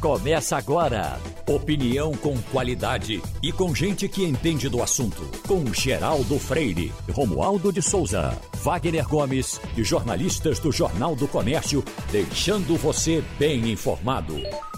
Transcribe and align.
Começa 0.00 0.58
agora. 0.58 1.18
Opinião 1.48 2.12
com 2.12 2.36
qualidade 2.52 3.22
e 3.42 3.50
com 3.50 3.74
gente 3.74 4.06
que 4.08 4.24
entende 4.24 4.68
do 4.68 4.82
assunto. 4.82 5.22
Com 5.48 5.72
Geraldo 5.72 6.38
Freire, 6.38 6.92
Romualdo 7.10 7.72
de 7.72 7.80
Souza, 7.80 8.38
Wagner 8.62 9.08
Gomes 9.08 9.58
e 9.74 9.82
jornalistas 9.82 10.58
do 10.58 10.70
Jornal 10.70 11.16
do 11.16 11.26
Comércio, 11.26 11.82
deixando 12.12 12.76
você 12.76 13.24
bem 13.38 13.70
informado. 13.70 14.36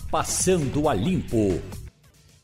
Passando 0.08 0.88
a 0.88 0.94
Limpo. 0.94 1.60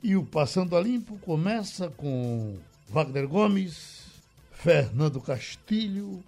E 0.03 0.17
o 0.17 0.25
Passando 0.25 0.77
a 0.77 0.81
Limpo 0.81 1.17
começa 1.19 1.89
com 1.91 2.57
Wagner 2.91 3.29
Gomes, 3.29 4.03
Fernando 4.51 5.21
Castilho 5.21 6.25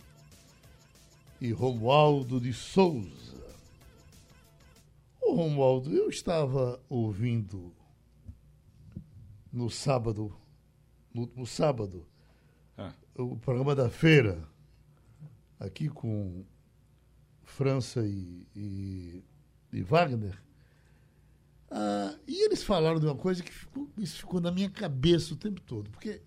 e 1.41 1.51
Romualdo 1.51 2.41
de 2.41 2.53
Souza. 2.53 3.26
Ô 5.27 5.35
Romualdo, 5.35 5.93
eu 5.93 6.09
estava 6.09 6.81
ouvindo 6.89 7.75
no 9.53 9.69
sábado, 9.69 10.33
no 11.13 11.23
último 11.23 11.45
sábado, 11.45 12.07
ah. 12.79 12.95
o 13.17 13.37
programa 13.37 13.75
da 13.75 13.91
feira, 13.91 14.49
aqui 15.59 15.89
com 15.89 16.45
França 17.43 18.07
e, 18.07 18.47
e, 18.55 19.25
e 19.73 19.83
Wagner. 19.83 20.41
Ah, 21.73 22.17
e 22.25 22.45
eles 22.45 22.63
falaram 22.63 23.01
de 23.01 23.07
uma 23.07 23.17
coisa 23.17 23.43
que 23.43 23.53
ficou, 23.53 23.91
isso 23.99 24.19
ficou 24.19 24.41
na 24.41 24.53
minha 24.53 24.71
cabeça 24.71 25.35
o 25.35 25.37
tempo 25.37 25.61
todo, 25.61 25.91
porque 25.91 26.23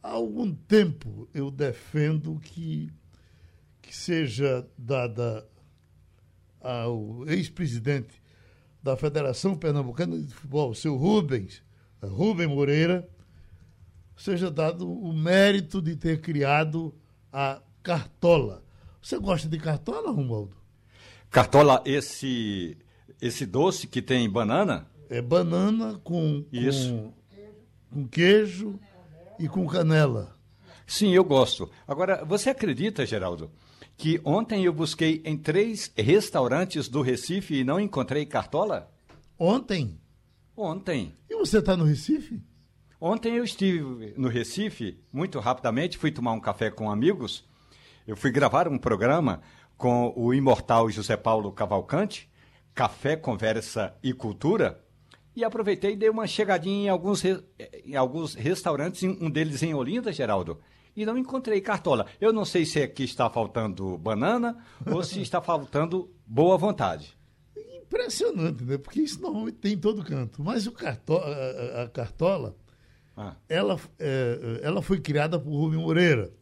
há 0.00 0.10
algum 0.10 0.54
tempo 0.54 1.28
eu 1.34 1.50
defendo 1.50 2.38
que, 2.38 2.88
que 3.82 3.92
seja 3.92 4.64
dada 4.78 5.44
ao 6.60 7.26
ex-presidente 7.26 8.22
da 8.84 8.98
Federação 8.98 9.56
Pernambucana 9.56 10.18
de 10.18 10.26
Futebol, 10.26 10.70
o 10.70 10.74
seu 10.74 10.94
Rubens, 10.94 11.62
Rubem 12.02 12.46
Moreira, 12.46 13.08
seja 14.14 14.50
dado 14.50 14.86
o 14.86 15.10
mérito 15.10 15.80
de 15.80 15.96
ter 15.96 16.20
criado 16.20 16.94
a 17.32 17.62
cartola. 17.82 18.62
Você 19.00 19.18
gosta 19.18 19.48
de 19.48 19.58
cartola, 19.58 20.10
Romualdo? 20.12 20.54
Cartola, 21.30 21.82
esse 21.86 22.76
esse 23.22 23.46
doce 23.46 23.86
que 23.86 24.02
tem 24.02 24.28
banana? 24.28 24.86
É 25.08 25.22
banana 25.22 25.98
com, 26.04 26.44
Isso. 26.52 26.92
com, 26.92 27.14
com 27.90 28.08
queijo 28.08 28.78
e 29.38 29.48
com 29.48 29.66
canela. 29.66 30.36
Sim, 30.86 31.14
eu 31.14 31.24
gosto. 31.24 31.70
Agora, 31.88 32.22
você 32.22 32.50
acredita, 32.50 33.06
Geraldo, 33.06 33.50
que 33.96 34.20
ontem 34.24 34.64
eu 34.64 34.72
busquei 34.72 35.22
em 35.24 35.36
três 35.36 35.92
restaurantes 35.96 36.88
do 36.88 37.00
Recife 37.00 37.54
e 37.54 37.64
não 37.64 37.78
encontrei 37.78 38.26
cartola? 38.26 38.90
Ontem? 39.38 39.98
Ontem. 40.56 41.14
E 41.28 41.36
você 41.36 41.58
está 41.58 41.76
no 41.76 41.84
Recife? 41.84 42.40
Ontem 43.00 43.36
eu 43.36 43.44
estive 43.44 44.14
no 44.16 44.28
Recife, 44.28 44.98
muito 45.12 45.38
rapidamente, 45.38 45.98
fui 45.98 46.10
tomar 46.10 46.32
um 46.32 46.40
café 46.40 46.70
com 46.70 46.90
amigos. 46.90 47.44
Eu 48.06 48.16
fui 48.16 48.30
gravar 48.30 48.68
um 48.68 48.78
programa 48.78 49.42
com 49.76 50.12
o 50.16 50.32
imortal 50.32 50.88
José 50.90 51.16
Paulo 51.16 51.52
Cavalcante, 51.52 52.30
Café, 52.74 53.16
Conversa 53.16 53.94
e 54.02 54.12
Cultura. 54.12 54.80
E 55.36 55.44
aproveitei 55.44 55.92
e 55.92 55.96
dei 55.96 56.08
uma 56.08 56.26
chegadinha 56.26 56.86
em 56.86 56.88
alguns, 56.88 57.22
em 57.24 57.96
alguns 57.96 58.34
restaurantes, 58.34 59.02
um 59.02 59.28
deles 59.28 59.62
em 59.62 59.74
Olinda, 59.74 60.12
Geraldo 60.12 60.60
e 60.96 61.04
não 61.04 61.18
encontrei 61.18 61.60
cartola. 61.60 62.06
Eu 62.20 62.32
não 62.32 62.44
sei 62.44 62.64
se 62.64 62.80
aqui 62.80 63.04
está 63.04 63.28
faltando 63.28 63.98
banana 63.98 64.56
ou 64.86 65.02
se 65.02 65.20
está 65.20 65.40
faltando 65.40 66.10
boa 66.26 66.56
vontade. 66.56 67.16
Impressionante, 67.82 68.64
né? 68.64 68.78
Porque 68.78 69.00
isso 69.00 69.20
normalmente 69.20 69.58
tem 69.58 69.72
em 69.74 69.78
todo 69.78 70.04
canto. 70.04 70.42
Mas 70.42 70.66
o 70.66 70.72
carto 70.72 71.16
a, 71.16 71.82
a 71.82 71.88
cartola, 71.88 72.56
ah. 73.16 73.34
ela, 73.48 73.78
é, 73.98 74.60
ela 74.62 74.82
foi 74.82 75.00
criada 75.00 75.38
por 75.38 75.50
Rubem 75.50 75.78
Moreira. 75.78 76.32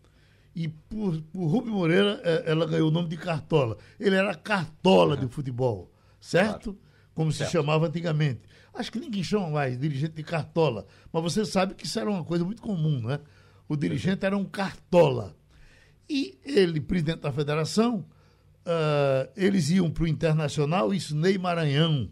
E 0.55 0.69
por, 0.69 1.21
por 1.33 1.47
Rubem 1.47 1.73
Moreira, 1.73 2.21
é, 2.23 2.51
ela 2.51 2.67
ganhou 2.67 2.89
o 2.89 2.91
nome 2.91 3.09
de 3.09 3.17
Cartola. 3.17 3.79
Ele 3.99 4.15
era 4.15 4.35
Cartola 4.35 5.15
uhum. 5.15 5.21
de 5.21 5.29
futebol, 5.29 5.91
certo? 6.21 6.75
Claro. 6.75 6.79
Como 7.15 7.33
certo. 7.33 7.51
se 7.51 7.57
chamava 7.57 7.87
antigamente. 7.87 8.41
Acho 8.75 8.91
que 8.93 8.99
ninguém 8.99 9.23
chama 9.23 9.51
mais 9.51 9.79
dirigente 9.79 10.15
de 10.15 10.23
Cartola. 10.23 10.87
Mas 11.13 11.23
você 11.23 11.45
sabe 11.45 11.75
que 11.75 11.87
isso 11.87 11.99
era 11.99 12.11
uma 12.11 12.25
coisa 12.25 12.45
muito 12.45 12.63
comum, 12.63 13.01
né? 13.03 13.21
O 13.73 13.77
dirigente 13.77 14.27
era 14.27 14.37
um 14.37 14.45
cartola. 14.45 15.37
E 16.09 16.39
ele, 16.45 16.81
presidente 16.81 17.21
da 17.21 17.33
federação, 17.33 18.05
uh, 18.67 19.31
eles 19.35 19.71
iam 19.71 19.91
para 19.91 20.05
o 20.05 20.09
Internacional, 20.09 20.93
isso 20.93 21.17
Ney 21.17 21.39
Maranhão 21.39 22.11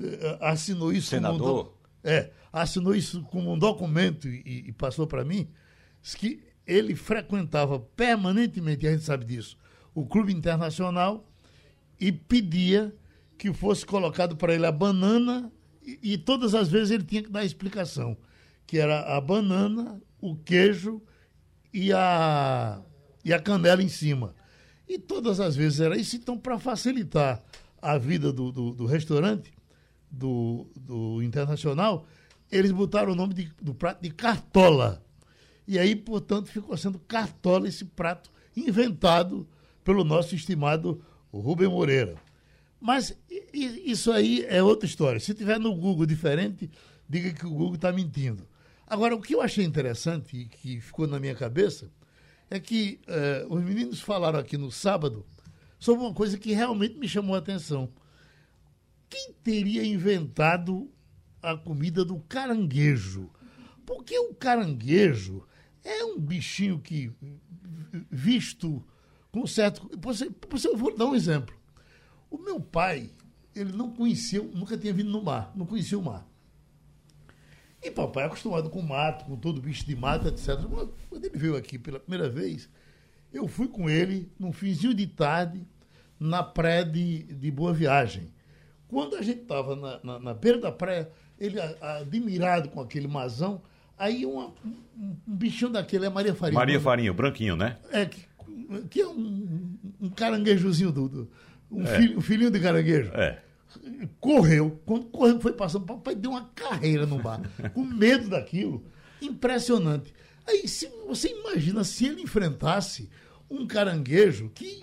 uh, 0.00 0.04
assinou 0.40 0.92
isso 0.92 1.08
Senador. 1.08 1.38
Como 1.38 1.70
um 1.70 1.74
é, 2.04 2.30
assinou 2.52 2.94
isso 2.94 3.22
como 3.24 3.52
um 3.52 3.58
documento 3.58 4.28
e, 4.28 4.64
e 4.68 4.72
passou 4.72 5.06
para 5.06 5.24
mim, 5.24 5.48
que 6.16 6.42
ele 6.66 6.94
frequentava 6.94 7.80
permanentemente, 7.80 8.86
a 8.86 8.92
gente 8.92 9.04
sabe 9.04 9.24
disso, 9.24 9.56
o 9.94 10.06
Clube 10.06 10.32
Internacional 10.32 11.28
e 11.98 12.12
pedia 12.12 12.94
que 13.38 13.52
fosse 13.52 13.84
colocado 13.84 14.36
para 14.36 14.54
ele 14.54 14.66
a 14.66 14.72
banana 14.72 15.50
e, 15.82 15.98
e, 16.14 16.18
todas 16.18 16.54
as 16.54 16.68
vezes 16.68 16.90
ele 16.90 17.04
tinha 17.04 17.22
que 17.22 17.30
dar 17.30 17.44
explicação, 17.44 18.16
que 18.66 18.78
era 18.78 19.16
a 19.16 19.20
banana, 19.20 20.00
o 20.24 20.36
queijo 20.36 21.02
e 21.72 21.92
a, 21.92 22.80
e 23.22 23.32
a 23.32 23.38
canela 23.38 23.82
em 23.82 23.88
cima. 23.88 24.34
E 24.88 24.98
todas 24.98 25.38
as 25.38 25.54
vezes 25.54 25.80
era 25.80 25.98
isso. 25.98 26.16
Então, 26.16 26.38
para 26.38 26.58
facilitar 26.58 27.42
a 27.80 27.98
vida 27.98 28.32
do, 28.32 28.50
do, 28.50 28.72
do, 28.72 28.86
restaurante, 28.86 29.52
do, 30.10 30.66
do 30.74 31.22
Internacional, 31.22 32.06
eles 32.50 32.72
botaram 32.72 33.12
o 33.12 33.14
nome 33.14 33.34
de, 33.34 33.52
do 33.60 33.74
prato 33.74 34.02
de 34.02 34.10
cartola. 34.10 35.04
E 35.68 35.78
aí, 35.78 35.94
portanto, 35.94 36.46
ficou 36.48 36.76
sendo 36.76 36.98
cartola 37.00 37.68
esse 37.68 37.84
prato 37.84 38.30
inventado 38.56 39.46
pelo 39.82 40.04
nosso 40.04 40.34
estimado 40.34 41.04
Rubem 41.30 41.68
Moreira. 41.68 42.14
Mas 42.80 43.14
isso 43.52 44.10
aí 44.10 44.44
é 44.48 44.62
outra 44.62 44.86
história. 44.86 45.20
Se 45.20 45.34
tiver 45.34 45.58
no 45.58 45.74
Google 45.74 46.06
diferente, 46.06 46.70
diga 47.08 47.32
que 47.32 47.46
o 47.46 47.50
Google 47.50 47.74
está 47.74 47.92
mentindo. 47.92 48.46
Agora, 48.94 49.16
o 49.16 49.20
que 49.20 49.34
eu 49.34 49.42
achei 49.42 49.64
interessante 49.64 50.36
e 50.36 50.44
que 50.44 50.80
ficou 50.80 51.08
na 51.08 51.18
minha 51.18 51.34
cabeça 51.34 51.90
é 52.48 52.60
que 52.60 53.00
eh, 53.08 53.44
os 53.50 53.60
meninos 53.60 54.00
falaram 54.00 54.38
aqui 54.38 54.56
no 54.56 54.70
sábado 54.70 55.26
sobre 55.80 56.04
uma 56.04 56.14
coisa 56.14 56.38
que 56.38 56.52
realmente 56.52 56.96
me 56.96 57.08
chamou 57.08 57.34
a 57.34 57.40
atenção. 57.40 57.92
Quem 59.10 59.32
teria 59.42 59.84
inventado 59.84 60.88
a 61.42 61.56
comida 61.56 62.04
do 62.04 62.20
caranguejo? 62.20 63.32
Porque 63.84 64.16
o 64.16 64.32
caranguejo 64.32 65.44
é 65.82 66.04
um 66.04 66.16
bichinho 66.16 66.78
que, 66.78 67.10
visto 68.08 68.80
com 69.32 69.44
certo. 69.44 69.90
Eu 69.92 70.76
vou 70.76 70.96
dar 70.96 71.06
um 71.06 71.16
exemplo. 71.16 71.52
O 72.30 72.38
meu 72.38 72.60
pai, 72.60 73.10
ele 73.56 73.72
não 73.72 73.90
conhecia, 73.90 74.40
nunca 74.40 74.78
tinha 74.78 74.92
vindo 74.92 75.10
no 75.10 75.20
mar, 75.20 75.50
não 75.56 75.66
conhecia 75.66 75.98
o 75.98 76.04
mar. 76.04 76.24
E 77.84 77.90
papai 77.90 78.24
é 78.24 78.26
acostumado 78.26 78.70
com 78.70 78.80
mato, 78.80 79.26
com 79.26 79.36
todo 79.36 79.60
bicho 79.60 79.84
de 79.84 79.94
mato, 79.94 80.26
etc. 80.26 80.58
Quando 81.10 81.24
ele 81.26 81.36
veio 81.36 81.54
aqui 81.54 81.78
pela 81.78 82.00
primeira 82.00 82.30
vez, 82.30 82.66
eu 83.30 83.46
fui 83.46 83.68
com 83.68 83.90
ele 83.90 84.32
num 84.40 84.54
finzinho 84.54 84.94
de 84.94 85.06
tarde 85.06 85.66
na 86.18 86.42
praia 86.42 86.82
de, 86.82 87.24
de 87.24 87.50
Boa 87.50 87.74
Viagem. 87.74 88.32
Quando 88.88 89.16
a 89.16 89.22
gente 89.22 89.42
estava 89.42 89.76
na, 89.76 90.00
na, 90.02 90.18
na, 90.18 90.34
beira 90.34 90.58
da 90.58 90.72
praia, 90.72 91.10
ele 91.38 91.60
admirado 91.60 92.70
com 92.70 92.80
aquele 92.80 93.06
mazão, 93.06 93.60
aí 93.98 94.24
uma, 94.24 94.46
um, 94.64 94.74
um, 94.96 95.16
bichinho 95.26 95.70
daquele 95.70 96.06
é 96.06 96.08
Maria 96.08 96.34
Farinha. 96.34 96.58
Maria 96.58 96.80
Farinha, 96.80 97.10
o 97.10 97.14
branquinho, 97.14 97.54
né? 97.54 97.76
É, 97.92 98.06
que, 98.06 98.26
que 98.88 99.00
é 99.02 99.06
um, 99.06 99.76
um 100.00 100.08
caranguejozinho 100.08 100.90
do, 100.90 101.06
do 101.06 101.30
um, 101.70 101.82
é. 101.82 101.98
filho, 101.98 102.18
um 102.18 102.22
filhinho 102.22 102.50
de 102.50 102.60
caranguejo. 102.60 103.10
É 103.12 103.43
correu. 104.20 104.80
Quando 104.84 105.06
correu, 105.06 105.40
foi 105.40 105.52
passando, 105.52 105.82
o 105.82 105.86
papai 105.86 106.14
deu 106.14 106.30
uma 106.32 106.50
carreira 106.54 107.06
no 107.06 107.18
bar, 107.18 107.40
com 107.72 107.84
medo 107.84 108.28
daquilo. 108.28 108.84
Impressionante. 109.20 110.12
Aí, 110.46 110.68
se 110.68 110.90
você 111.06 111.28
imagina 111.28 111.84
se 111.84 112.06
ele 112.06 112.22
enfrentasse 112.22 113.08
um 113.50 113.66
caranguejo 113.66 114.50
que 114.54 114.82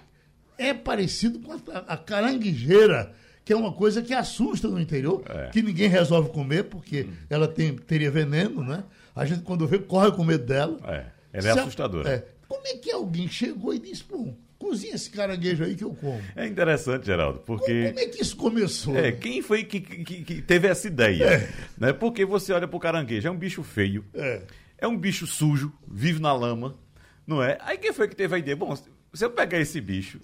é 0.57 0.73
parecido 0.73 1.39
com 1.39 1.51
a, 1.53 1.77
a 1.87 1.97
caranguejeira, 1.97 3.13
que 3.43 3.53
é 3.53 3.55
uma 3.55 3.73
coisa 3.73 4.01
que 4.01 4.13
assusta 4.13 4.67
no 4.67 4.79
interior, 4.79 5.23
é. 5.27 5.49
que 5.49 5.61
ninguém 5.61 5.87
resolve 5.87 6.29
comer, 6.29 6.65
porque 6.65 7.03
hum. 7.03 7.13
ela 7.29 7.47
tem, 7.47 7.75
teria 7.75 8.11
veneno, 8.11 8.63
né? 8.63 8.83
A 9.15 9.25
gente, 9.25 9.41
quando 9.41 9.67
vê, 9.67 9.79
corre 9.79 10.11
com 10.11 10.23
medo 10.23 10.45
dela. 10.45 10.79
É, 10.85 11.05
ela 11.33 11.47
é 11.47 11.51
assustadora. 11.51 12.09
É. 12.09 12.27
Como 12.47 12.65
é 12.67 12.77
que 12.77 12.91
alguém 12.91 13.27
chegou 13.27 13.73
e 13.73 13.79
disse, 13.79 14.03
pô, 14.03 14.33
cozinha 14.61 14.93
esse 14.93 15.09
caranguejo 15.09 15.63
aí 15.63 15.75
que 15.75 15.83
eu 15.83 15.93
como. 15.93 16.21
É 16.35 16.45
interessante, 16.45 17.07
Geraldo, 17.07 17.39
porque. 17.39 17.87
Como, 17.87 17.99
é 17.99 18.05
que 18.05 18.21
isso 18.21 18.37
começou? 18.37 18.95
É, 18.95 19.11
quem 19.11 19.41
foi 19.41 19.63
que, 19.63 19.81
que, 19.81 20.23
que 20.23 20.41
teve 20.41 20.67
essa 20.67 20.87
ideia? 20.87 21.25
É. 21.25 21.49
Né? 21.77 21.91
Porque 21.91 22.23
você 22.23 22.53
olha 22.53 22.67
pro 22.67 22.79
caranguejo, 22.79 23.27
é 23.27 23.31
um 23.31 23.37
bicho 23.37 23.63
feio, 23.63 24.05
é. 24.13 24.43
é 24.77 24.87
um 24.87 24.95
bicho 24.95 25.25
sujo, 25.25 25.73
vive 25.87 26.21
na 26.21 26.31
lama, 26.31 26.77
não 27.25 27.41
é? 27.41 27.57
Aí 27.61 27.77
quem 27.77 27.91
foi 27.91 28.07
que 28.07 28.15
teve 28.15 28.35
a 28.35 28.37
ideia? 28.37 28.55
Bom, 28.55 28.75
se 28.75 29.25
eu 29.25 29.31
pegar 29.31 29.59
esse 29.59 29.81
bicho, 29.81 30.19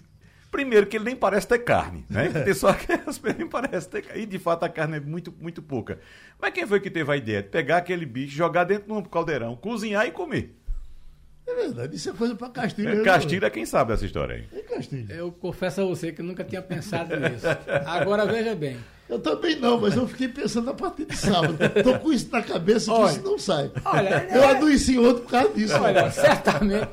Primeiro 0.50 0.86
que 0.86 0.96
ele 0.96 1.04
nem 1.04 1.16
parece 1.16 1.46
ter 1.46 1.58
carne, 1.58 2.06
né? 2.08 2.30
Tem 2.42 2.54
só 2.54 2.72
que 2.72 2.88
nem 3.36 3.46
parece 3.46 3.88
ter 3.88 4.02
carne. 4.02 4.22
E 4.22 4.26
de 4.26 4.38
fato 4.38 4.64
a 4.64 4.68
carne 4.68 4.96
é 4.96 5.00
muito, 5.00 5.32
muito 5.38 5.60
pouca. 5.60 6.00
Mas 6.40 6.52
quem 6.52 6.66
foi 6.66 6.80
que 6.80 6.88
teve 6.90 7.12
a 7.12 7.16
ideia 7.16 7.42
de 7.42 7.50
pegar 7.50 7.76
aquele 7.78 8.06
bicho, 8.06 8.34
jogar 8.34 8.64
dentro 8.64 8.86
de 8.86 8.92
um 8.92 9.02
caldeirão, 9.02 9.54
cozinhar 9.54 10.06
e 10.06 10.10
comer? 10.10 10.57
É 11.48 11.54
verdade, 11.54 11.96
isso 11.96 12.10
é 12.10 12.12
coisa 12.12 12.34
para 12.34 12.50
Castilho. 12.50 13.00
É, 13.00 13.02
Castilho 13.02 13.46
é 13.46 13.50
quem 13.50 13.64
sabe 13.64 13.94
essa 13.94 14.04
história 14.04 14.34
aí. 14.36 14.44
É 14.52 14.62
Castilho. 14.62 15.10
Eu 15.10 15.32
confesso 15.32 15.80
a 15.80 15.84
você 15.84 16.12
que 16.12 16.22
nunca 16.22 16.44
tinha 16.44 16.60
pensado 16.60 17.16
nisso. 17.16 17.46
Agora 17.86 18.26
veja 18.26 18.54
bem. 18.54 18.76
Eu 19.08 19.18
também 19.18 19.56
não, 19.56 19.80
mas 19.80 19.96
eu 19.96 20.06
fiquei 20.06 20.28
pensando 20.28 20.68
a 20.68 20.74
partir 20.74 21.06
de 21.06 21.16
sábado. 21.16 21.56
Estou 21.74 21.98
com 21.98 22.12
isso 22.12 22.30
na 22.30 22.42
cabeça 22.42 22.94
que 22.94 23.04
isso 23.06 23.22
não 23.22 23.38
sai. 23.38 23.72
Olha, 23.82 24.28
eu 24.30 24.42
é... 24.42 24.50
adoeci 24.50 24.98
ontem 24.98 25.22
por 25.22 25.30
causa 25.30 25.54
disso. 25.54 25.80
Olha, 25.80 26.10
certamente, 26.10 26.90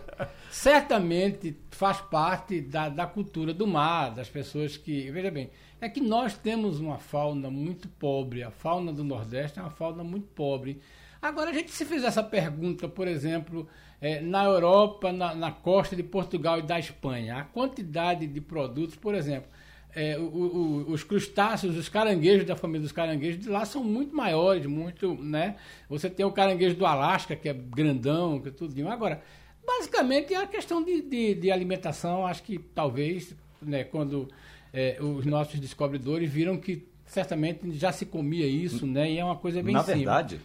certamente 0.49 1.57
faz 1.71 1.99
parte 1.99 2.61
da, 2.61 2.87
da 2.87 3.05
cultura 3.05 3.53
do 3.53 3.67
mar, 3.67 4.15
das 4.15 4.29
pessoas 4.29 4.77
que. 4.77 5.11
Veja 5.11 5.29
bem, 5.29 5.49
é 5.81 5.89
que 5.89 5.99
nós 5.99 6.37
temos 6.37 6.79
uma 6.79 6.97
fauna 6.97 7.49
muito 7.49 7.89
pobre. 7.89 8.41
A 8.41 8.51
fauna 8.51 8.93
do 8.93 9.03
Nordeste 9.03 9.59
é 9.59 9.61
uma 9.61 9.71
fauna 9.71 10.01
muito 10.01 10.27
pobre. 10.27 10.79
Agora, 11.21 11.49
a 11.49 11.53
gente 11.53 11.71
se 11.71 11.83
fizer 11.83 12.07
essa 12.07 12.23
pergunta, 12.23 12.87
por 12.87 13.09
exemplo, 13.09 13.67
é, 14.01 14.19
na 14.21 14.44
Europa, 14.44 15.12
na, 15.12 15.33
na, 15.33 15.51
costa 15.51 15.95
de 15.95 16.03
Portugal 16.03 16.59
e 16.59 16.62
da 16.62 16.77
Espanha, 16.80 17.38
a 17.38 17.44
quantidade 17.44 18.27
de 18.27 18.42
produtos, 18.42 18.95
por 18.95 19.15
exemplo, 19.15 19.50
é, 19.95 20.18
o, 20.18 20.24
o, 20.24 20.92
os 20.92 21.03
crustáceos, 21.03 21.77
os 21.77 21.88
caranguejos 21.88 22.45
da 22.45 22.56
família 22.56 22.81
dos 22.81 22.92
caranguejos 22.92 23.42
de 23.42 23.50
lá 23.50 23.63
são 23.65 23.83
muito 23.83 24.15
maiores, 24.15 24.65
muito, 24.65 25.15
né? 25.15 25.56
Você 25.89 26.09
tem 26.09 26.25
o 26.25 26.31
caranguejo 26.31 26.75
do 26.75 26.86
Alasca, 26.86 27.36
que 27.36 27.47
é 27.47 27.53
grandão, 27.53 28.39
que 28.39 28.50
é 28.50 28.51
tudo. 28.51 28.88
Agora, 28.89 29.21
basicamente 29.65 30.33
é 30.33 30.38
a 30.38 30.48
questão 30.48 30.83
de, 30.83 31.01
de, 31.01 31.36
de 31.36 31.51
alimentação, 31.51 32.27
acho 32.27 32.44
que 32.44 32.59
talvez, 32.59 33.33
né, 33.62 33.86
quando 33.86 34.30
é, 34.74 34.98
os 35.01 35.25
nossos 35.25 35.59
descobridores 35.59 36.30
viram 36.30 36.57
que 36.57 36.86
certamente 37.06 37.71
já 37.74 37.91
se 37.91 38.06
comia 38.06 38.45
isso, 38.45 38.86
né? 38.86 39.09
E 39.09 39.18
é 39.18 39.24
uma 39.24 39.38
coisa 39.38 39.63
bem 39.63 39.74
Na 39.74 39.80
simples. 39.80 39.98
verdade. 39.98 40.41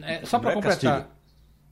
É, 0.00 0.24
só 0.24 0.38
para 0.38 0.54
completar, 0.54 1.14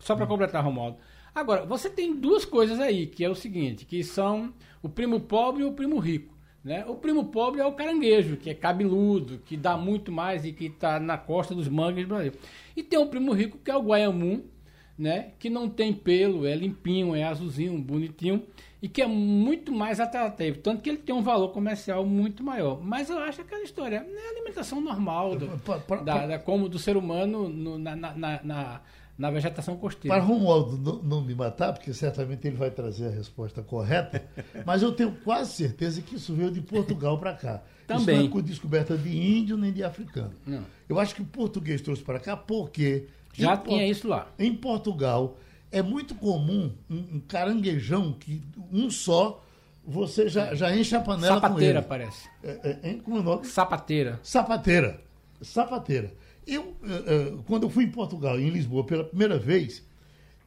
só 0.01 0.17
para 0.17 0.27
completar, 0.27 0.65
Romualdo. 0.65 0.99
Agora, 1.35 1.65
você 1.65 1.89
tem 1.89 2.15
duas 2.15 2.45
coisas 2.45 2.81
aí, 2.81 3.07
que 3.07 3.25
é 3.25 3.31
o 3.31 3.35
seguinte, 3.35 3.85
que 3.85 4.03
são 4.03 4.53
o 4.83 4.89
primo 4.89 5.21
pobre 5.21 5.63
e 5.63 5.67
o 5.67 5.73
primo 5.73 5.99
rico. 5.99 6.35
Né? 6.63 6.85
O 6.87 6.95
primo 6.95 7.27
pobre 7.27 7.61
é 7.61 7.67
o 7.67 7.73
caranguejo, 7.73 8.37
que 8.37 8.51
é 8.51 8.55
cabeludo, 8.55 9.39
que 9.39 9.57
dá 9.57 9.77
muito 9.77 10.13
mais 10.13 10.45
e 10.45 10.53
que 10.53 10.67
está 10.67 11.01
na 11.01 11.17
costa 11.17 11.55
dos 11.55 11.69
mangues 11.69 12.05
do 12.05 12.15
Brasil. 12.15 12.33
E 12.77 12.83
tem 12.83 12.99
o 12.99 13.07
primo 13.07 13.33
rico, 13.33 13.59
que 13.59 13.71
é 13.71 13.77
o 13.77 13.83
guaiamum, 13.83 14.43
né? 14.99 15.31
que 15.39 15.49
não 15.49 15.69
tem 15.69 15.93
pelo, 15.93 16.47
é 16.47 16.55
limpinho, 16.55 17.15
é 17.15 17.23
azulzinho, 17.23 17.79
bonitinho, 17.79 18.43
e 18.83 18.89
que 18.89 19.01
é 19.01 19.07
muito 19.07 19.73
mais 19.73 20.01
atrativo. 20.01 20.59
Tanto 20.59 20.83
que 20.83 20.91
ele 20.91 20.99
tem 20.99 21.15
um 21.15 21.23
valor 21.23 21.49
comercial 21.51 22.05
muito 22.05 22.43
maior. 22.43 22.83
Mas 22.83 23.09
eu 23.09 23.19
acho 23.19 23.41
aquela 23.41 23.63
história, 23.63 23.97
é 23.97 24.27
a 24.27 24.31
alimentação 24.31 24.81
normal, 24.81 25.37
do, 25.37 25.47
da, 26.05 26.27
da, 26.27 26.39
como 26.39 26.69
do 26.69 26.79
ser 26.79 26.97
humano 26.97 27.49
no, 27.49 27.79
na, 27.79 27.97
na, 27.97 28.41
na 28.43 28.81
na 29.21 29.31
vegetação 29.31 29.77
costeira. 29.77 30.17
Para 30.17 30.25
Romualdo 30.25 30.79
não, 30.79 31.03
não, 31.03 31.21
me 31.21 31.35
matar, 31.35 31.75
porque 31.75 31.93
certamente 31.93 32.49
ele 32.49 32.57
vai 32.57 32.71
trazer 32.71 33.09
a 33.09 33.11
resposta 33.11 33.63
correta, 33.63 34.25
mas 34.65 34.81
eu 34.81 34.93
tenho 34.93 35.13
quase 35.23 35.53
certeza 35.53 36.01
que 36.01 36.17
isso 36.17 36.33
veio 36.33 36.51
de 36.51 36.63
Portugal 36.63 37.19
para 37.19 37.35
cá. 37.35 37.63
Também. 37.87 38.25
Isso 38.25 38.31
não 38.31 38.41
é 38.41 38.43
descoberta 38.43 38.97
de 38.97 39.15
índio 39.15 39.59
nem 39.59 39.71
de 39.75 39.85
africano. 39.85 40.33
Não. 40.47 40.65
Eu 40.89 40.99
acho 40.99 41.15
que 41.15 41.21
o 41.21 41.27
português 41.27 41.83
trouxe 41.83 42.03
para 42.03 42.19
cá 42.19 42.35
porque. 42.35 43.09
Já 43.35 43.59
tinha 43.59 43.87
isso 43.87 44.09
lá. 44.09 44.27
Em 44.39 44.55
Portugal, 44.55 45.37
é 45.71 45.83
muito 45.83 46.15
comum 46.15 46.73
um, 46.89 47.21
caranguejão 47.21 48.15
que 48.15 48.43
um 48.73 48.89
só 48.91 49.45
você 49.85 50.31
já, 50.31 50.55
já 50.55 50.75
enche 50.75 50.97
a 50.97 51.01
panela 51.01 51.35
Sapateira, 51.35 51.83
com 51.83 51.95
ele. 51.95 52.01
parece. 52.01 52.29
É, 52.43 52.79
é, 52.83 52.95
como 52.95 53.19
é 53.19 53.21
o 53.21 53.23
nome? 53.23 53.47
Sapateira. 53.47 54.19
Sapateira. 54.23 55.03
Sapateira. 55.43 56.15
Eu, 56.51 56.63
uh, 56.63 57.37
uh, 57.37 57.43
quando 57.45 57.63
eu 57.63 57.71
fui 57.71 57.85
em 57.85 57.91
Portugal, 57.91 58.39
em 58.39 58.51
Lisboa, 58.51 58.85
pela 58.85 59.05
primeira 59.05 59.39
vez, 59.39 59.87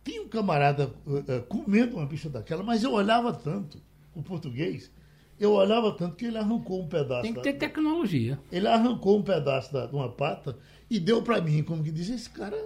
tinha 0.03 0.21
um 0.21 0.27
camarada 0.27 0.94
uh, 1.07 1.41
comendo 1.47 1.95
uma 1.95 2.05
bicha 2.05 2.29
daquela, 2.29 2.61
mas 2.61 2.83
eu 2.83 2.91
olhava 2.91 3.31
tanto 3.31 3.81
o 4.13 4.21
português, 4.21 4.91
eu 5.39 5.53
olhava 5.53 5.94
tanto 5.94 6.17
que 6.17 6.25
ele 6.25 6.38
arrancou 6.38 6.81
um 6.81 6.88
pedaço. 6.88 7.21
Tem 7.21 7.33
que 7.33 7.41
ter 7.41 7.53
da, 7.53 7.59
tecnologia. 7.59 8.38
Ele 8.51 8.67
arrancou 8.67 9.17
um 9.17 9.23
pedaço 9.23 9.71
da, 9.71 9.85
de 9.85 9.95
uma 9.95 10.09
pata 10.09 10.57
e 10.89 11.00
deu 11.00 11.21
para 11.21 11.39
mim, 11.39 11.63
como 11.63 11.81
que 11.81 11.91
diz, 11.91 12.09
esse 12.09 12.29
cara 12.29 12.57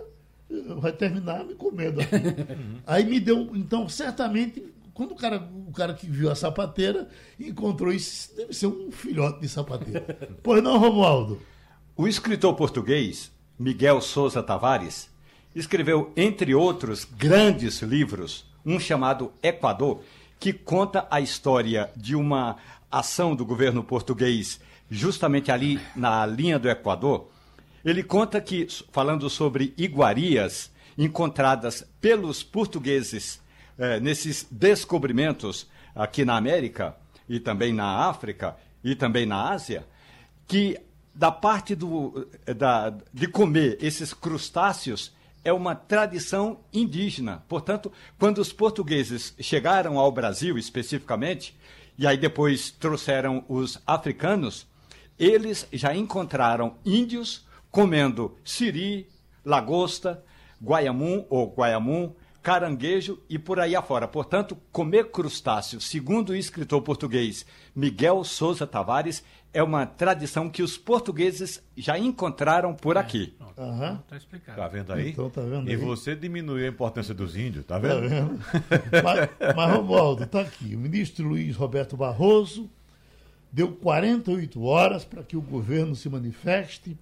vai 0.79 0.91
terminar 0.91 1.45
me 1.45 1.53
comendo. 1.53 1.99
Aí 2.87 3.05
me 3.05 3.19
deu, 3.19 3.55
então, 3.55 3.87
certamente, 3.87 4.63
quando 4.95 5.11
o 5.11 5.15
cara, 5.15 5.47
o 5.67 5.71
cara 5.71 5.93
que 5.93 6.07
viu 6.07 6.31
a 6.31 6.35
sapateira 6.35 7.07
encontrou 7.39 7.93
isso, 7.93 8.35
deve 8.35 8.51
ser 8.51 8.65
um 8.65 8.91
filhote 8.91 9.41
de 9.41 9.47
sapateira. 9.47 10.17
pois 10.41 10.63
não, 10.63 10.79
Romualdo? 10.79 11.39
O 11.99 12.07
escritor 12.07 12.53
português 12.53 13.31
Miguel 13.57 13.99
Souza 14.01 14.43
Tavares 14.43 15.09
escreveu, 15.55 16.13
entre 16.15 16.53
outros 16.53 17.03
grandes 17.03 17.81
livros, 17.81 18.45
um 18.63 18.79
chamado 18.79 19.33
Equador, 19.41 20.03
que 20.39 20.53
conta 20.53 21.07
a 21.09 21.19
história 21.19 21.89
de 21.95 22.15
uma 22.15 22.57
ação 22.91 23.35
do 23.35 23.43
governo 23.43 23.83
português 23.83 24.61
justamente 24.91 25.51
ali 25.51 25.79
na 25.95 26.23
linha 26.23 26.59
do 26.59 26.69
Equador. 26.69 27.31
Ele 27.83 28.03
conta 28.03 28.39
que, 28.39 28.67
falando 28.91 29.27
sobre 29.27 29.73
iguarias 29.75 30.71
encontradas 30.95 31.83
pelos 31.99 32.43
portugueses 32.43 33.41
eh, 33.75 33.99
nesses 33.99 34.45
descobrimentos 34.51 35.67
aqui 35.95 36.23
na 36.23 36.37
América 36.37 36.95
e 37.27 37.39
também 37.39 37.73
na 37.73 38.07
África 38.07 38.55
e 38.83 38.93
também 38.93 39.25
na 39.25 39.49
Ásia, 39.49 39.83
que 40.47 40.79
da 41.17 41.31
parte 41.31 41.73
do, 41.73 42.27
da, 42.55 42.93
de 43.11 43.27
comer 43.27 43.79
esses 43.81 44.13
crustáceos 44.13 45.11
é 45.43 45.51
uma 45.51 45.73
tradição 45.73 46.59
indígena. 46.71 47.43
Portanto, 47.47 47.91
quando 48.19 48.37
os 48.37 48.53
portugueses 48.53 49.33
chegaram 49.39 49.97
ao 49.97 50.11
Brasil 50.11 50.59
especificamente, 50.59 51.57
e 51.97 52.05
aí 52.05 52.17
depois 52.17 52.69
trouxeram 52.69 53.43
os 53.49 53.81
africanos, 53.87 54.67
eles 55.17 55.67
já 55.73 55.95
encontraram 55.95 56.75
índios 56.85 57.47
comendo 57.71 58.37
siri, 58.45 59.09
lagosta, 59.43 60.23
guaiamum 60.61 61.25
ou 61.31 61.51
guaiamum, 61.51 62.13
caranguejo 62.43 63.19
e 63.27 63.39
por 63.39 63.59
aí 63.59 63.75
afora. 63.75 64.07
Portanto, 64.07 64.55
comer 64.71 65.09
crustáceos, 65.09 65.85
segundo 65.87 66.29
o 66.29 66.35
escritor 66.35 66.81
português 66.83 67.43
Miguel 67.77 68.23
Souza 68.23 68.65
Tavares, 68.65 69.23
é 69.53 69.61
uma 69.61 69.85
tradição 69.85 70.49
que 70.49 70.63
os 70.63 70.75
portugueses 70.79 71.61
já 71.77 71.95
encontraram 71.95 72.73
por 72.73 72.97
é, 72.97 72.99
aqui. 72.99 73.35
Uhum. 73.55 73.97
Tá 73.97 74.17
explicado. 74.17 74.57
Tá 74.57 74.67
vendo 74.67 74.93
aí? 74.93 75.11
Então, 75.11 75.29
tá 75.29 75.41
vendo 75.41 75.67
aí? 75.67 75.73
E 75.73 75.75
você 75.75 76.15
diminuiu 76.15 76.65
a 76.65 76.69
importância 76.69 77.13
dos 77.13 77.35
índios, 77.35 77.63
tá 77.67 77.77
vendo? 77.77 78.01
Tá 78.01 78.07
vendo? 78.07 78.39
mas, 79.03 79.55
mas, 79.55 79.75
Romualdo, 79.75 80.25
tá 80.25 80.41
aqui. 80.41 80.75
O 80.75 80.79
ministro 80.79 81.27
Luiz 81.27 81.55
Roberto 81.55 81.95
Barroso 81.95 82.67
deu 83.51 83.71
48 83.71 84.59
horas 84.63 85.05
para 85.05 85.21
que 85.21 85.37
o 85.37 85.41
governo 85.41 85.95
se 85.95 86.09
manifeste 86.09 86.97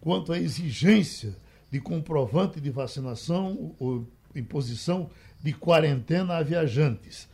quanto 0.00 0.32
à 0.32 0.38
exigência 0.38 1.36
de 1.70 1.80
comprovante 1.80 2.60
de 2.60 2.70
vacinação 2.70 3.76
ou 3.78 4.04
imposição 4.34 5.08
de 5.40 5.52
quarentena 5.52 6.36
a 6.36 6.42
viajantes. 6.42 7.28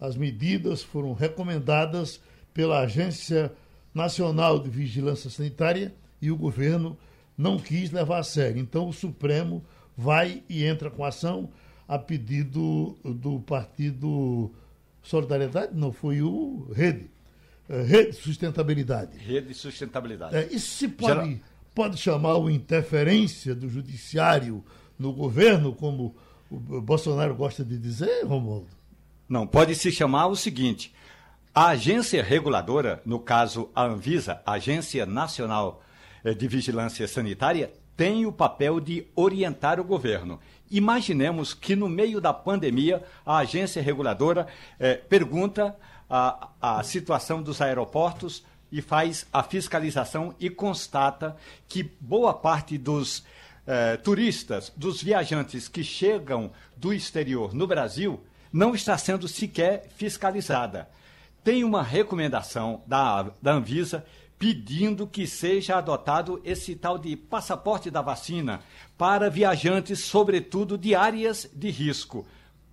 As 0.00 0.16
medidas 0.16 0.82
foram 0.82 1.12
recomendadas 1.12 2.20
pela 2.54 2.80
Agência 2.80 3.52
Nacional 3.94 4.58
de 4.58 4.70
Vigilância 4.70 5.28
Sanitária 5.28 5.94
e 6.22 6.30
o 6.30 6.36
governo 6.36 6.96
não 7.36 7.58
quis 7.58 7.90
levar 7.90 8.18
a 8.18 8.22
sério. 8.22 8.60
Então 8.60 8.88
o 8.88 8.92
Supremo 8.92 9.64
vai 9.96 10.42
e 10.48 10.64
entra 10.64 10.90
com 10.90 11.04
ação 11.04 11.50
a 11.86 11.98
pedido 11.98 12.96
do 13.04 13.40
partido 13.40 14.50
Solidariedade, 15.02 15.72
não 15.74 15.92
foi 15.92 16.22
o 16.22 16.70
Rede. 16.74 17.10
É, 17.68 17.82
Rede 17.82 18.12
Sustentabilidade. 18.14 19.18
Rede 19.18 19.54
Sustentabilidade. 19.54 20.36
É, 20.36 20.46
isso 20.52 20.76
se 20.76 20.88
pode, 20.88 21.30
Geral... 21.30 21.40
pode 21.74 21.96
chamar 21.96 22.36
o 22.36 22.50
interferência 22.50 23.54
do 23.54 23.68
judiciário 23.68 24.64
no 24.98 25.12
governo, 25.12 25.74
como 25.74 26.14
o 26.50 26.80
Bolsonaro 26.80 27.34
gosta 27.34 27.64
de 27.64 27.78
dizer, 27.78 28.24
Romualdo? 28.24 28.79
Não, 29.30 29.46
pode 29.46 29.76
se 29.76 29.92
chamar 29.92 30.26
o 30.26 30.34
seguinte: 30.34 30.92
a 31.54 31.68
agência 31.68 32.20
reguladora, 32.20 33.00
no 33.06 33.20
caso 33.20 33.70
a 33.72 33.84
Anvisa, 33.84 34.42
Agência 34.44 35.06
Nacional 35.06 35.84
eh, 36.24 36.34
de 36.34 36.48
Vigilância 36.48 37.06
Sanitária, 37.06 37.72
tem 37.96 38.26
o 38.26 38.32
papel 38.32 38.80
de 38.80 39.06
orientar 39.14 39.78
o 39.78 39.84
governo. 39.84 40.40
Imaginemos 40.68 41.54
que 41.54 41.76
no 41.76 41.88
meio 41.88 42.20
da 42.20 42.34
pandemia 42.34 43.04
a 43.24 43.38
agência 43.38 43.80
reguladora 43.80 44.48
eh, 44.80 44.96
pergunta 44.96 45.76
a, 46.08 46.48
a 46.60 46.82
situação 46.82 47.40
dos 47.40 47.62
aeroportos 47.62 48.44
e 48.72 48.82
faz 48.82 49.28
a 49.32 49.44
fiscalização 49.44 50.34
e 50.40 50.50
constata 50.50 51.36
que 51.68 51.88
boa 52.00 52.34
parte 52.34 52.76
dos 52.76 53.22
eh, 53.64 53.96
turistas, 53.98 54.72
dos 54.76 55.00
viajantes 55.00 55.68
que 55.68 55.84
chegam 55.84 56.50
do 56.76 56.92
exterior 56.92 57.54
no 57.54 57.68
Brasil, 57.68 58.20
não 58.52 58.74
está 58.74 58.96
sendo 58.98 59.28
sequer 59.28 59.88
fiscalizada 59.96 60.88
tem 61.42 61.64
uma 61.64 61.82
recomendação 61.82 62.82
da, 62.86 63.30
da 63.40 63.52
Anvisa 63.52 64.04
pedindo 64.38 65.06
que 65.06 65.26
seja 65.26 65.76
adotado 65.76 66.40
esse 66.44 66.74
tal 66.74 66.98
de 66.98 67.14
passaporte 67.14 67.90
da 67.90 68.00
vacina 68.00 68.60
para 68.96 69.28
viajantes, 69.28 70.00
sobretudo 70.00 70.78
de 70.78 70.94
áreas 70.94 71.50
de 71.54 71.70
risco. 71.70 72.26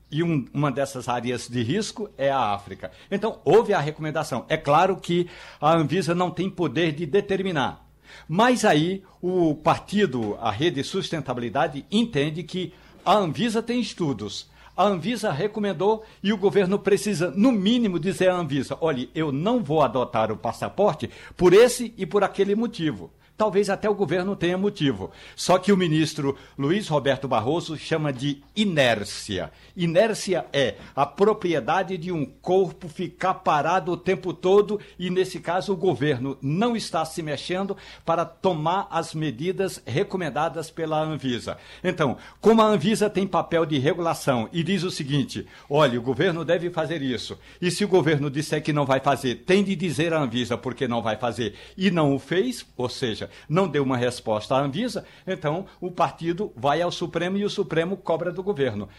E 0.10 0.24
um, 0.24 0.46
uma 0.54 0.72
dessas 0.72 1.10
áreas 1.10 1.50
de 1.50 1.62
risco 1.62 2.10
é 2.18 2.30
a 2.32 2.54
África. 2.54 2.92
Então, 3.12 3.42
houve 3.44 3.74
a 3.74 3.80
recomendação. 3.82 4.46
É 4.48 4.56
claro 4.56 4.96
que 4.96 5.30
a 5.60 5.76
Anvisa 5.76 6.16
não 6.16 6.32
tem 6.32 6.50
poder 6.50 6.94
de 6.94 7.06
determinar. 7.06 7.86
Mas 8.28 8.64
aí 8.64 9.04
o 9.22 9.54
partido, 9.56 10.38
a 10.40 10.50
Rede 10.50 10.82
Sustentabilidade, 10.86 11.86
entende 11.92 12.44
que 12.44 12.74
a 13.06 13.14
Anvisa 13.16 13.62
tem 13.62 13.82
estudos 13.82 14.50
a 14.78 14.86
Anvisa 14.86 15.32
recomendou 15.32 16.06
e 16.22 16.32
o 16.32 16.38
governo 16.38 16.78
precisa, 16.78 17.32
no 17.36 17.52
mínimo, 17.52 18.00
dizer 18.00 18.30
à 18.30 18.36
Anvisa: 18.36 18.78
olhe, 18.80 19.10
eu 19.16 19.32
não 19.32 19.64
vou 19.64 19.82
adotar 19.82 20.32
o 20.32 20.38
passaporte 20.38 21.10
por 21.36 21.52
esse 21.52 21.94
e 21.98 22.06
por 22.06 22.24
aquele 22.24 22.56
motivo. 22.56 23.12
Talvez 23.38 23.70
até 23.70 23.88
o 23.88 23.94
governo 23.94 24.36
tenha 24.36 24.58
motivo. 24.58 25.12
Só 25.36 25.60
que 25.60 25.72
o 25.72 25.78
ministro 25.78 26.36
Luiz 26.58 26.88
Roberto 26.88 27.28
Barroso 27.28 27.78
chama 27.78 28.12
de 28.12 28.42
inércia. 28.56 29.52
Inércia 29.76 30.46
é 30.52 30.76
a 30.96 31.06
propriedade 31.06 31.98
de 32.00 32.12
um 32.12 32.26
corpo 32.26 32.90
ficar 32.90 33.36
parado 33.36 33.92
o 33.92 33.98
tempo 33.98 34.34
todo 34.34 34.80
e, 34.98 35.12
nesse 35.12 35.40
caso, 35.40 35.72
o 35.72 35.78
governo 35.78 36.36
não 36.42 36.76
está 36.76 37.06
se 37.06 37.22
mexendo 37.22 37.78
para 38.04 38.26
tomar 38.26 38.88
as 38.90 39.14
medidas 39.14 39.82
recomendadas 39.86 40.72
pela 40.72 41.00
Anvisa. 41.00 41.58
Então, 41.84 42.18
como 42.42 42.64
a 42.64 42.66
Anvisa 42.66 43.08
tem 43.08 43.28
papel 43.28 43.68
de 43.68 43.78
regulação 43.78 44.50
e 44.52 44.64
diz 44.64 44.84
o 44.84 44.90
seguinte: 44.90 45.46
olha, 45.70 46.00
o 46.00 46.02
governo 46.02 46.44
deve 46.44 46.72
fazer 46.72 47.04
isso, 47.04 47.38
e 47.62 47.70
se 47.70 47.86
o 47.86 47.88
governo 47.88 48.32
disser 48.32 48.64
que 48.64 48.74
não 48.74 48.86
vai 48.86 49.00
fazer, 49.00 49.44
tem 49.46 49.64
de 49.64 49.76
dizer 49.76 50.12
à 50.14 50.20
Anvisa 50.20 50.58
porque 50.58 50.88
não 50.88 51.04
vai 51.04 51.18
fazer 51.18 51.54
e 51.78 51.92
não 51.92 52.16
o 52.16 52.20
fez, 52.20 52.66
ou 52.76 52.90
seja, 52.90 53.27
não 53.48 53.68
deu 53.68 53.84
uma 53.84 53.98
resposta 53.98 54.56
à 54.56 54.60
Anvisa, 54.60 55.06
então 55.26 55.66
o 55.80 55.92
partido 55.92 56.52
vai 56.56 56.82
ao 56.82 56.92
Supremo 56.92 57.38
e 57.38 57.46
o 57.46 57.50
Supremo 57.50 57.98
cobra 57.98 58.32
do 58.32 58.44
governo. 58.44 58.90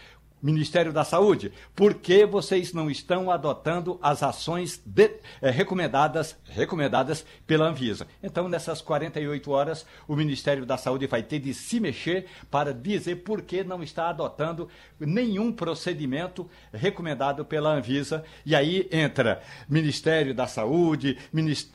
Ministério 0.41 0.93
da 0.93 1.03
Saúde, 1.03 1.51
por 1.75 1.95
que 1.95 2.25
vocês 2.25 2.73
não 2.73 2.89
estão 2.89 3.29
adotando 3.29 3.99
as 4.01 4.23
ações 4.23 4.81
de, 4.85 5.11
eh, 5.41 5.49
recomendadas, 5.49 6.35
recomendadas 6.45 7.25
pela 7.45 7.67
Anvisa? 7.67 8.07
Então, 8.23 8.47
nessas 8.47 8.81
48 8.81 9.51
horas, 9.51 9.85
o 10.07 10.15
Ministério 10.15 10.65
da 10.65 10.77
Saúde 10.77 11.07
vai 11.07 11.23
ter 11.23 11.39
de 11.39 11.53
se 11.53 11.79
mexer 11.79 12.27
para 12.49 12.73
dizer 12.73 13.17
por 13.17 13.41
que 13.41 13.63
não 13.63 13.83
está 13.83 14.09
adotando 14.09 14.69
nenhum 14.99 15.51
procedimento 15.51 16.49
recomendado 16.73 17.43
pela 17.43 17.73
Anvisa. 17.73 18.23
E 18.45 18.55
aí 18.55 18.87
entra 18.91 19.41
Ministério 19.67 20.33
da 20.33 20.47
Saúde, 20.47 21.17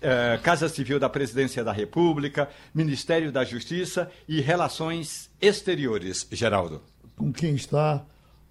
eh, 0.00 0.40
Casa 0.42 0.68
Civil 0.68 0.98
da 0.98 1.08
Presidência 1.08 1.62
da 1.62 1.72
República, 1.72 2.48
Ministério 2.74 3.30
da 3.30 3.44
Justiça 3.44 4.10
e 4.26 4.40
Relações 4.40 5.30
Exteriores, 5.40 6.26
Geraldo. 6.32 6.82
Com 7.16 7.32
quem 7.32 7.54
está 7.54 8.04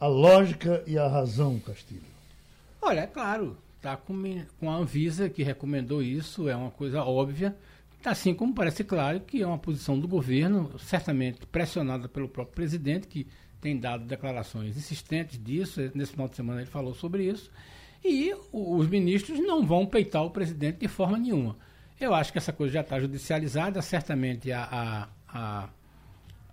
a 0.04 0.08
lógica 0.08 0.84
e 0.86 0.98
a 0.98 1.08
razão, 1.08 1.58
Castilho? 1.62 2.04
Olha, 2.82 3.00
é 3.00 3.08
claro, 3.08 3.58
está 3.78 3.96
com, 3.96 4.14
com 4.60 4.70
a 4.70 4.76
Anvisa 4.76 5.30
que 5.30 5.44
recomendou 5.44 6.04
isso, 6.04 6.50
é 6.50 6.56
uma 6.58 6.72
coisa 6.72 7.06
óbvia, 7.06 7.56
assim 8.04 8.34
como 8.34 8.54
parece 8.54 8.84
claro 8.84 9.22
que 9.22 9.42
é 9.42 9.48
uma 9.48 9.58
posição 9.58 9.98
do 9.98 10.06
governo, 10.06 10.78
certamente 10.78 11.46
pressionada 11.46 12.10
pelo 12.10 12.28
próprio 12.28 12.54
presidente, 12.54 13.08
que 13.08 13.26
tem 13.62 13.80
dado 13.80 14.04
declarações 14.04 14.76
insistentes 14.76 15.42
disso, 15.42 15.80
nesse 15.96 16.12
final 16.12 16.28
de 16.28 16.36
semana 16.36 16.60
ele 16.60 16.70
falou 16.70 16.94
sobre 16.94 17.24
isso, 17.24 17.50
e 18.04 18.36
os 18.52 18.90
ministros 18.90 19.40
não 19.40 19.66
vão 19.66 19.86
peitar 19.86 20.26
o 20.26 20.32
presidente 20.32 20.80
de 20.80 20.90
forma 20.90 21.18
nenhuma. 21.18 21.56
Eu 21.98 22.14
acho 22.14 22.30
que 22.30 22.38
essa 22.38 22.52
coisa 22.52 22.74
já 22.74 22.82
está 22.82 23.00
judicializada, 23.00 23.82
certamente 23.82 24.52
a, 24.52 24.68
a, 24.70 25.10
a, 25.30 25.70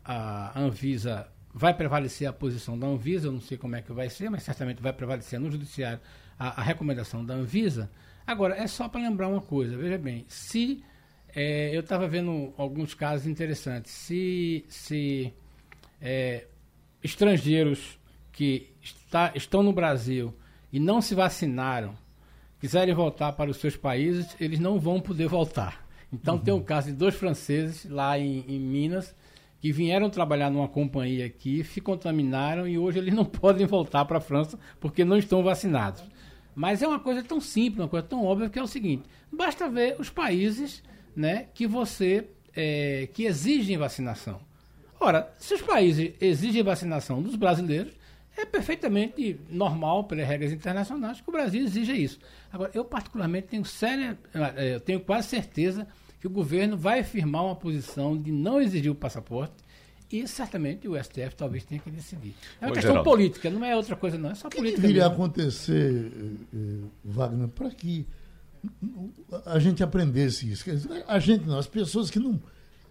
a 0.04 0.61
Anvisa 0.61 1.26
vai 1.52 1.75
prevalecer 1.75 2.28
a 2.28 2.33
posição 2.33 2.78
da 2.78 2.87
Anvisa, 2.87 3.28
eu 3.28 3.33
não 3.33 3.40
sei 3.40 3.59
como 3.59 3.76
é 3.76 3.83
que 3.83 3.92
vai 3.92 4.09
ser, 4.09 4.30
mas 4.30 4.42
certamente 4.42 4.80
vai 4.80 4.92
prevalecer 4.92 5.38
no 5.40 5.50
judiciário 5.50 6.00
a, 6.38 6.61
a 6.61 6.62
recomendação 6.62 7.25
da 7.25 7.35
Anvisa. 7.35 7.90
Agora, 8.26 8.57
é 8.57 8.66
só 8.66 8.88
para 8.88 9.00
lembrar 9.00 9.28
uma 9.28 9.40
coisa, 9.40 9.76
veja 9.76 9.99
bem, 9.99 10.25
se 10.28 10.85
é, 11.35 11.75
eu 11.75 11.80
estava 11.80 12.07
vendo 12.07 12.52
alguns 12.57 12.95
casos 12.95 13.26
interessantes, 13.26 13.92
se, 13.92 14.64
se 14.69 15.33
é, 16.00 16.47
estrangeiros 17.02 17.99
que 18.33 18.71
está, 18.80 19.33
estão 19.35 19.62
no 19.62 19.73
Brasil 19.73 20.35
e 20.73 20.78
não 20.78 21.00
se 21.00 21.14
vacinaram 21.14 21.97
quiserem 22.61 22.95
voltar 22.95 23.33
para 23.33 23.50
os 23.50 23.57
seus 23.57 23.75
países, 23.75 24.37
eles 24.38 24.61
não 24.61 24.78
vão 24.78 25.00
poder 25.00 25.26
voltar. 25.26 25.88
Então 26.12 26.35
uhum. 26.35 26.40
tem 26.40 26.54
o 26.54 26.61
caso 26.61 26.88
de 26.88 26.92
dois 26.92 27.14
franceses 27.14 27.88
lá 27.88 28.19
em, 28.19 28.45
em 28.47 28.61
Minas 28.61 29.14
que 29.61 29.71
vieram 29.71 30.09
trabalhar 30.09 30.50
numa 30.50 30.69
companhia 30.69 31.26
aqui, 31.26 31.62
se 31.62 31.81
contaminaram 31.81 32.67
e 32.67 32.79
hoje 32.79 32.99
eles 32.99 33.14
não 33.14 33.25
podem 33.26 33.67
voltar 33.67 34.05
para 34.05 34.19
a 34.19 34.21
França 34.21 34.59
porque 34.81 35.05
não 35.05 35.19
estão 35.19 35.43
vacinados. 35.43 36.02
Mas 36.55 36.83
é 36.83 36.88
uma 36.88 36.99
coisa 36.99 37.23
tão 37.23 37.40
simples, 37.40 37.81
uma 37.81 37.88
coisa 37.88 38.07
tão 38.07 38.25
óbvia 38.25 38.49
que 38.49 38.59
é 38.59 38.62
o 38.62 38.67
seguinte: 38.67 39.05
basta 39.31 39.69
ver 39.69 39.97
os 39.99 40.11
países 40.11 40.83
né, 41.14 41.47
que 41.55 41.67
você 41.67 42.26
é, 42.55 43.09
que 43.12 43.25
exigem 43.25 43.76
vacinação. 43.76 44.40
Ora, 44.99 45.33
se 45.38 45.55
os 45.55 45.62
países 45.62 46.12
exigem 46.21 46.62
vacinação 46.62 47.23
dos 47.23 47.37
brasileiros, 47.37 47.93
é 48.37 48.45
perfeitamente 48.45 49.40
normal, 49.50 50.05
pelas 50.05 50.26
regras 50.26 50.52
internacionais, 50.52 51.21
que 51.21 51.29
o 51.29 51.33
Brasil 51.33 51.62
exija 51.64 51.93
isso. 51.93 52.19
Agora, 52.52 52.71
eu 52.75 52.85
particularmente 52.85 53.49
tenho 53.49 53.64
séria, 53.64 54.19
é, 54.57 54.75
eu 54.75 54.81
tenho 54.81 55.00
quase 55.00 55.29
certeza 55.29 55.87
que 56.21 56.27
o 56.27 56.31
governo 56.31 56.77
vai 56.77 57.03
firmar 57.03 57.45
uma 57.45 57.57
posição 57.57 58.21
de 58.21 58.31
não 58.31 58.61
exigir 58.61 58.91
o 58.91 58.95
passaporte 58.95 59.55
e 60.12 60.27
certamente 60.27 60.87
o 60.87 61.03
STF 61.03 61.35
talvez 61.37 61.65
tenha 61.65 61.81
que 61.81 61.91
decidir. 61.91 62.35
É 62.61 62.67
uma 62.67 62.73
Ô, 62.73 62.75
questão 62.75 62.93
Geraldo. 62.93 63.11
política, 63.11 63.49
não 63.49 63.65
é 63.65 63.75
outra 63.75 63.97
coisa 63.97 64.19
não, 64.19 64.31
é 64.31 64.35
só 64.35 64.49
que 64.49 64.57
política. 64.57 64.81
O 64.81 64.83
que 64.83 64.89
deveria 64.89 65.07
acontecer, 65.07 66.12
eh, 66.12 66.57
eh, 66.57 66.85
Wagner, 67.05 67.49
para 67.49 67.71
que 67.71 68.07
a 69.47 69.59
gente 69.59 69.83
aprendesse 69.83 70.50
isso? 70.50 70.65
A 71.07 71.19
gente 71.19 71.47
não, 71.47 71.59
as 71.59 71.67
pessoas 71.67 72.11
que 72.11 72.19
não, 72.19 72.41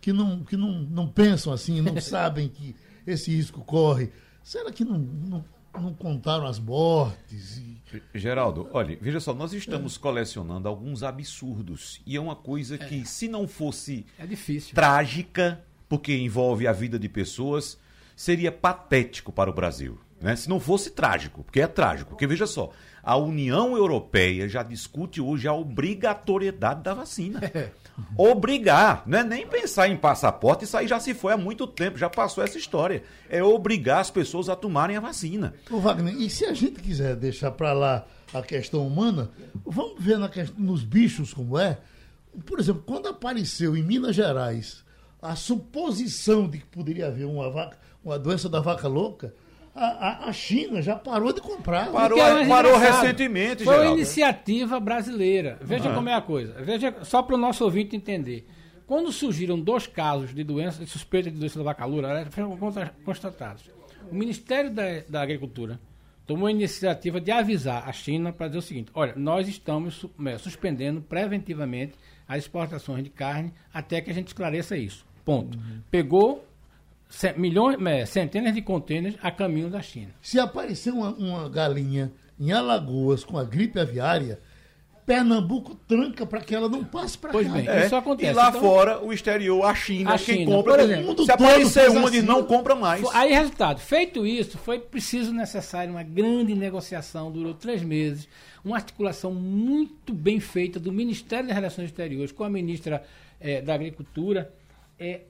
que 0.01 0.11
não, 0.13 0.43
que 0.43 0.57
não, 0.57 0.81
não 0.81 1.07
pensam 1.07 1.53
assim, 1.53 1.81
não 1.81 1.99
sabem 2.01 2.47
que 2.47 2.75
esse 3.05 3.29
risco 3.35 3.61
corre, 3.61 4.09
será 4.41 4.71
que 4.71 4.85
não, 4.85 4.97
não 4.97 5.45
não 5.79 5.93
contaram 5.93 6.45
as 6.45 6.59
mortes. 6.59 7.57
E... 7.57 7.79
Geraldo, 8.13 8.69
olha, 8.71 8.97
veja 9.01 9.19
só, 9.19 9.33
nós 9.33 9.53
estamos 9.53 9.95
é. 9.95 9.99
colecionando 9.99 10.67
alguns 10.67 11.03
absurdos. 11.03 12.01
E 12.05 12.15
é 12.15 12.21
uma 12.21 12.35
coisa 12.35 12.77
que, 12.77 13.01
é. 13.01 13.05
se 13.05 13.27
não 13.27 13.47
fosse 13.47 14.05
é 14.17 14.25
trágica, 14.73 15.63
porque 15.87 16.15
envolve 16.15 16.67
a 16.67 16.71
vida 16.71 16.99
de 16.99 17.09
pessoas, 17.09 17.77
seria 18.15 18.51
patético 18.51 19.31
para 19.31 19.49
o 19.49 19.53
Brasil. 19.53 19.99
Né? 20.21 20.35
Se 20.35 20.49
não 20.49 20.59
fosse 20.59 20.91
trágico, 20.91 21.43
porque 21.43 21.61
é 21.61 21.67
trágico. 21.67 22.11
Porque 22.11 22.27
veja 22.27 22.45
só, 22.45 22.71
a 23.01 23.15
União 23.15 23.75
Europeia 23.75 24.47
já 24.47 24.61
discute 24.61 25.21
hoje 25.21 25.47
a 25.47 25.53
obrigatoriedade 25.53 26.83
da 26.83 26.93
vacina. 26.93 27.39
É. 27.53 27.71
Obrigar, 28.17 29.03
não 29.05 29.19
é 29.19 29.23
nem 29.23 29.47
pensar 29.47 29.87
em 29.87 29.97
passaporte, 29.97 30.65
isso 30.65 30.77
aí 30.77 30.87
já 30.87 30.99
se 30.99 31.13
foi 31.13 31.33
há 31.33 31.37
muito 31.37 31.65
tempo, 31.67 31.97
já 31.97 32.09
passou 32.09 32.43
essa 32.43 32.57
história. 32.57 33.03
É 33.29 33.43
obrigar 33.43 33.99
as 33.99 34.11
pessoas 34.11 34.49
a 34.49 34.55
tomarem 34.55 34.97
a 34.97 34.99
vacina. 34.99 35.53
Ô 35.69 35.79
Wagner, 35.79 36.13
e 36.15 36.29
se 36.29 36.45
a 36.45 36.53
gente 36.53 36.81
quiser 36.81 37.15
deixar 37.15 37.51
para 37.51 37.73
lá 37.73 38.05
a 38.33 38.41
questão 38.41 38.85
humana, 38.85 39.29
vamos 39.65 40.03
ver 40.03 40.17
na 40.17 40.29
questão, 40.29 40.55
nos 40.59 40.83
bichos 40.83 41.33
como 41.33 41.57
é. 41.57 41.79
Por 42.45 42.59
exemplo, 42.59 42.83
quando 42.85 43.07
apareceu 43.07 43.75
em 43.75 43.83
Minas 43.83 44.15
Gerais 44.15 44.83
a 45.21 45.35
suposição 45.35 46.47
de 46.47 46.59
que 46.59 46.65
poderia 46.65 47.07
haver 47.07 47.25
uma, 47.25 47.49
vaca, 47.49 47.77
uma 48.03 48.17
doença 48.17 48.47
da 48.47 48.59
vaca 48.59 48.87
louca, 48.87 49.33
a, 49.79 50.29
a, 50.29 50.33
China 50.33 50.81
já 50.81 50.95
parou 50.95 51.31
de 51.31 51.41
comprar. 51.41 51.91
Parou, 51.91 52.19
é 52.19 52.47
parou 52.47 52.77
recentemente, 52.77 53.63
Foi 53.63 53.77
uma 53.79 53.93
iniciativa 53.93 54.79
brasileira. 54.79 55.57
Veja 55.61 55.93
como 55.93 56.09
é 56.09 56.13
a 56.13 56.21
coisa. 56.21 56.61
Veja, 56.61 56.93
só 57.03 57.21
para 57.21 57.35
o 57.35 57.37
nosso 57.37 57.63
ouvinte 57.63 57.95
entender. 57.95 58.47
Quando 58.85 59.11
surgiram 59.11 59.59
dois 59.59 59.87
casos 59.87 60.33
de 60.33 60.43
doença, 60.43 60.83
de 60.83 60.89
suspeita 60.89 61.29
de 61.29 61.37
doença 61.37 61.59
da 61.59 61.63
vaca 61.63 61.85
loura, 61.85 62.27
foram 62.31 62.57
constatados. 63.05 63.69
O 64.11 64.15
Ministério 64.15 64.71
da, 64.71 64.83
da 65.07 65.21
Agricultura 65.21 65.79
tomou 66.25 66.47
a 66.47 66.51
iniciativa 66.51 67.21
de 67.21 67.31
avisar 67.31 67.87
a 67.87 67.93
China 67.93 68.33
para 68.33 68.47
dizer 68.47 68.59
o 68.59 68.63
seguinte: 68.63 68.91
olha, 68.93 69.13
nós 69.15 69.47
estamos 69.47 70.05
é, 70.25 70.37
suspendendo 70.37 71.01
preventivamente 71.01 71.93
as 72.27 72.39
exportações 72.39 73.03
de 73.03 73.09
carne 73.09 73.53
até 73.73 74.01
que 74.01 74.11
a 74.11 74.13
gente 74.13 74.27
esclareça 74.27 74.75
isso. 74.75 75.05
Ponto. 75.23 75.57
Uhum. 75.57 75.81
Pegou 75.91 76.45
milhões, 77.37 77.77
é, 77.85 78.05
centenas 78.05 78.53
de 78.53 78.61
contêineres 78.61 79.17
a 79.21 79.31
caminho 79.31 79.69
da 79.69 79.81
China. 79.81 80.09
Se 80.21 80.39
aparecer 80.39 80.91
uma, 80.93 81.09
uma 81.13 81.49
galinha 81.49 82.11
em 82.39 82.51
Alagoas 82.51 83.23
com 83.23 83.37
a 83.37 83.43
gripe 83.43 83.79
aviária, 83.79 84.39
Pernambuco 85.05 85.73
tranca 85.87 86.23
para 86.23 86.39
que 86.39 86.53
ela 86.53 86.69
não 86.69 86.83
passe 86.83 87.17
para 87.17 87.31
cá. 87.31 87.33
Pois 87.33 87.47
bem. 87.51 87.67
É, 87.67 87.87
Isso 87.87 87.95
acontece. 87.95 88.29
E 88.31 88.33
lá 88.33 88.49
Então- 88.49 88.61
fora, 88.61 89.03
o 89.03 89.11
exterior, 89.11 89.65
a 89.65 89.73
China, 89.73 90.13
A 90.13 90.19
quem 90.19 90.37
China, 90.39 90.51
compra. 90.55 90.73
por 90.73 90.79
exemplo. 90.81 91.03
O 91.03 91.07
mundo 91.07 91.25
se 91.25 91.31
aparecer 91.31 91.89
uma, 91.89 92.01
assim. 92.07 92.17
eles 92.17 92.23
não 92.27 92.43
compra 92.43 92.75
mais. 92.75 93.03
Aí, 93.15 93.33
resultado, 93.33 93.79
feito 93.79 94.23
isso, 94.25 94.59
foi 94.59 94.77
preciso 94.77 95.33
necessário 95.33 95.91
uma 95.91 96.03
grande 96.03 96.53
negociação, 96.53 97.31
durou 97.31 97.55
três 97.55 97.81
meses, 97.81 98.29
uma 98.63 98.75
articulação 98.75 99.33
muito 99.33 100.13
bem 100.13 100.39
feita 100.39 100.79
do 100.79 100.91
Ministério 100.91 101.47
das 101.47 101.55
Relações 101.55 101.85
Exteriores 101.85 102.31
com 102.31 102.43
a 102.43 102.49
ministra 102.49 103.01
eh, 103.41 103.61
da 103.63 103.73
Agricultura, 103.73 104.53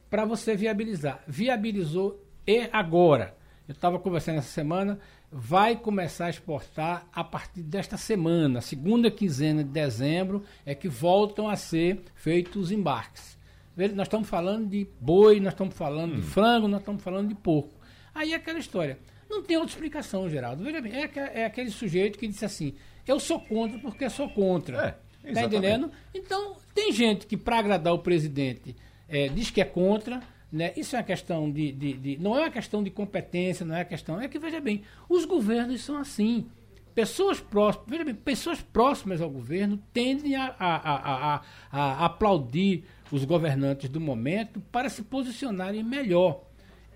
para 0.09 0.25
você 0.25 0.55
viabilizar. 0.55 1.23
Viabilizou 1.27 2.23
e 2.45 2.69
agora. 2.71 3.35
Eu 3.67 3.73
estava 3.73 3.99
conversando 3.99 4.39
essa 4.39 4.49
semana, 4.49 4.99
vai 5.31 5.75
começar 5.75 6.25
a 6.25 6.29
exportar 6.31 7.07
a 7.13 7.23
partir 7.23 7.61
desta 7.61 7.97
semana, 7.97 8.61
segunda 8.61 9.11
quinzena 9.11 9.63
de 9.63 9.69
dezembro, 9.69 10.43
é 10.65 10.73
que 10.73 10.87
voltam 10.87 11.47
a 11.47 11.55
ser 11.55 12.01
feitos 12.15 12.63
os 12.63 12.71
embarques. 12.71 13.37
Nós 13.77 14.07
estamos 14.07 14.27
falando 14.27 14.67
de 14.67 14.87
boi, 14.99 15.39
nós 15.39 15.53
estamos 15.53 15.75
falando 15.75 16.15
de 16.15 16.21
frango, 16.21 16.67
nós 16.67 16.81
estamos 16.81 17.01
falando 17.03 17.29
de 17.29 17.35
porco. 17.35 17.79
Aí 18.13 18.33
é 18.33 18.35
aquela 18.35 18.59
história. 18.59 18.97
Não 19.29 19.43
tem 19.43 19.55
outra 19.57 19.73
explicação, 19.73 20.27
Geraldo. 20.27 20.63
Veja 20.63 20.81
bem, 20.81 20.91
é, 20.93 21.11
é 21.41 21.45
aquele 21.45 21.69
sujeito 21.69 22.17
que 22.17 22.27
disse 22.27 22.43
assim: 22.43 22.73
eu 23.07 23.19
sou 23.19 23.39
contra 23.39 23.77
porque 23.79 24.09
sou 24.09 24.29
contra. 24.29 24.99
É, 25.23 25.33
tá 25.33 25.43
entendendo? 25.43 25.91
Então, 26.13 26.55
tem 26.73 26.91
gente 26.91 27.27
que, 27.27 27.37
para 27.37 27.59
agradar 27.59 27.93
o 27.93 27.99
presidente, 27.99 28.75
eh, 29.09 29.29
diz 29.29 29.49
que 29.51 29.59
é 29.61 29.65
contra. 29.65 30.21
Né? 30.51 30.73
Isso 30.75 30.95
é 30.95 30.99
uma 30.99 31.05
questão 31.05 31.51
de, 31.51 31.71
de- 31.71 31.93
de- 31.93 32.17
Não 32.17 32.35
é 32.35 32.41
uma 32.41 32.49
questão 32.49 32.81
de 32.83 32.89
competência, 32.89 33.65
não 33.65 33.75
é 33.75 33.79
uma 33.79 33.85
questão. 33.85 34.19
É 34.19 34.27
que, 34.27 34.39
veja 34.39 34.59
bem, 34.59 34.81
os 35.07 35.23
governos 35.25 35.81
são 35.81 35.97
assim. 35.97 36.47
Pessoas 36.95 37.39
próximas, 37.39 37.87
veja 37.87 38.03
bem, 38.03 38.15
pessoas 38.15 38.59
próximas 38.61 39.21
ao 39.21 39.29
governo 39.29 39.79
tendem 39.93 40.35
a, 40.35 40.47
a- 40.59 41.35
a- 41.35 41.41
a- 41.71 42.05
aplaudir 42.05 42.83
os 43.11 43.23
governantes 43.25 43.89
do 43.89 44.01
momento 44.01 44.59
para 44.71 44.89
se 44.89 45.03
posicionarem 45.03 45.83
melhor, 45.83 46.43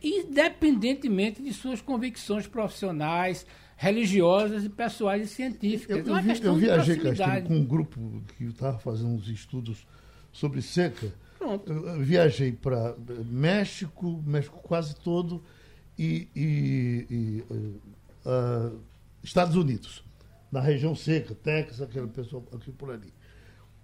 independentemente 0.01 1.41
de 1.41 1.53
suas 1.53 1.82
convicções 1.82 2.48
profissionais, 2.48 3.46
religiosas 3.77 4.63
e 4.65 4.70
pessoais 4.70 5.25
e 5.25 5.27
científicas. 5.34 6.05
Eu, 6.08 6.15
é 6.15 6.20
eu 6.20 6.24
questão 6.24 6.53
eu 6.53 6.60
viajei 6.60 6.98
Castilho, 6.98 7.43
com 7.48 7.55
um 7.55 7.65
grupo 7.65 8.22
que 8.38 8.46
estava 8.46 8.77
fazendo 8.79 9.10
uns 9.10 9.27
estudos 9.27 9.86
sobre 10.32 10.62
seca. 10.62 11.13
Pronto. 11.43 11.69
Eu, 11.73 12.00
viajei 12.01 12.53
para 12.53 12.95
México, 13.25 14.23
México 14.25 14.59
quase 14.63 14.95
todo, 14.95 15.43
e, 16.00 16.29
e- 16.33 17.05
e, 17.09 17.43
eh, 17.51 17.79
ah, 18.25 18.71
Estados 19.21 19.55
Unidos, 19.57 20.03
na 20.50 20.62
região 20.62 20.95
seca, 20.95 21.35
Texas, 21.35 21.81
aquele 21.81 22.07
pessoal 22.07 22.43
aqui 22.53 22.71
por 22.71 22.91
ali. 22.91 23.13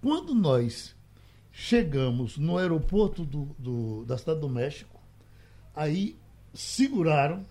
Quando 0.00 0.34
nós 0.34 0.94
chegamos 1.52 2.38
no 2.38 2.56
aeroporto 2.56 3.24
do- 3.26 3.54
do- 3.58 4.04
da 4.06 4.16
cidade 4.16 4.40
do 4.40 4.48
México, 4.48 4.98
aí 5.76 6.16
seguraram 6.54 7.44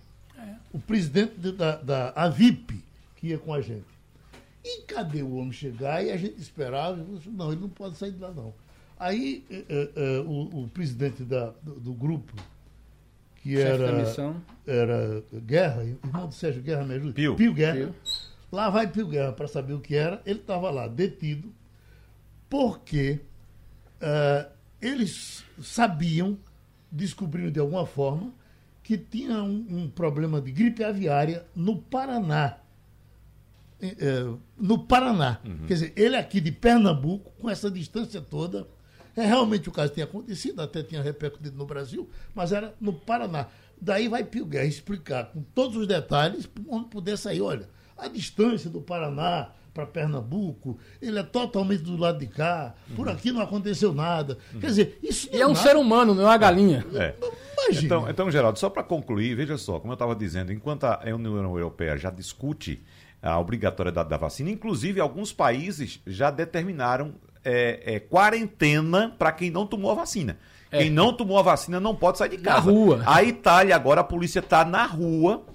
o 0.74 0.80
presidente 0.80 1.36
de- 1.38 1.52
da, 1.52 1.76
da 1.76 2.10
AVIP, 2.16 2.84
que 3.16 3.28
ia 3.28 3.38
com 3.38 3.54
a 3.54 3.62
gente. 3.62 3.86
E 4.64 4.82
cadê 4.84 5.22
o 5.22 5.36
homem 5.36 5.52
chegar? 5.52 6.04
E 6.04 6.10
a 6.12 6.18
gente 6.18 6.40
esperava, 6.42 6.98
e 6.98 7.18
assim, 7.18 7.30
não, 7.30 7.52
ele 7.52 7.62
não 7.62 7.70
pode 7.70 7.96
sair 7.96 8.12
de 8.12 8.20
lá 8.20 8.32
não. 8.32 8.54
Aí 9.00 9.46
eh, 9.50 9.90
eh, 9.96 10.20
o, 10.28 10.64
o 10.64 10.68
presidente 10.68 11.24
da- 11.24 11.54
do, 11.64 11.80
do 11.80 11.94
grupo, 11.94 12.34
que 13.38 13.56
Chefe 13.56 13.62
era, 13.62 13.92
da 13.94 13.98
missão. 13.98 14.36
era 14.68 15.24
Guerra, 15.46 15.84
irmão 15.86 16.28
do 16.28 16.34
Sérgio 16.34 16.62
Guerra, 16.62 16.84
me 16.84 16.96
ajuda? 16.96 17.14
Pio. 17.14 17.54
Guerra. 17.54 17.76
Pio. 17.78 17.96
Lá 18.52 18.70
vai 18.70 18.88
Pio 18.92 19.08
Guerra 19.08 19.32
para 19.32 19.48
saber 19.48 19.74
o 19.74 19.80
que 19.80 19.96
era. 19.96 20.22
Ele 20.26 20.40
estava 20.40 20.70
lá 20.70 20.88
detido 20.88 21.50
porque 22.50 23.22
eh, 24.02 24.50
eles 24.82 25.46
sabiam, 25.62 26.38
descobriram 26.92 27.52
de 27.52 27.60
alguma 27.60 27.86
forma, 27.86 28.34
que 28.84 28.98
tinha 28.98 29.42
um, 29.44 29.66
um 29.70 29.90
problema 29.90 30.42
de 30.42 30.52
gripe 30.52 30.84
aviária 30.84 31.46
no 31.56 31.78
Paraná. 31.78 32.58
No 34.58 34.80
Paraná. 34.80 35.40
Quer 35.68 35.74
dizer, 35.74 35.94
ele 35.96 36.16
aqui 36.18 36.42
de 36.42 36.52
Pernambuco, 36.52 37.32
com 37.40 37.50
essa 37.50 37.72
distância 37.72 38.20
toda, 38.20 38.68
é, 39.16 39.26
realmente 39.26 39.70
o 39.70 39.72
caso 39.72 39.94
tinha 39.94 40.06
acontecido, 40.06 40.62
até 40.62 40.84
tinha 40.84 41.02
repercutido 41.02 41.58
no 41.58 41.66
Brasil, 41.66 42.10
mas 42.34 42.52
era 42.52 42.74
no 42.80 42.94
Paraná. 42.94 43.48
Daí 43.82 44.08
vai 44.08 44.24
Pio 44.24 44.46
Guerra 44.46 44.66
explicar 44.66 45.26
com 45.32 45.42
todos 45.42 45.78
os 45.78 45.88
detalhes 45.88 46.46
para 46.46 46.64
o 46.64 46.76
homem 46.76 46.90
poder 46.90 47.18
sair. 47.18 47.42
Olha, 47.42 47.70
a 47.98 48.08
distância 48.08 48.70
do 48.70 48.82
Paraná 48.82 49.50
para 49.74 49.86
Pernambuco, 49.86 50.78
ele 51.02 51.20
é 51.20 51.24
totalmente 51.24 51.84
do 51.84 51.96
lado 51.96 52.20
de 52.20 52.28
cá, 52.28 52.74
por 52.96 53.08
aqui 53.08 53.32
não 53.32 53.42
aconteceu 53.42 53.94
nada. 53.94 54.38
Quer 54.60 54.68
dizer, 54.68 55.00
isso 55.02 55.30
E 55.32 55.40
é 55.40 55.46
um 55.46 55.54
nada. 55.54 55.62
ser 55.62 55.76
humano, 55.78 56.14
não 56.14 56.24
é 56.24 56.26
uma 56.26 56.38
galinha. 56.38 56.86
É. 56.96 57.16
Imagina. 57.54 57.86
Então, 57.86 58.10
então, 58.10 58.32
Geraldo, 58.32 58.58
só 58.60 58.70
para 58.70 58.84
concluir, 58.84 59.36
veja 59.36 59.58
só, 59.58 59.80
como 59.80 59.92
eu 59.92 59.96
estava 59.96 60.16
dizendo, 60.16 60.52
enquanto 60.52 60.86
a 60.86 61.02
União 61.14 61.36
Europeia 61.58 61.98
já 61.98 62.10
discute 62.10 62.82
a 63.22 63.38
obrigatoriedade 63.40 64.10
da 64.10 64.18
vacina, 64.18 64.50
inclusive 64.50 65.00
alguns 65.00 65.32
países 65.32 66.00
já 66.08 66.32
determinaram 66.32 67.14
é, 67.44 67.96
é, 67.96 68.00
quarentena 68.00 69.14
para 69.18 69.32
quem 69.32 69.50
não 69.52 69.66
tomou 69.66 69.92
a 69.92 69.96
vacina. 69.96 70.38
É. 70.72 70.80
Quem 70.80 70.90
não 70.90 71.12
tomou 71.14 71.38
a 71.40 71.42
vacina 71.42 71.80
não 71.80 71.96
pode 71.96 72.18
sair 72.18 72.30
de 72.30 72.38
Na 72.38 72.56
casa. 72.56 72.70
rua. 72.72 73.02
A 73.06 73.24
Itália 73.24 73.76
agora, 73.76 74.02
a 74.02 74.04
polícia 74.04 74.40
está 74.40 74.64
na 74.64 74.86
rua 74.86 75.46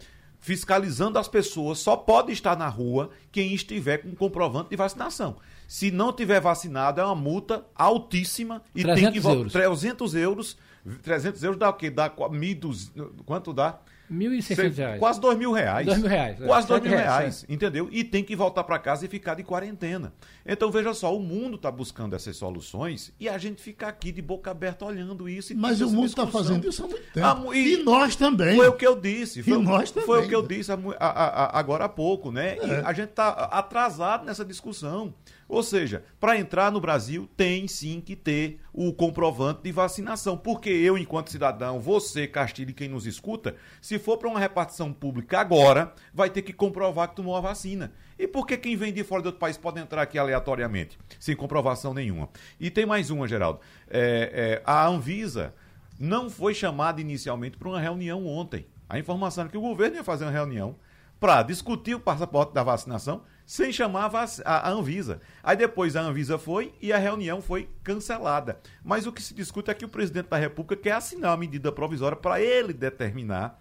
fiscalizando 0.41 1.19
as 1.19 1.27
pessoas, 1.29 1.79
só 1.79 1.97
pode 1.97 2.31
estar 2.33 2.57
na 2.57 2.69
rua 2.69 3.11
quem 3.33 3.55
estiver 3.55 3.99
com 3.99 4.15
comprovante 4.15 4.71
de 4.71 4.77
vacinação. 4.77 5.37
Se 5.67 5.91
não 5.91 6.13
tiver 6.13 6.41
vacinado, 6.41 7.01
é 7.01 7.05
uma 7.05 7.15
multa 7.15 7.65
altíssima 7.75 8.61
e 8.75 8.83
tem 8.85 8.93
300 8.95 9.23
que 9.23 9.27
euros. 9.29 9.53
300 9.53 10.15
euros. 10.15 10.57
300 11.03 11.43
euros 11.43 11.59
dá 11.59 11.71
o 11.71 11.73
quê? 11.73 11.89
Dá 11.89 12.11
qua- 12.11 12.29
1.200, 12.29 12.91
quanto 13.25 13.55
dá? 13.55 13.79
1.600 14.13 14.77
reais. 14.77 14.99
Quase 14.99 15.21
dois 15.21 15.39
mil 15.39 15.53
reais. 15.53 15.87
Dois 15.87 15.99
mil 15.99 16.09
reais, 16.09 16.41
é. 16.41 16.47
Quase 16.47 16.69
dois 16.69 16.83
mil 16.83 16.91
reais, 16.91 17.07
reais, 17.07 17.47
entendeu? 17.49 17.89
E 17.91 18.05
tem 18.05 18.23
que 18.23 18.37
voltar 18.37 18.65
para 18.65 18.79
casa 18.79 19.07
e 19.07 19.09
ficar 19.09 19.35
de 19.35 19.43
quarentena. 19.43 20.13
Então, 20.47 20.71
veja 20.71 20.93
só, 20.93 21.17
o 21.17 21.21
mundo 21.21 21.57
está 21.57 21.71
buscando 21.71 22.15
essas 22.15 22.37
soluções 22.37 23.13
e 23.19 23.29
a 23.29 23.39
gente 23.39 23.63
fica 23.63 23.87
aqui 23.89 24.13
de 24.13 24.21
boca 24.21 24.51
aberta 24.51 24.85
olhando 24.85 25.29
isso. 25.29 25.53
E 25.53 25.57
Mas 25.57 25.81
o 25.81 25.89
mundo 25.89 26.07
está 26.07 26.27
fazendo 26.27 26.69
isso 26.69 26.85
há 26.85 26.89
muito 26.89 27.13
tempo. 27.13 27.27
Ah, 27.27 27.35
mu- 27.35 27.55
e- 27.55 27.75
e, 27.75 27.83
nós 27.83 28.15
também. 28.15 28.57
Foi 28.57 28.69
o 28.69 28.73
que 28.75 28.87
eu 28.87 29.01
disse. 29.01 29.43
Foi, 29.43 29.55
E 29.59 29.63
nós 29.63 29.91
também. 29.91 30.07
foi 30.07 30.25
o 30.25 30.29
que 30.29 30.35
eu 30.35 30.47
disse 30.47 30.71
há 30.71 30.77
mu- 30.77 30.93
a- 30.93 30.97
a- 30.99 31.45
a- 31.47 31.59
agora 31.59 31.85
há 31.87 31.89
pouco, 31.89 32.31
né? 32.31 32.57
E 32.63 32.71
É. 32.71 32.83
a 32.85 32.93
gente 32.93 33.11
está 33.11 33.29
atrasado 33.31 34.25
nessa 34.27 34.45
discussão. 34.45 35.15
Ou 35.49 35.63
seja, 35.63 36.05
para 36.19 36.39
entrar 36.39 36.73
no 36.73 36.81
Brasil 36.81 37.29
tem 37.37 37.69
sim 37.69 38.01
que 38.01 38.17
ter 38.17 38.61
o 38.73 38.93
comprovante 38.93 39.63
de 39.63 39.73
vacinação. 39.73 40.37
Porque 40.37 40.71
eu, 40.71 40.97
enquanto 40.97 41.31
cidadão, 41.31 41.81
você, 41.81 42.27
Castilho 42.27 42.71
e 42.71 42.75
quem 42.75 42.89
nos 42.89 43.07
escuta, 43.07 43.55
se 43.81 43.99
for 43.99 44.17
para 44.17 44.29
uma 44.29 44.41
repartição 44.41 44.93
pública 44.93 45.41
agora, 45.41 45.93
vai 46.13 46.31
ter 46.31 46.43
que 46.43 46.53
comprovar 46.53 47.09
que 47.09 47.17
tomou 47.17 47.37
a 47.37 47.41
vacina. 47.41 47.93
E 48.19 48.27
por 48.27 48.47
que 48.47 48.57
quem 48.57 48.77
vem 48.77 48.93
de 48.93 49.05
fora 49.05 49.23
do 49.23 49.27
outro 49.27 49.41
país 49.41 49.57
pode 49.57 49.81
entrar 49.81 50.03
aqui 50.03 50.19
aleatoriamente, 50.19 50.99
sem 51.19 51.37
comprovação 51.37 51.93
nenhuma? 51.93 52.29
E 52.59 52.71
tem 52.71 52.87
mais 52.87 53.11
uma, 53.11 53.29
Geraldo. 53.29 53.61
É, 53.89 54.61
é, 54.61 54.63
a 54.65 54.87
Anvisa 54.87 55.55
não 55.99 56.31
foi 56.31 56.55
chamada 56.55 57.01
inicialmente 57.01 57.57
para 57.57 57.69
uma 57.69 57.81
reunião 57.81 58.27
ontem. 58.27 58.67
A 58.89 58.99
informação 58.99 59.43
era 59.43 59.51
que 59.51 59.59
o 59.59 59.61
governo 59.61 59.97
ia 59.97 60.05
fazer 60.05 60.25
uma 60.25 60.31
reunião 60.31 60.77
para 61.19 61.43
discutir 61.43 61.95
o 61.95 62.01
passaporte 62.01 62.53
da 62.53 62.63
vacinação 62.63 63.23
sem 63.47 63.73
chamar 63.73 64.11
a, 64.15 64.25
a- 64.45 64.69
a 64.69 64.71
Anvisa. 64.71 65.21
Aí 65.43 65.57
depois 65.57 65.97
a 65.97 66.01
Anvisa 66.03 66.39
foi 66.39 66.73
e 66.81 66.93
a 66.93 66.99
reunião 66.99 67.43
foi 67.43 67.69
cancelada. 67.83 68.59
Mas 68.83 69.07
o 69.07 69.13
que 69.13 69.23
se 69.23 69.35
discute 69.35 69.71
é 69.71 69.75
que 69.75 69.85
o 69.85 69.89
presidente 69.89 70.29
da 70.29 70.37
República 70.39 70.77
quer 70.83 70.93
assinar 70.93 71.31
uma 71.33 71.37
medida 71.37 71.71
provisória 71.71 72.17
para 72.17 72.41
ele 72.41 72.73
determinar 72.73 73.61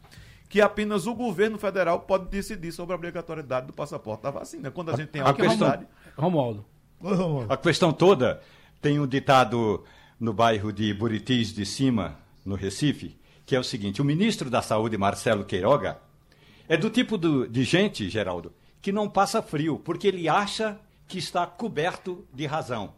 que 0.50 0.62
apenas 0.62 1.08
o 1.08 1.15
governo 1.15 1.58
federal 1.58 2.02
pode 2.02 2.30
decidir 2.30 2.72
sobre 2.72 2.93
a 2.93 2.96
obrigatoriedade 2.96 3.65
do 3.67 3.74
passaporte 3.74 4.22
da 4.24 4.30
vacina. 4.32 4.69
Quando 4.69 4.91
a 4.91 4.96
gente 4.96 5.10
tem 5.10 5.22
a 5.22 5.30
a 5.30 5.34
questão- 5.34 5.52
autoridade. 5.67 5.88
Romualdo. 6.15 6.65
Romualdo, 7.02 7.52
A 7.52 7.58
questão 7.58 7.91
toda 7.91 8.39
tem 8.82 9.00
um 9.00 9.08
ditado 9.08 9.84
no 10.19 10.32
bairro 10.32 10.72
de 10.72 10.93
Buritis 10.93 11.52
de 11.54 11.65
Cima, 11.65 12.17
no 12.46 12.56
Recife, 12.56 13.17
que 13.46 13.56
é 13.56 13.60
o 13.60 13.63
seguinte: 13.63 14.02
o 14.02 14.06
ministro 14.06 14.50
da 14.50 14.62
Saúde, 14.62 14.98
Marcelo 14.98 15.43
Queiroga, 15.43 15.98
é 16.69 16.78
do 16.78 16.89
tipo 16.89 17.17
do- 17.17 17.48
de 17.48 17.63
gente, 17.63 18.08
Geraldo, 18.10 18.54
que 18.84 18.91
não 18.91 19.10
passa 19.10 19.41
frio, 19.41 19.80
porque 19.80 20.10
ele 20.10 20.28
acha 20.28 20.78
que 21.08 21.17
está 21.17 21.48
coberto 21.48 22.28
de 22.34 22.46
razão. 22.46 22.93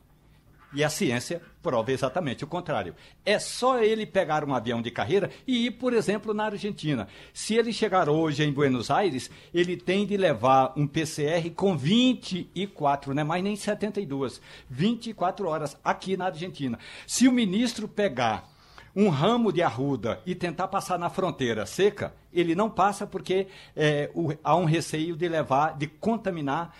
E 0.73 0.83
a 0.83 0.89
ciência 0.89 1.41
prova 1.61 1.91
exatamente 1.91 2.43
o 2.43 2.47
contrário. 2.47 2.95
É 3.23 3.37
só 3.37 3.79
ele 3.79 4.05
pegar 4.05 4.43
um 4.43 4.53
avião 4.53 4.81
de 4.81 4.89
carreira 4.89 5.29
e 5.47 5.67
ir, 5.67 5.71
por 5.71 5.93
exemplo, 5.93 6.33
na 6.33 6.45
Argentina. 6.45 7.07
Se 7.31 7.53
ele 7.53 7.71
chegar 7.71 8.09
hoje 8.09 8.43
em 8.43 8.51
Buenos 8.51 8.89
Aires, 8.89 9.29
ele 9.53 9.77
tem 9.77 10.07
de 10.07 10.17
levar 10.17 10.73
um 10.75 10.87
PCR 10.87 11.49
com 11.55 11.77
24, 11.77 13.13
não 13.13 13.21
é 13.21 13.23
mais 13.23 13.43
nem 13.43 13.55
72, 13.55 14.41
24 14.67 15.47
horas 15.47 15.77
aqui 15.83 16.17
na 16.17 16.25
Argentina. 16.25 16.79
Se 17.05 17.27
o 17.27 17.31
ministro 17.31 17.87
pegar 17.87 18.54
um 18.95 19.09
ramo 19.09 19.51
de 19.51 19.61
arruda 19.61 20.21
e 20.25 20.33
tentar 20.33 20.67
passar 20.69 20.97
na 20.97 21.09
fronteira 21.09 21.65
seca, 21.65 22.13
ele 22.31 22.55
não 22.55 22.69
passa 22.69 23.05
porque 23.05 23.47
é, 23.75 24.09
o- 24.15 24.33
há 24.43 24.55
um 24.55 24.65
receio 24.65 25.15
de 25.17 25.27
levar, 25.27 25.77
de 25.77 25.87
contaminar, 25.87 26.73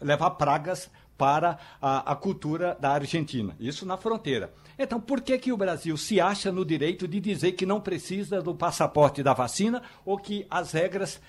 levar 0.00 0.30
pragas 0.30 0.90
para 1.16 1.58
a, 1.80 2.12
a 2.12 2.16
cultura 2.16 2.76
da 2.80 2.90
Argentina. 2.92 3.54
Isso 3.60 3.86
na 3.86 3.96
fronteira. 3.96 4.52
Então, 4.78 5.00
por 5.00 5.20
que, 5.20 5.38
que 5.38 5.52
o 5.52 5.56
Brasil 5.56 5.96
se 5.96 6.20
acha 6.20 6.50
no 6.50 6.64
direito 6.64 7.06
de 7.06 7.20
dizer 7.20 7.52
que 7.52 7.64
não 7.66 7.80
precisa 7.80 8.42
do 8.42 8.54
passaporte 8.54 9.22
da 9.22 9.32
vacina 9.32 9.82
ou 10.04 10.18
que 10.18 10.44
as 10.50 10.72
regras 10.72 11.20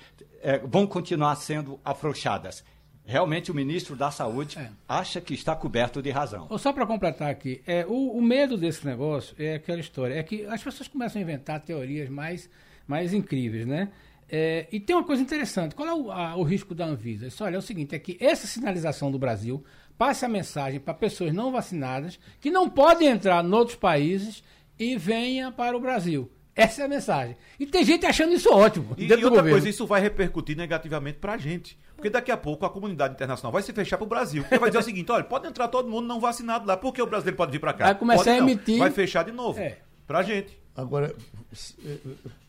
é, 0.42 0.58
vão 0.60 0.88
continuar 0.88 1.36
sendo 1.36 1.80
afrouxadas? 1.86 2.64
Realmente 3.06 3.52
o 3.52 3.56
ministro 3.56 3.96
da 3.96 4.10
Saúde 4.12 4.58
é. 4.58 4.70
acha 4.88 5.20
que 5.20 5.34
está 5.34 5.56
coberto 5.56 6.02
de 6.02 6.10
razão. 6.10 6.48
Só 6.58 6.72
para 6.72 6.86
completar 6.86 7.30
aqui, 7.30 7.62
é, 7.68 7.86
o, 7.86 8.18
o, 8.18 8.22
medo 8.22 8.58
desse 8.58 8.86
negócio 8.86 9.36
é 9.38 9.56
aquela 9.56 9.80
história, 9.80 10.16
é 10.16 10.24
que 10.24 10.46
as 10.46 10.64
pessoas 10.64 10.88
começam 10.88 11.20
a 11.20 11.24
inventar 11.24 11.60
teorias 11.60 12.10
mais, 12.10 12.50
mais 12.88 13.14
incríveis, 13.14 13.68
né? 13.68 13.90
É, 14.30 14.68
e 14.72 14.80
tem 14.80 14.96
uma 14.96 15.04
coisa 15.04 15.22
interessante, 15.22 15.76
qual 15.76 15.88
é 15.88 15.94
o, 15.94 16.12
a, 16.12 16.36
o 16.38 16.44
risco 16.44 16.74
da 16.74 16.86
Anvisa? 16.86 17.28
Isso, 17.28 17.44
olha, 17.44 17.56
é 17.56 17.60
o 17.60 17.62
seguinte, 17.62 17.94
é 17.94 18.00
que 18.00 18.18
essa 18.22 18.48
sinalização 18.48 19.12
do 19.12 19.20
Brasil 19.20 19.64
passe 19.98 20.26
a 20.26 20.30
mensagem 20.30 20.80
para 20.80 20.94
pessoas 20.94 21.34
não 21.34 21.52
vacinadas 21.52 22.18
que 22.40 22.50
não 22.50 22.70
podem 22.70 23.10
entrar 23.10 23.44
em 23.44 23.52
outros 23.52 23.78
países 23.78 24.44
e 24.80 24.98
venha 24.98 25.52
para 25.52 25.78
o 25.78 25.80
Brasil. 25.80 26.32
Essa 26.56 26.84
é 26.84 26.86
a 26.86 26.88
mensagem. 26.88 27.36
E 27.60 27.66
tem 27.66 27.84
gente 27.84 28.06
achando 28.06 28.34
isso 28.34 28.50
ótimo. 28.52 28.96
E, 28.98 29.06
e 29.06 29.12
outra 29.12 29.30
governo. 29.30 29.50
coisa, 29.50 29.70
isso 29.70 29.88
vai 29.88 30.02
repercutir 30.02 30.56
negativamente 30.56 31.18
para 31.18 31.34
a 31.34 31.38
gente. 31.38 31.78
Porque 32.04 32.10
daqui 32.10 32.32
a 32.32 32.36
pouco 32.36 32.66
a 32.66 32.70
comunidade 32.70 33.14
internacional 33.14 33.50
vai 33.50 33.62
se 33.62 33.72
fechar 33.72 33.98
para 33.98 34.04
o 34.04 34.10
Brasil. 34.10 34.44
Porque 34.44 34.60
vai 34.60 34.70
dizer 34.70 34.80
o 34.80 34.84
seguinte: 34.84 35.10
olha, 35.10 35.24
pode 35.24 35.48
entrar 35.48 35.70
todo 35.70 35.90
mundo 35.90 36.06
não 36.06 36.20
vacinado 36.20 36.68
lá. 36.68 36.76
Por 36.76 36.94
que 36.94 37.02
o 37.02 37.08
brasileiro 37.08 37.38
pode 37.38 37.54
vir 37.54 37.60
para 37.60 37.72
cá? 37.72 37.86
Vai 37.86 37.96
começar 37.96 38.26
pode, 38.26 38.30
a 38.30 38.38
emitir. 38.40 38.78
Vai 38.78 38.92
fechar 38.92 39.24
de 39.24 39.32
novo. 39.32 39.58
É. 39.58 39.78
Para 40.06 40.20
a 40.20 40.24
gente. 40.24 40.62
Agora, 40.76 41.16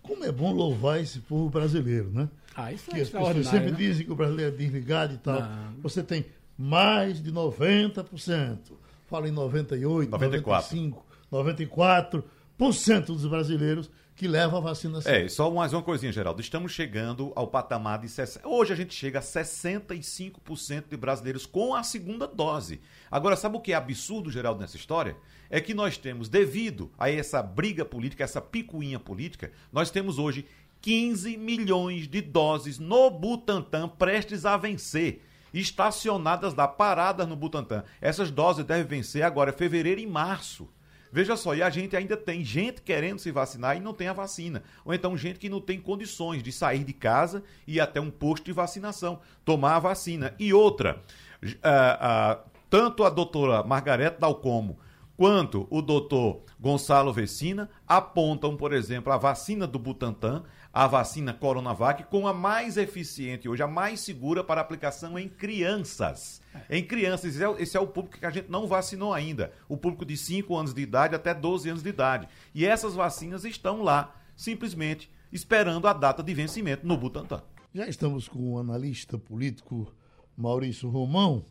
como 0.03 0.25
é 0.25 0.33
bom 0.33 0.53
louvar 0.53 1.01
esse 1.01 1.21
povo 1.21 1.49
brasileiro, 1.49 2.11
né? 2.11 2.29
Ah, 2.57 2.73
isso 2.73 2.91
que 2.91 2.99
é 2.99 3.03
as 3.03 3.11
pessoas 3.11 3.47
sempre 3.47 3.71
né? 3.71 3.77
dizem 3.77 4.05
que 4.05 4.11
o 4.11 4.17
brasileiro 4.17 4.53
é 4.53 4.57
desligado 4.57 5.15
e 5.15 5.19
tal. 5.19 5.41
Não. 5.41 5.75
Você 5.83 6.03
tem 6.03 6.27
mais 6.59 7.23
de 7.23 7.31
90%. 7.31 8.59
Fala 9.07 9.29
em 9.29 9.33
98, 9.33 10.11
94. 10.11 10.77
95, 10.77 11.07
94% 11.33 13.07
dos 13.07 13.27
brasileiros 13.27 13.89
que 14.17 14.29
levam 14.29 14.59
a 14.59 14.63
vacinação. 14.63 15.13
É, 15.13 15.29
só 15.29 15.51
mais 15.51 15.73
uma 15.73 15.83
coisinha, 15.83 16.13
Geraldo. 16.13 16.41
Estamos 16.41 16.73
chegando 16.73 17.33
ao 17.35 17.49
patamar 17.49 17.99
de... 17.99 18.07
Hoje 18.45 18.73
a 18.73 18.77
gente 18.77 18.95
chega 18.95 19.19
a 19.19 19.23
65% 19.23 20.85
de 20.89 20.97
brasileiros 20.97 21.47
com 21.47 21.75
a 21.75 21.83
segunda 21.83 22.27
dose. 22.27 22.81
Agora, 23.11 23.35
sabe 23.35 23.57
o 23.57 23.61
que 23.61 23.73
é 23.73 23.75
absurdo, 23.75 24.31
Geraldo, 24.31 24.61
nessa 24.61 24.77
história? 24.77 25.17
É 25.51 25.61
que 25.61 25.75
nós 25.75 25.97
temos, 25.97 26.29
devido 26.29 26.91
a 26.99 27.11
essa 27.11 27.43
briga 27.43 27.85
política, 27.85 28.23
essa 28.23 28.41
picuinha 28.41 29.01
política, 29.01 29.51
nós 29.73 29.91
temos 29.91 30.19
hoje 30.19 30.47
15 30.81 31.37
milhões 31.37 32.07
de 32.07 32.21
doses 32.21 32.79
no 32.79 33.11
Butantan 33.11 33.89
prestes 33.89 34.45
a 34.45 34.57
vencer 34.57 35.23
estacionadas 35.53 36.55
lá, 36.55 36.67
paradas 36.67 37.29
no 37.29 37.37
Butantã. 37.37 37.85
Essas 38.01 38.31
doses 38.31 38.65
devem 38.65 38.85
vencer 38.85 39.23
agora, 39.23 39.53
fevereiro 39.53 40.01
e 40.01 40.07
março. 40.07 40.69
Veja 41.15 41.37
só, 41.37 41.55
e 41.55 41.63
a 41.63 41.71
gente 41.71 41.95
ainda 41.95 42.17
tem 42.17 42.45
gente 42.45 42.83
querendo 42.83 43.21
se 43.21 43.31
vacinar 43.31 43.77
e 43.77 43.81
não 43.81 43.95
tem 43.95 44.09
a 44.09 44.13
vacina. 44.13 44.65
Ou 44.85 44.93
então 44.93 45.17
gente 45.17 45.39
que 45.39 45.49
não 45.49 45.61
tem 45.61 45.81
condições 45.81 46.43
de 46.43 46.51
sair 46.51 46.83
de 46.83 46.93
casa 46.93 47.45
e 47.69 47.77
ir 47.77 47.81
até 47.81 48.01
um 48.01 48.11
posto 48.11 48.47
de 48.47 48.51
vacinação, 48.53 49.21
tomar 49.45 49.77
a 49.77 49.79
vacina. 49.79 50.35
E 50.41 50.53
outra, 50.53 51.01
uh, 51.41 51.47
uh, 51.47 52.51
tanto 52.69 53.05
a 53.05 53.11
doutora 53.11 53.63
Margarete 53.63 54.19
Dalcomo 54.19 54.77
quanto 55.17 55.69
o 55.71 55.81
doutor 55.81 56.43
Gonçalo 56.59 57.13
Vecina 57.13 57.71
apontam, 57.87 58.57
por 58.57 58.73
exemplo, 58.73 59.13
a 59.13 59.17
vacina 59.17 59.69
do 59.69 59.79
Butantan, 59.79 60.43
a 60.75 60.89
vacina 60.89 61.33
Coronavac, 61.33 62.03
como 62.11 62.27
a 62.27 62.35
mais 62.35 62.77
eficiente 62.77 63.49
hoje, 63.49 63.63
a 63.63 63.69
mais 63.69 64.01
segura 64.01 64.43
para 64.43 64.61
aplicação 64.61 65.17
em 65.17 65.29
crianças. 65.29 66.43
Em 66.69 66.85
crianças, 66.85 67.37
esse 67.37 67.45
é, 67.45 67.63
esse 67.63 67.77
é 67.77 67.81
o 67.81 67.87
público 67.87 68.19
que 68.19 68.27
a 68.27 68.31
gente 68.31 68.51
não 68.51 68.67
vacinou 68.67 69.15
ainda, 69.15 69.53
o 69.69 69.77
público 69.77 70.05
de 70.05 70.17
5 70.17 70.57
anos 70.57 70.75
de 70.75 70.83
idade 70.83 71.15
até 71.15 71.33
12 71.33 71.69
anos 71.69 71.83
de 71.85 71.91
idade. 71.91 72.29
E 72.53 72.67
essas 72.67 72.97
vacinas 72.97 73.45
estão 73.45 73.85
lá, 73.85 74.17
simplesmente 74.35 75.09
esperando 75.31 75.87
a 75.87 75.93
data 75.93 76.25
de 76.25 76.35
vencimento 76.35 76.85
no 76.85 76.97
Butantan. 76.97 77.41
Já 77.73 77.87
estamos 77.87 78.27
com 78.27 78.55
o 78.55 78.59
analista 78.59 79.17
político 79.17 79.95
Maurício 80.37 80.89
Romão 80.89 81.47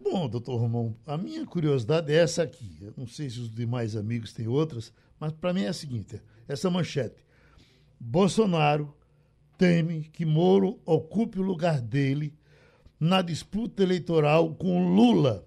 Bom, 0.00 0.28
doutor 0.28 0.56
Romão, 0.58 0.96
a 1.04 1.18
minha 1.18 1.44
curiosidade 1.44 2.12
é 2.12 2.16
essa 2.16 2.44
aqui. 2.44 2.78
Eu 2.80 2.94
não 2.96 3.06
sei 3.06 3.28
se 3.28 3.40
os 3.40 3.50
demais 3.50 3.96
amigos 3.96 4.32
têm 4.32 4.46
outras, 4.46 4.92
mas 5.18 5.32
para 5.32 5.52
mim 5.52 5.62
é 5.62 5.68
a 5.68 5.72
seguinte: 5.72 6.20
essa 6.46 6.70
manchete. 6.70 7.27
Bolsonaro 7.98 8.94
teme 9.56 10.04
que 10.12 10.24
Moro 10.24 10.80
ocupe 10.84 11.38
o 11.38 11.42
lugar 11.42 11.80
dele 11.80 12.32
na 12.98 13.22
disputa 13.22 13.82
eleitoral 13.82 14.54
com 14.54 14.94
Lula. 14.94 15.46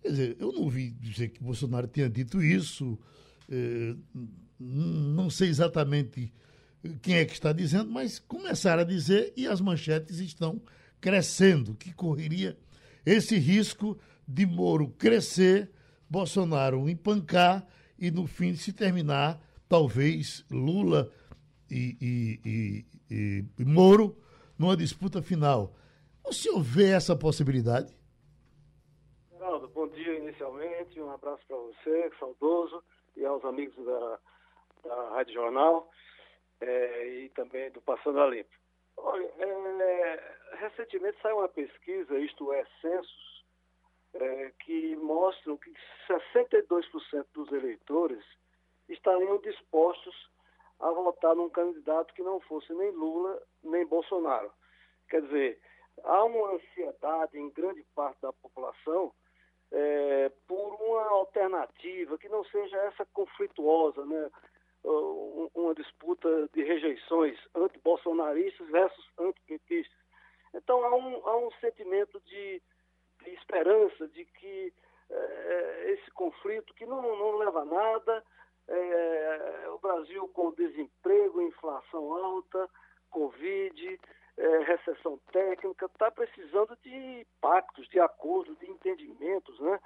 Quer 0.00 0.08
dizer, 0.08 0.36
eu 0.40 0.52
não 0.52 0.68
vi 0.68 0.90
dizer 0.90 1.28
que 1.28 1.42
Bolsonaro 1.42 1.86
tenha 1.86 2.08
dito 2.08 2.42
isso, 2.42 2.98
eh, 3.50 3.94
não 4.58 5.30
sei 5.30 5.48
exatamente 5.48 6.32
quem 7.00 7.16
é 7.16 7.24
que 7.24 7.32
está 7.32 7.52
dizendo, 7.52 7.90
mas 7.90 8.18
começaram 8.18 8.82
a 8.82 8.86
dizer 8.86 9.32
e 9.36 9.46
as 9.46 9.60
manchetes 9.60 10.18
estão 10.18 10.60
crescendo, 11.00 11.74
que 11.74 11.92
correria 11.92 12.56
esse 13.04 13.36
risco 13.36 13.98
de 14.26 14.46
Moro 14.46 14.88
crescer, 14.88 15.70
Bolsonaro 16.08 16.88
empancar 16.88 17.66
e 17.98 18.10
no 18.10 18.26
fim 18.26 18.54
se 18.56 18.72
terminar, 18.72 19.40
talvez, 19.68 20.44
Lula 20.50 21.10
e, 21.72 22.84
e, 23.10 23.44
e, 23.58 23.64
Moro 23.64 24.16
numa 24.58 24.76
disputa 24.76 25.22
final. 25.22 25.72
O 26.24 26.32
senhor 26.32 26.60
vê 26.62 26.92
essa 26.92 27.16
possibilidade? 27.16 27.96
Geraldo, 29.30 29.68
bom 29.68 29.88
dia 29.88 30.18
inicialmente, 30.18 31.00
um 31.00 31.10
abraço 31.10 31.42
para 31.48 31.56
você, 31.56 32.10
saudoso, 32.18 32.82
e 33.16 33.24
aos 33.24 33.44
amigos 33.44 33.84
da, 33.84 34.18
da 34.84 35.08
Rádio 35.10 35.34
Jornal 35.34 35.90
é, 36.60 37.24
e 37.24 37.28
também 37.30 37.70
do 37.70 37.80
Passando 37.80 38.20
a 38.20 38.26
Limpo. 38.28 38.50
Olha, 38.96 39.30
é, 39.38 40.36
recentemente 40.58 41.20
saiu 41.22 41.38
uma 41.38 41.48
pesquisa, 41.48 42.18
isto 42.18 42.52
é, 42.52 42.64
censos, 42.80 43.44
é, 44.14 44.52
que 44.60 44.94
mostram 44.96 45.56
que 45.56 45.72
62% 46.06 47.26
dos 47.34 47.50
eleitores 47.50 48.22
estariam 48.88 49.40
dispostos 49.40 50.14
a 50.82 50.90
votar 50.90 51.34
num 51.36 51.48
candidato 51.48 52.12
que 52.12 52.22
não 52.22 52.40
fosse 52.40 52.72
nem 52.74 52.90
Lula 52.90 53.40
nem 53.62 53.86
Bolsonaro. 53.86 54.52
Quer 55.08 55.22
dizer, 55.22 55.60
há 56.02 56.24
uma 56.24 56.54
ansiedade 56.54 57.38
em 57.38 57.50
grande 57.50 57.84
parte 57.94 58.20
da 58.20 58.32
população 58.32 59.12
é, 59.70 60.30
por 60.46 60.74
uma 60.80 61.02
alternativa 61.10 62.18
que 62.18 62.28
não 62.28 62.44
seja 62.44 62.76
essa 62.78 63.06
conflituosa, 63.06 64.04
né? 64.04 64.30
uma 65.54 65.74
disputa 65.76 66.48
de 66.52 66.64
rejeições 66.64 67.38
anti-bolsonaristas 67.54 68.68
versus 68.68 69.04
antipetistas. 69.16 69.96
Então 70.52 70.84
há 70.84 70.96
um, 70.96 71.28
há 71.28 71.36
um 71.36 71.50
sentimento 71.60 72.20
de, 72.22 72.60
de 73.22 73.30
esperança 73.30 74.08
de 74.08 74.24
que 74.24 74.74
é, 75.08 75.92
esse 75.92 76.10
conflito, 76.10 76.74
que 76.74 76.84
não, 76.84 77.00
não 77.00 77.36
leva 77.36 77.60
a 77.60 77.64
nada, 77.64 78.24
é, 78.76 79.68
o 79.70 79.78
Brasil 79.78 80.28
com 80.28 80.52
desemprego, 80.52 81.42
inflação 81.42 82.14
alta, 82.14 82.68
Covid, 83.10 84.00
é, 84.36 84.58
recessão 84.60 85.18
técnica, 85.30 85.86
está 85.86 86.10
precisando 86.10 86.76
de 86.82 87.26
pactos, 87.40 87.88
de 87.88 88.00
acordos, 88.00 88.58
de 88.58 88.70
entendimentos, 88.70 89.58
né? 89.60 89.78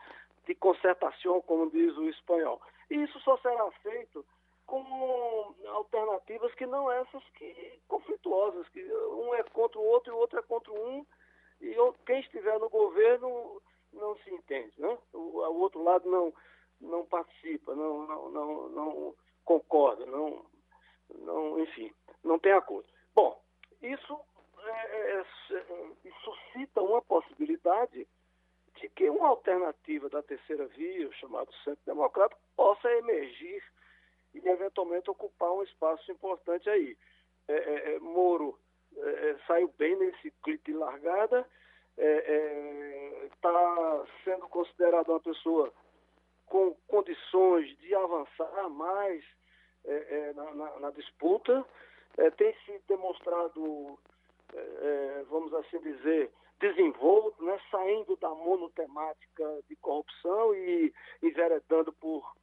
de 0.46 0.54
concertação, 0.54 1.40
como 1.42 1.70
diz 1.70 1.96
o 1.96 2.08
espanhol. 2.08 2.60
E 2.88 3.02
isso 3.02 3.18
só 3.20 3.36
será 3.38 3.70
feito 3.82 4.24
com 4.64 5.54
alternativas 5.68 6.52
que 6.54 6.66
não 6.66 6.90
essas 6.90 7.22
que 7.30 7.80
conflituosas, 7.88 8.68
que 8.68 8.82
um 8.84 9.34
é 9.34 9.42
contra 9.44 9.78
o 9.78 9.84
outro 9.84 10.12
e 10.12 10.14
o 10.14 10.18
outro 10.18 10.38
é 10.38 10.42
contra 10.42 10.72
um, 10.72 11.06
e 11.60 11.74
quem 12.04 12.20
estiver 12.20 12.58
no 12.58 12.68
governo 12.68 13.62
não 13.92 14.16
se 14.18 14.30
entende, 14.30 14.72
né? 14.78 14.98
O, 15.12 15.40
o 15.40 15.60
outro 15.60 15.82
lado 15.82 16.08
não, 16.10 16.32
não 16.80 17.04
participa, 17.06 17.74
não, 17.74 18.06
não, 18.06 18.30
não, 18.30 18.68
não 18.68 19.14
concorda, 19.44 20.04
não, 20.06 20.44
não, 21.10 21.60
enfim, 21.60 21.92
não 22.22 22.38
tem 22.38 22.52
acordo. 22.52 22.88
Bom, 23.14 23.40
isso 23.82 24.18
é, 24.64 24.70
é, 24.70 25.20
é, 25.20 26.10
suscita 26.24 26.82
uma 26.82 27.00
possibilidade 27.02 28.06
de 28.80 28.88
que 28.90 29.08
uma 29.08 29.28
alternativa 29.28 30.08
da 30.08 30.22
terceira 30.22 30.66
via, 30.66 31.10
chamado 31.12 31.52
Centro 31.64 31.80
Democrático, 31.86 32.40
possa 32.54 32.90
emergir 32.92 33.62
e 34.34 34.48
eventualmente 34.48 35.10
ocupar 35.10 35.52
um 35.52 35.62
espaço 35.62 36.10
importante 36.12 36.68
aí. 36.68 36.96
É, 37.48 37.54
é, 37.54 37.94
é 37.94 37.98
Moro 38.00 38.58
é, 38.96 39.30
é, 39.30 39.38
saiu 39.46 39.72
bem 39.78 39.96
nesse 39.96 40.30
clipe 40.42 40.72
largada, 40.72 41.46
está 43.32 44.06
sendo 44.22 44.46
considerado 44.48 45.08
uma 45.08 45.20
pessoa 45.20 45.72
com 46.46 46.74
condições 46.86 47.76
de 47.78 47.94
avançar 47.94 48.68
mais 48.70 49.24
na, 50.34 50.54
na, 50.54 50.80
na, 50.80 50.90
disputa, 50.90 51.64
tem 52.36 52.52
se 52.64 52.82
demonstrado, 52.88 53.98
vamos 55.28 55.54
assim 55.54 55.78
dizer, 55.80 56.30
desenvolto, 56.58 57.44
né, 57.44 57.58
saindo 57.70 58.16
da 58.16 58.30
monotemática 58.30 59.62
de 59.68 59.76
corrupção 59.76 60.54
e 60.54 60.92
enveredando 61.22 61.92
por, 61.92 62.34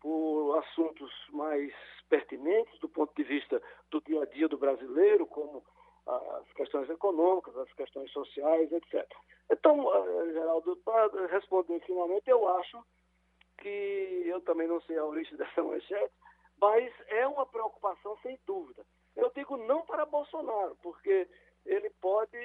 por 0.00 0.58
assuntos 0.58 1.10
mais 1.30 1.72
pertinentes 2.08 2.78
do 2.80 2.88
ponto 2.88 3.14
de 3.14 3.22
vista 3.22 3.62
do 3.90 4.00
dia 4.02 4.22
a 4.22 4.26
dia 4.26 4.48
do 4.48 4.58
brasileiro, 4.58 5.26
como 5.26 5.64
as 6.06 6.52
questões 6.54 6.90
econômicas, 6.90 7.56
as 7.56 7.72
questões 7.74 8.10
sociais, 8.10 8.70
etc. 8.72 9.08
Então, 9.50 9.94
eh, 9.94 10.32
Geraldo, 10.32 10.76
para 10.84 11.26
responder 11.26 11.80
finalmente, 11.86 12.28
eu 12.28 12.48
acho 12.56 12.84
que 13.62 14.24
eu 14.26 14.40
também 14.40 14.66
não 14.66 14.80
sei 14.82 14.98
a 14.98 15.04
origem 15.04 15.36
dessa 15.38 15.62
manchete, 15.62 16.12
mas 16.60 16.92
é 17.08 17.26
uma 17.26 17.46
preocupação 17.46 18.18
sem 18.18 18.38
dúvida. 18.46 18.84
Eu 19.14 19.30
digo 19.34 19.56
não 19.56 19.82
para 19.82 20.04
Bolsonaro, 20.04 20.76
porque 20.82 21.28
ele 21.64 21.90
pode 22.00 22.36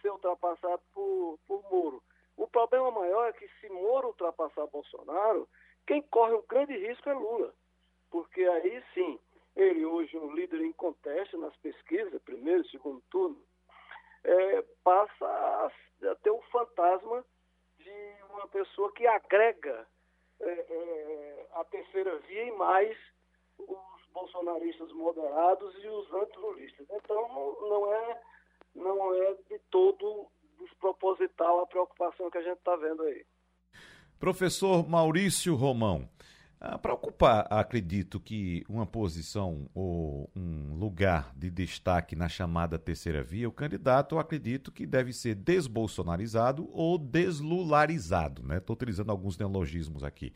ser 0.00 0.10
ultrapassado 0.10 0.80
por, 0.94 1.38
por 1.46 1.62
Moro. 1.70 2.02
O 2.36 2.46
problema 2.46 2.90
maior 2.90 3.28
é 3.28 3.32
que 3.32 3.48
se 3.60 3.68
Moro 3.68 4.08
ultrapassar 4.08 4.66
Bolsonaro, 4.68 5.48
quem 5.86 6.00
corre 6.02 6.34
um 6.34 6.46
grande 6.48 6.76
risco 6.76 7.08
é 7.08 7.14
Lula. 7.14 7.52
Porque 8.10 8.42
aí 8.44 8.82
sim, 8.94 9.18
ele 9.56 9.84
hoje 9.84 10.16
um 10.16 10.32
líder 10.32 10.60
em 10.60 10.72
conteste 10.72 11.36
nas 11.36 11.54
pesquisas, 11.56 12.22
primeiro 12.22 12.62
e 12.62 12.70
segundo 12.70 13.02
turno, 13.10 13.42
é, 14.24 14.62
passa 14.84 15.26
a, 15.26 15.66
a, 16.10 16.14
ter 16.16 16.30
o 16.30 16.40
fantasma 16.52 17.24
de 17.78 18.14
uma 18.30 18.46
pessoa 18.48 18.92
que 18.92 19.06
agrega 19.06 19.86
é, 20.40 20.50
é, 20.50 21.46
a 21.54 21.64
terceira 21.64 22.18
via 22.20 22.44
e 22.44 22.52
mais 22.52 22.96
os 23.58 24.12
bolsonaristas 24.12 24.92
moderados 24.92 25.74
e 25.82 25.86
os 25.88 26.12
antilulistas. 26.12 26.86
Então, 26.90 27.56
não 27.60 27.92
é, 27.92 28.20
não 28.74 29.14
é 29.14 29.34
de 29.48 29.58
todo 29.70 30.26
desproposital 30.58 31.60
a 31.60 31.66
preocupação 31.66 32.30
que 32.30 32.38
a 32.38 32.42
gente 32.42 32.58
está 32.58 32.76
vendo 32.76 33.02
aí. 33.02 33.24
Professor 34.18 34.88
Maurício 34.88 35.54
Romão, 35.54 36.08
ah, 36.60 36.76
para 36.76 36.92
ocupar, 36.92 37.46
acredito 37.50 38.18
que 38.18 38.64
uma 38.68 38.84
posição 38.84 39.68
ou 39.72 40.28
um 40.34 40.74
lugar 40.74 41.32
de 41.36 41.50
destaque 41.50 42.16
na 42.16 42.28
chamada 42.28 42.76
terceira 42.76 43.22
via, 43.22 43.48
o 43.48 43.52
candidato, 43.52 44.18
acredito 44.18 44.72
que 44.72 44.84
deve 44.84 45.12
ser 45.12 45.36
desbolsonarizado 45.36 46.68
ou 46.72 46.98
deslularizado, 46.98 48.42
né? 48.42 48.58
Estou 48.58 48.74
utilizando 48.74 49.10
alguns 49.10 49.38
neologismos 49.38 50.02
aqui. 50.02 50.32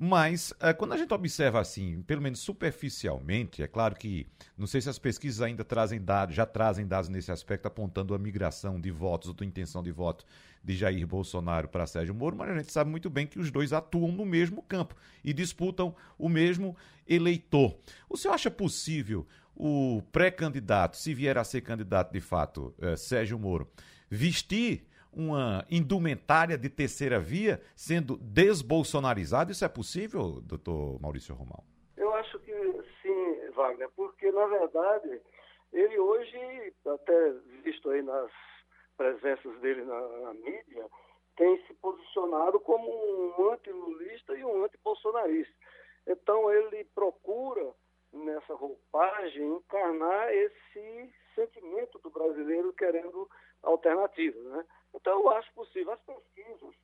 Mas, 0.00 0.54
eh, 0.60 0.72
quando 0.72 0.92
a 0.92 0.96
gente 0.96 1.12
observa 1.12 1.58
assim, 1.58 2.02
pelo 2.02 2.22
menos 2.22 2.38
superficialmente, 2.38 3.64
é 3.64 3.66
claro 3.66 3.96
que 3.96 4.28
não 4.56 4.64
sei 4.64 4.80
se 4.80 4.88
as 4.88 4.96
pesquisas 4.96 5.40
ainda 5.40 5.64
trazem 5.64 6.00
dados, 6.00 6.36
já 6.36 6.46
trazem 6.46 6.86
dados 6.86 7.10
nesse 7.10 7.32
aspecto, 7.32 7.66
apontando 7.66 8.14
a 8.14 8.18
migração 8.18 8.80
de 8.80 8.92
votos, 8.92 9.28
ou 9.28 9.34
a 9.40 9.44
intenção 9.44 9.82
de 9.82 9.90
voto 9.90 10.24
de 10.62 10.76
Jair 10.76 11.04
Bolsonaro 11.04 11.66
para 11.66 11.84
Sérgio 11.84 12.14
Moro, 12.14 12.36
mas 12.36 12.48
a 12.48 12.58
gente 12.58 12.70
sabe 12.70 12.88
muito 12.88 13.10
bem 13.10 13.26
que 13.26 13.40
os 13.40 13.50
dois 13.50 13.72
atuam 13.72 14.12
no 14.12 14.24
mesmo 14.24 14.62
campo 14.62 14.94
e 15.24 15.32
disputam 15.32 15.92
o 16.16 16.28
mesmo 16.28 16.76
eleitor. 17.04 17.76
O 18.08 18.16
senhor 18.16 18.34
acha 18.34 18.52
possível 18.52 19.26
o 19.52 20.00
pré-candidato, 20.12 20.96
se 20.96 21.12
vier 21.12 21.36
a 21.36 21.42
ser 21.42 21.62
candidato 21.62 22.12
de 22.12 22.20
fato, 22.20 22.72
eh, 22.80 22.94
Sérgio 22.94 23.36
Moro, 23.36 23.68
vestir 24.08 24.86
uma 25.12 25.64
indumentária 25.70 26.56
de 26.56 26.68
terceira 26.68 27.18
via 27.18 27.60
sendo 27.74 28.16
desbolsonarizado? 28.18 29.52
Isso 29.52 29.64
é 29.64 29.68
possível, 29.68 30.40
doutor 30.42 31.00
Maurício 31.00 31.34
Romão? 31.34 31.62
Eu 31.96 32.14
acho 32.14 32.38
que 32.40 32.52
sim, 33.02 33.50
Wagner, 33.54 33.88
porque 33.96 34.30
na 34.30 34.46
verdade 34.46 35.20
ele 35.72 35.98
hoje, 35.98 36.72
até 36.86 37.32
visto 37.62 37.90
aí 37.90 38.02
nas 38.02 38.30
presenças 38.96 39.58
dele 39.60 39.84
na, 39.84 40.00
na 40.00 40.34
mídia, 40.34 40.86
tem 41.36 41.56
se 41.66 41.74
posicionado 41.74 42.58
como 42.60 42.88
um 42.88 43.52
anti-lulista 43.52 44.36
e 44.36 44.44
um 44.44 44.64
anti-bolsonarista. 44.64 45.54
Então 46.06 46.50
ele 46.52 46.84
procura, 46.94 47.72
nessa 48.12 48.54
roupagem, 48.54 49.46
encarnar 49.46 50.32
esse 50.32 51.14
sentimento 51.34 51.98
do 52.00 52.10
brasileiro 52.10 52.72
querendo 52.72 53.28
alternativas. 53.62 54.42
Né? 54.42 54.64
Então, 55.00 55.20
eu 55.20 55.30
acho 55.30 55.52
possível. 55.54 55.92
As 55.92 56.00
pesquisas, 56.00 56.74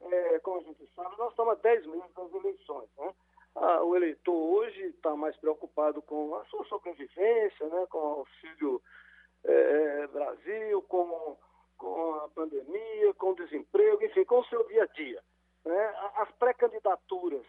é, 0.00 0.38
como 0.40 0.58
a 0.58 0.62
gente 0.62 0.84
sabe, 0.94 1.16
nós 1.16 1.30
estamos 1.30 1.52
há 1.52 1.56
10 1.62 1.86
meses 1.86 2.14
das 2.14 2.34
eleições. 2.34 2.88
Né? 2.98 3.14
Ah, 3.54 3.82
o 3.82 3.96
eleitor 3.96 4.34
hoje 4.34 4.82
está 4.86 5.14
mais 5.14 5.36
preocupado 5.36 6.02
com 6.02 6.34
a 6.34 6.44
sua 6.46 6.64
sobrevivência, 6.64 7.68
né? 7.68 7.86
com 7.88 7.98
o 7.98 8.18
auxílio 8.20 8.82
é, 9.44 10.06
Brasil, 10.08 10.82
com, 10.82 11.36
com 11.78 12.14
a 12.14 12.28
pandemia, 12.30 13.14
com 13.14 13.30
o 13.30 13.36
desemprego, 13.36 14.04
enfim, 14.04 14.24
com 14.24 14.40
o 14.40 14.46
seu 14.46 14.66
dia 14.66 14.82
a 14.82 14.86
dia. 14.86 15.22
Né? 15.64 15.94
As 16.16 16.30
pré-candidaturas 16.32 17.46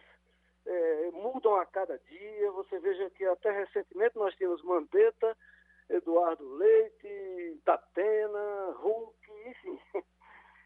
é, 0.64 1.10
mudam 1.12 1.56
a 1.56 1.66
cada 1.66 1.98
dia. 1.98 2.52
Você 2.52 2.78
veja 2.78 3.10
que 3.10 3.24
até 3.24 3.50
recentemente 3.50 4.16
nós 4.16 4.34
tínhamos 4.36 4.62
Mandetta, 4.62 5.36
Eduardo 5.90 6.48
Leite, 6.54 7.60
Tatena, 7.64 8.70
Hulk, 8.78 9.16
enfim. 9.46 9.80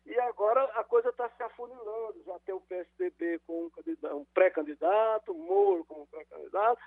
E 0.06 0.18
agora 0.20 0.62
a 0.78 0.84
coisa 0.84 1.08
está 1.08 1.28
se 1.30 1.42
afunilando. 1.42 2.22
Já 2.24 2.38
tem 2.40 2.54
o 2.54 2.60
PSDB 2.60 3.40
com 3.40 3.64
um, 3.64 4.16
um 4.16 4.24
pré-candidato, 4.26 5.34
Moro 5.34 5.84
como 5.84 6.06
pré-candidato, 6.06 6.80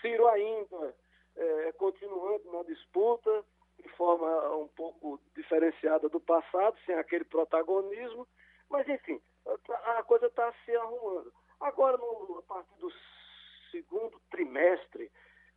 Ciro 0.00 0.28
ainda 0.28 0.94
é, 1.36 1.72
continuando 1.72 2.52
na 2.52 2.62
disputa, 2.64 3.44
de 3.82 3.88
forma 3.90 4.56
um 4.56 4.68
pouco 4.68 5.20
diferenciada 5.34 6.08
do 6.08 6.20
passado, 6.20 6.76
sem 6.84 6.94
aquele 6.96 7.24
protagonismo. 7.24 8.26
Mas, 8.68 8.86
enfim, 8.88 9.20
a 9.96 10.02
coisa 10.02 10.26
está 10.26 10.52
se 10.64 10.76
arrumando. 10.76 11.32
Agora, 11.60 11.96
no, 11.96 12.38
a 12.38 12.42
partir 12.42 12.74
do 12.78 12.90
segundo 13.70 14.20
trimestre, 14.30 15.10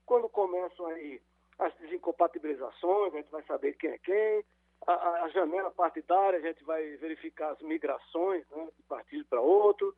quando 0.06 0.30
começam 0.30 0.86
aí 0.88 1.22
as 1.58 1.74
desincompatibilizações, 1.76 3.14
a 3.14 3.18
gente 3.18 3.32
vai 3.32 3.44
saber 3.44 3.74
quem 3.74 3.92
é 3.92 3.98
quem, 3.98 4.46
a, 4.88 5.24
a 5.24 5.30
janela 5.30 5.72
partidária, 5.72 6.39
a 6.39 6.42
gente 6.42 6.63
vai 6.63 6.96
verificar 6.98 7.52
as 7.52 7.62
migrações 7.62 8.48
né, 8.50 8.68
de 8.76 8.84
partido 8.84 9.26
para 9.26 9.42
outro. 9.42 9.96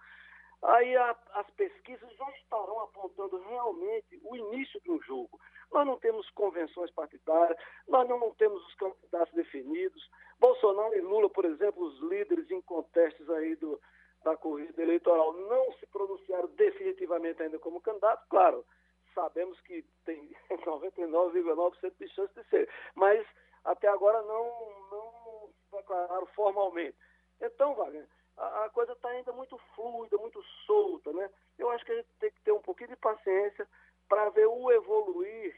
Aí 0.63 0.96
a, 0.96 1.15
as 1.34 1.50
pesquisas 1.52 2.12
já 2.15 2.30
estarão 2.32 2.80
apontando 2.82 3.38
realmente 3.50 4.20
o 4.24 4.36
início 4.36 4.80
de 4.82 4.91
um 4.91 5.02
jogo. 5.02 5.39
Nós 5.72 5.88
não 5.88 5.98
temos 5.98 6.30
convenções 6.32 6.91
partidárias, 6.91 7.58
nós 7.88 8.08
não, 8.08 8.20
não 8.20 8.32
temos 8.32 8.63
os 8.67 8.76
candidatos 8.76 9.34
definidos. 9.34 10.10
Bolsonaro 10.39 10.96
e 10.96 11.02
Lula, 11.02 11.30
por 11.30 11.46
exemplo, 11.46 11.84
os 11.84 12.00
líderes 12.02 12.50
incontestes 12.52 13.28
aí 13.30 13.56
do, 13.56 13.80
da 14.24 14.36
corrida 14.36 14.82
eleitoral, 14.82 15.34
não 15.34 15.72
se 15.74 15.86
pronunciaram 15.88 16.48
definitivamente 16.50 17.41
ainda 17.41 17.58
como 17.58 17.82
candidato. 17.82 18.28
Claro, 18.30 18.65
sabemos 19.13 19.60
que 19.62 19.84
tem 20.06 20.36
99,9% 20.50 21.93
de 22.00 22.08
chance 22.10 22.34
de 22.34 22.43
ser. 22.50 22.69
Mas 22.95 23.26
até 23.63 23.88
agora 23.88 24.21
não, 24.24 24.45
não 24.91 25.50
declararam 25.71 26.26
formalmente. 26.28 26.97
Então, 27.39 27.76
Wagner, 27.76 28.08
a, 28.38 28.65
a 28.65 28.69
coisa 28.69 28.93
está 28.93 29.10
ainda 29.10 29.32
muito 29.32 29.58
fluida, 29.76 30.17
muito 30.17 30.41
solta, 30.65 31.12
né? 31.13 31.30
Eu 31.58 31.69
acho 31.69 31.86
que 31.86 31.91
a 31.91 31.95
gente 31.95 32.10
tem 32.19 32.32
que 32.32 32.41
ter 32.41 32.52
um 32.52 32.62
pouquinho 32.62 32.89
de 32.89 32.95
paciência 32.95 33.67
para 34.08 34.30
ver 34.30 34.47
o 34.47 34.71
evoluir 34.71 35.56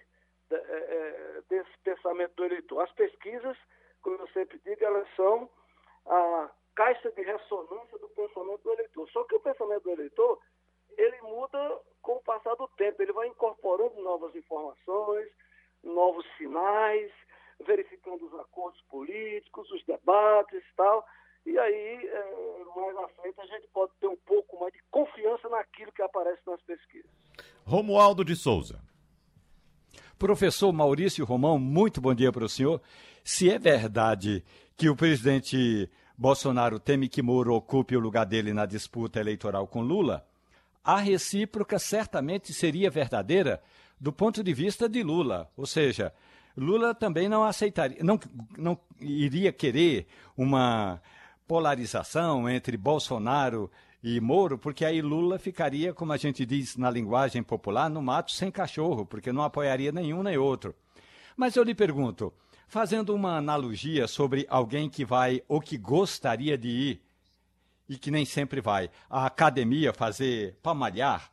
é, 0.51 0.55
é, 0.55 1.41
desse 1.49 1.77
pensamento 1.83 2.35
do 2.35 2.45
eleitor. 2.45 2.81
As 2.81 2.91
pesquisas, 2.91 3.57
como 4.01 4.17
eu 4.17 4.27
sempre 4.29 4.59
digo, 4.59 4.83
elas 4.83 5.07
são 5.15 5.49
a 6.05 6.51
caixa 6.75 7.11
de 7.11 7.21
ressonância 7.21 7.97
do 7.97 8.09
pensamento 8.09 8.61
do 8.61 8.73
eleitor. 8.73 9.09
Só 9.09 9.23
que 9.23 9.35
o 9.35 9.39
pensamento 9.39 9.83
do 9.83 9.91
eleitor, 9.91 10.39
ele 10.97 11.21
muda 11.21 11.79
com 12.01 12.13
o 12.13 12.23
passar 12.23 12.55
do 12.55 12.67
tempo, 12.77 13.01
ele 13.01 13.13
vai 13.13 13.27
incorporando 13.27 14.01
novas 14.01 14.35
informações, 14.35 15.27
novos 15.83 16.25
sinais, 16.37 17.11
verificando 17.65 18.25
os 18.25 18.33
acordos 18.39 18.81
políticos, 18.89 19.69
os 19.71 19.83
debates 19.85 20.59
e 20.59 20.75
tal. 20.75 21.05
E 21.45 21.57
aí, 21.57 22.07
é, 22.07 22.63
mais 22.75 22.97
à 22.97 23.07
frente, 23.09 23.39
a 23.39 23.45
gente 23.45 23.67
pode 23.73 23.91
ter 23.99 24.07
um 24.07 24.17
pouco 24.25 24.59
mais 24.59 24.73
de 24.73 24.81
confiança 24.89 25.49
naquilo 25.49 25.91
que 25.91 26.01
aparece 26.01 26.41
nas 26.47 26.61
pesquisas. 26.61 27.09
Romualdo 27.65 28.23
de 28.23 28.35
Souza. 28.35 28.79
Professor 30.17 30.71
Maurício 30.71 31.25
Romão, 31.25 31.59
muito 31.59 31.99
bom 31.99 32.13
dia 32.13 32.31
para 32.31 32.45
o 32.45 32.49
senhor. 32.49 32.81
Se 33.23 33.49
é 33.49 33.59
verdade 33.59 34.43
que 34.77 34.89
o 34.89 34.95
presidente 34.95 35.89
Bolsonaro 36.17 36.79
teme 36.79 37.09
que 37.09 37.21
Moro 37.21 37.53
ocupe 37.53 37.95
o 37.97 37.99
lugar 37.99 38.25
dele 38.25 38.53
na 38.53 38.65
disputa 38.65 39.19
eleitoral 39.19 39.67
com 39.67 39.81
Lula, 39.81 40.25
a 40.83 40.97
recíproca 40.97 41.79
certamente 41.79 42.53
seria 42.53 42.89
verdadeira 42.89 43.61
do 43.99 44.11
ponto 44.11 44.43
de 44.43 44.53
vista 44.53 44.89
de 44.89 45.01
Lula. 45.01 45.49
Ou 45.55 45.65
seja, 45.65 46.13
Lula 46.57 46.93
também 46.93 47.29
não 47.29 47.43
aceitaria, 47.43 48.03
não, 48.03 48.19
não 48.57 48.77
iria 48.99 49.51
querer 49.51 50.07
uma 50.35 51.01
polarização 51.47 52.49
entre 52.49 52.75
Bolsonaro 52.77 53.71
e 54.03 54.19
Moro, 54.19 54.57
porque 54.57 54.83
aí 54.83 55.01
Lula 55.01 55.39
ficaria, 55.39 55.93
como 55.93 56.11
a 56.11 56.17
gente 56.17 56.45
diz 56.45 56.75
na 56.75 56.91
linguagem 56.91 57.41
popular, 57.41 57.89
no 57.89 58.01
mato 58.01 58.31
sem 58.33 58.51
cachorro, 58.51 59.05
porque 59.05 59.31
não 59.31 59.43
apoiaria 59.43 59.91
nenhum 59.91 60.21
nem 60.21 60.37
outro. 60.37 60.75
Mas 61.37 61.55
eu 61.55 61.63
lhe 61.63 61.73
pergunto, 61.73 62.33
fazendo 62.67 63.15
uma 63.15 63.37
analogia 63.37 64.07
sobre 64.07 64.45
alguém 64.49 64.89
que 64.89 65.05
vai 65.05 65.41
ou 65.47 65.61
que 65.61 65.77
gostaria 65.77 66.57
de 66.57 66.67
ir 66.67 67.01
e 67.87 67.97
que 67.97 68.11
nem 68.11 68.25
sempre 68.25 68.61
vai 68.61 68.89
à 69.09 69.25
academia 69.25 69.93
fazer 69.93 70.57
para 70.61 70.73
malhar, 70.73 71.31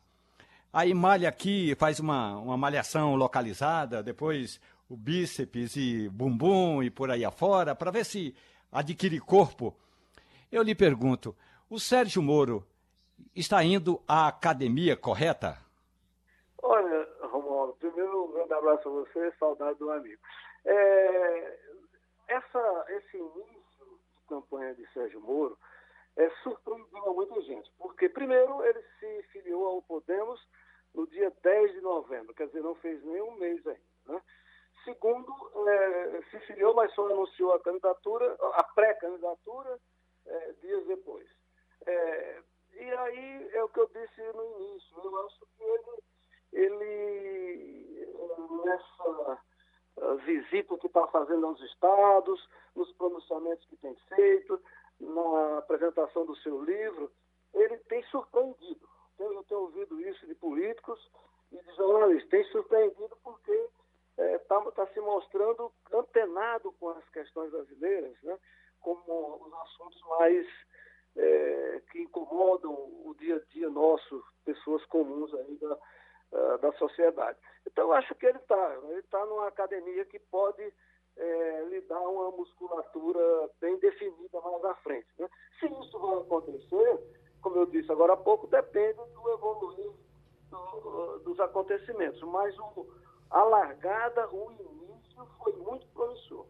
aí 0.71 0.93
malha 0.93 1.29
aqui, 1.29 1.75
faz 1.75 1.99
uma, 1.99 2.37
uma 2.37 2.57
malhação 2.57 3.15
localizada, 3.15 4.03
depois 4.03 4.59
o 4.89 4.95
bíceps 4.95 5.75
e 5.75 6.09
bumbum 6.09 6.83
e 6.83 6.89
por 6.89 7.09
aí 7.09 7.23
afora, 7.23 7.73
para 7.73 7.91
ver 7.91 8.05
se 8.05 8.35
adquire 8.71 9.19
corpo. 9.19 9.75
Eu 10.51 10.61
lhe 10.63 10.75
pergunto, 10.75 11.35
o 11.69 11.79
Sérgio 11.79 12.21
Moro 12.21 12.65
está 13.35 13.63
indo 13.63 14.01
à 14.07 14.27
academia 14.27 14.97
correta? 14.97 15.57
Olha, 16.61 17.07
Romualdo, 17.21 17.73
primeiro 17.79 18.25
um 18.25 18.33
grande 18.33 18.53
abraço 18.53 18.89
a 18.89 18.91
você, 18.91 19.31
saudade 19.39 19.79
do 19.79 19.89
amigo. 19.89 20.21
É, 20.65 21.57
essa, 22.27 22.85
esse 22.89 23.17
início 23.17 23.85
de 23.85 24.27
campanha 24.27 24.75
de 24.75 24.85
Sérgio 24.93 25.21
Moro 25.21 25.57
é, 26.17 26.29
surpreendeu 26.43 27.09
a 27.09 27.13
muita 27.13 27.41
gente, 27.41 27.71
porque 27.77 28.09
primeiro 28.09 28.63
ele 28.65 28.81
se 28.99 29.23
filiou 29.31 29.65
ao 29.65 29.81
Podemos 29.81 30.39
no 30.93 31.07
dia 31.07 31.31
10 31.41 31.71
de 31.73 31.81
novembro, 31.81 32.33
quer 32.33 32.47
dizer, 32.47 32.61
não 32.61 32.75
fez 32.75 33.01
nenhum 33.03 33.31
mês 33.37 33.65
ainda. 33.65 33.81
Né? 34.07 34.21
Segundo, 34.83 35.33
é, 35.67 36.21
se 36.29 36.39
filiou, 36.41 36.73
mas 36.73 36.93
só 36.93 37.05
anunciou 37.07 37.53
a 37.53 37.59
candidatura, 37.59 38.35
a 38.53 38.63
pré-candidatura, 38.63 39.79
é, 40.25 40.51
dias 40.61 40.85
depois. 40.87 41.27
É, 41.85 42.41
e 42.73 42.91
aí 42.91 43.49
é 43.53 43.63
o 43.63 43.69
que 43.69 43.79
eu 43.79 43.87
disse 43.87 44.21
no 44.33 44.59
início, 44.59 44.97
eu 45.03 45.25
acho 45.25 45.39
que 45.57 45.63
ele, 45.63 46.03
ele 46.53 47.81
nessa 48.65 49.39
visita 50.25 50.77
que 50.77 50.87
está 50.87 51.07
fazendo 51.07 51.45
aos 51.45 51.61
estados, 51.61 52.49
nos 52.75 52.91
pronunciamentos 52.93 53.65
que 53.67 53.75
tem 53.77 53.95
feito, 54.15 54.59
na 55.01 55.57
apresentação 55.57 56.25
do 56.25 56.35
seu 56.37 56.63
livro, 56.63 57.11
ele 57.53 57.77
tem 57.89 58.03
surpreendido. 58.03 58.87
Eu 59.19 59.43
tenho 59.43 59.61
ouvido 59.61 59.99
isso 60.01 60.25
de 60.25 60.35
políticos 60.35 60.99
e 61.51 61.57
de 61.61 61.75
jornalistas. 61.75 62.29
Tem 62.29 62.43
surpreendido 62.45 63.15
porque 63.23 63.51
está 64.17 64.23
é, 64.23 64.37
tá, 64.39 64.71
tá 64.71 64.87
se 64.87 64.99
mostrando 64.99 65.71
antenado 65.93 66.71
com 66.73 66.89
as 66.89 67.09
questões 67.09 67.51
brasileiras, 67.51 68.15
né? 68.23 68.37
como 68.79 69.45
os 69.45 69.53
assuntos 69.53 70.01
mais 70.19 70.47
é, 71.15 71.81
que 71.91 72.01
incomodam 72.01 72.71
o 72.71 73.15
dia 73.19 73.35
a 73.35 73.53
dia 73.53 73.69
nosso, 73.69 74.23
pessoas 74.43 74.83
comuns 74.85 75.33
aí 75.33 75.55
da, 75.57 75.77
uh, 76.31 76.57
da 76.59 76.71
sociedade. 76.73 77.37
Então, 77.65 77.85
eu 77.85 77.93
acho 77.93 78.13
que 78.15 78.25
ele 78.25 78.37
está. 78.37 78.75
Ele 78.89 78.99
está 78.99 79.25
numa 79.25 79.47
academia 79.47 80.05
que 80.05 80.19
pode 80.19 80.73
é, 81.17 81.65
lhe 81.69 81.81
dar 81.81 82.01
uma 82.01 82.31
musculatura 82.31 83.49
bem 83.59 83.77
definida 83.79 84.39
mais 84.41 84.65
à 84.65 84.75
frente. 84.75 85.07
Né? 85.19 85.29
Se 85.59 85.65
isso 85.65 85.99
vai 85.99 86.17
acontecer, 86.17 86.99
como 87.41 87.57
eu 87.57 87.65
disse 87.65 87.91
agora 87.91 88.13
há 88.13 88.17
pouco, 88.17 88.47
depende 88.47 88.97
do 89.13 89.31
evoluir 89.31 89.91
do, 90.49 91.19
dos 91.19 91.39
acontecimentos. 91.39 92.21
Mas 92.23 92.57
o, 92.59 92.87
a 93.29 93.43
largada, 93.43 94.27
o 94.29 94.51
início 94.51 95.25
foi 95.43 95.53
muito 95.53 95.87
promissor. 95.87 96.45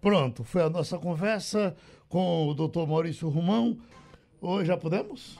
Pronto, 0.00 0.44
foi 0.44 0.62
a 0.62 0.70
nossa 0.70 0.98
conversa 0.98 1.76
com 2.08 2.48
o 2.48 2.54
doutor 2.54 2.86
Maurício 2.86 3.28
Romão. 3.28 3.78
Hoje 4.40 4.66
já 4.66 4.76
podemos? 4.76 5.38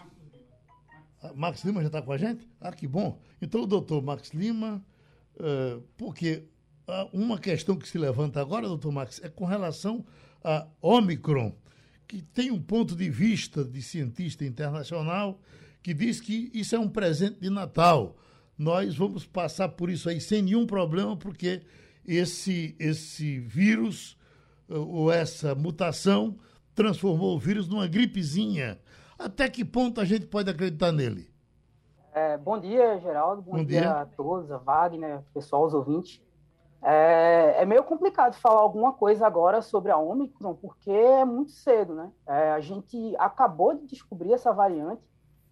Max 1.35 1.65
Lima 1.65 1.81
já 1.81 1.89
está 1.89 2.03
com 2.03 2.13
a 2.13 2.19
gente? 2.19 2.49
Ah, 2.61 2.73
que 2.73 2.87
bom. 2.87 3.19
Então, 3.41 3.63
o 3.63 3.67
doutor 3.67 4.03
Max 4.03 4.31
Lima, 4.31 4.85
uh, 5.37 5.83
porque 5.97 6.37
uh, 6.37 6.60
uma 7.13 7.39
questão 7.39 7.77
que 7.77 7.89
se 7.89 7.99
levanta 7.99 8.41
agora, 8.41 8.69
doutor 8.69 8.93
Max, 8.93 9.21
é 9.23 9.29
com 9.29 9.45
relação 9.45 10.05
a 10.43 10.67
Omicron, 10.81 11.53
que 12.07 12.23
tem 12.23 12.51
um 12.51 12.61
ponto 12.61 12.97
de 12.97 13.09
vista 13.09 13.65
de 13.65 13.83
cientista 13.83 14.45
internacional 14.45 15.41
que 15.83 15.95
diz 15.95 16.21
que 16.21 16.51
isso 16.53 16.75
é 16.75 16.79
um 16.79 16.89
presente 16.89 17.41
de 17.41 17.51
Natal. 17.51 18.17
Nós 18.59 18.97
vamos 18.97 19.27
passar 19.27 19.71
por 19.71 19.89
isso 19.89 20.09
aí 20.09 20.21
sem 20.21 20.43
nenhum 20.43 20.67
problema, 20.67 21.17
porque 21.17 21.63
esse, 22.07 22.77
esse 22.79 23.39
vírus 23.41 24.17
uh, 24.69 24.79
ou 24.79 25.11
essa 25.11 25.55
mutação 25.55 26.37
transformou 26.75 27.37
o 27.37 27.39
vírus 27.39 27.69
numa 27.69 27.87
gripezinha 27.87 28.79
até 29.21 29.51
que 29.51 29.67
ponto 29.67 30.01
a 30.01 30.05
gente 30.07 30.25
pode 30.25 30.51
acreditar 30.51 30.91
nele? 30.93 31.29
É, 32.15 32.39
bom 32.39 32.59
dia, 32.59 32.99
Geraldo. 33.01 33.43
Bom, 33.43 33.59
bom 33.59 33.65
dia. 33.65 33.83
dia. 33.83 33.93
a 33.93 34.07
todos, 34.07 34.51
a 34.51 34.57
Wagner, 34.57 35.21
pessoal, 35.35 35.67
os 35.67 35.75
ouvintes. 35.75 36.23
É, 36.83 37.57
é, 37.59 37.67
meio 37.67 37.85
complicado 37.85 38.35
falar 38.35 38.61
alguma 38.61 38.93
coisa 38.93 39.27
agora 39.27 39.61
sobre 39.61 39.93
a 39.93 39.99
Omicron, 39.99 40.55
porque 40.55 40.91
é 40.91 41.25
muito 41.25 41.53
cedo, 41.53 41.95
né? 41.95 42.11
É, 42.27 42.53
a 42.53 42.61
gente 42.61 43.15
acabou 43.19 43.75
de 43.75 43.87
descobrir 43.87 44.33
essa 44.33 44.53
variante, 44.53 45.03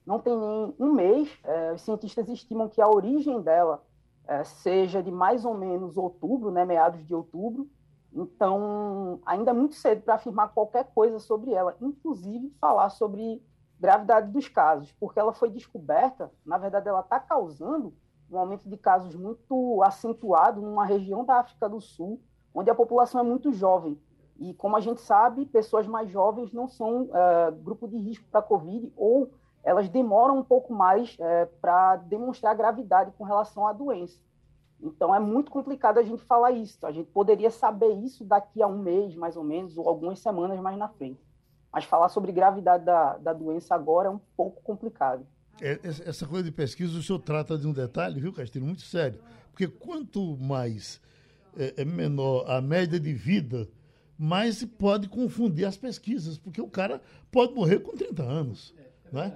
não 0.06 0.18
tem 0.18 0.36
nem 0.36 0.74
um 0.78 0.92
mês. 0.92 1.28
É, 1.44 1.72
os 1.74 1.82
cientistas 1.82 2.28
estimam 2.28 2.68
que 2.68 2.80
a 2.80 2.88
origem 2.88 3.42
dela 3.42 3.82
é, 4.26 4.42
seja 4.42 5.02
de 5.02 5.10
mais 5.10 5.44
ou 5.44 5.54
menos 5.54 5.98
outubro, 5.98 6.50
né, 6.50 6.64
meados 6.64 7.06
de 7.06 7.14
outubro. 7.14 7.68
Então, 8.10 9.20
ainda 9.26 9.50
é 9.50 9.54
muito 9.54 9.74
cedo 9.74 10.00
para 10.02 10.14
afirmar 10.14 10.54
qualquer 10.54 10.84
coisa 10.94 11.18
sobre 11.18 11.52
ela, 11.52 11.76
inclusive 11.80 12.50
falar 12.58 12.88
sobre 12.88 13.42
gravidade 13.78 14.32
dos 14.32 14.48
casos, 14.48 14.90
porque 14.98 15.20
ela 15.20 15.32
foi 15.32 15.50
descoberta, 15.50 16.32
na 16.44 16.58
verdade, 16.58 16.88
ela 16.88 17.00
está 17.00 17.20
causando 17.20 17.94
um 18.30 18.38
aumento 18.38 18.68
de 18.68 18.76
casos 18.76 19.14
muito 19.14 19.82
acentuado 19.82 20.60
numa 20.60 20.84
região 20.84 21.24
da 21.24 21.40
África 21.40 21.68
do 21.68 21.80
Sul, 21.80 22.20
onde 22.54 22.70
a 22.70 22.74
população 22.74 23.20
é 23.20 23.24
muito 23.24 23.52
jovem. 23.52 23.98
E, 24.38 24.54
como 24.54 24.76
a 24.76 24.80
gente 24.80 25.00
sabe, 25.00 25.46
pessoas 25.46 25.86
mais 25.86 26.10
jovens 26.10 26.52
não 26.52 26.68
são 26.68 27.04
uh, 27.04 27.52
grupo 27.62 27.88
de 27.88 27.96
risco 27.98 28.26
para 28.30 28.40
a 28.40 28.42
Covid 28.42 28.92
ou 28.96 29.30
elas 29.64 29.88
demoram 29.88 30.38
um 30.38 30.44
pouco 30.44 30.72
mais 30.72 31.14
uh, 31.14 31.48
para 31.60 31.96
demonstrar 31.96 32.54
gravidade 32.54 33.12
com 33.18 33.24
relação 33.24 33.66
à 33.66 33.72
doença. 33.72 34.18
Então, 34.80 35.12
é 35.12 35.18
muito 35.18 35.50
complicado 35.50 35.98
a 35.98 36.02
gente 36.04 36.22
falar 36.22 36.52
isso. 36.52 36.86
A 36.86 36.92
gente 36.92 37.10
poderia 37.10 37.50
saber 37.50 37.92
isso 37.94 38.24
daqui 38.24 38.62
a 38.62 38.66
um 38.68 38.78
mês, 38.78 39.16
mais 39.16 39.36
ou 39.36 39.42
menos, 39.42 39.76
ou 39.76 39.88
algumas 39.88 40.20
semanas 40.20 40.60
mais 40.60 40.78
na 40.78 40.88
frente. 40.88 41.20
Mas 41.72 41.84
falar 41.84 42.08
sobre 42.08 42.30
gravidade 42.30 42.84
da, 42.84 43.18
da 43.18 43.32
doença 43.32 43.74
agora 43.74 44.08
é 44.08 44.10
um 44.10 44.20
pouco 44.36 44.62
complicado. 44.62 45.26
É, 45.60 45.80
essa 45.82 46.26
coisa 46.26 46.44
de 46.44 46.52
pesquisa, 46.52 46.98
o 46.98 47.02
senhor 47.02 47.18
trata 47.18 47.58
de 47.58 47.66
um 47.66 47.72
detalhe, 47.72 48.20
viu, 48.20 48.32
Castilho, 48.32 48.64
muito 48.64 48.82
sério. 48.82 49.20
Porque 49.50 49.66
quanto 49.66 50.36
mais 50.36 51.00
é, 51.56 51.82
é 51.82 51.84
menor 51.84 52.48
a 52.48 52.60
média 52.60 52.98
de 52.98 53.12
vida, 53.12 53.68
mais 54.16 54.56
se 54.56 54.66
pode 54.66 55.08
confundir 55.08 55.64
as 55.64 55.76
pesquisas, 55.76 56.38
porque 56.38 56.60
o 56.60 56.68
cara 56.68 57.00
pode 57.30 57.54
morrer 57.54 57.80
com 57.80 57.96
30 57.96 58.22
anos. 58.22 58.74
é? 59.22 59.32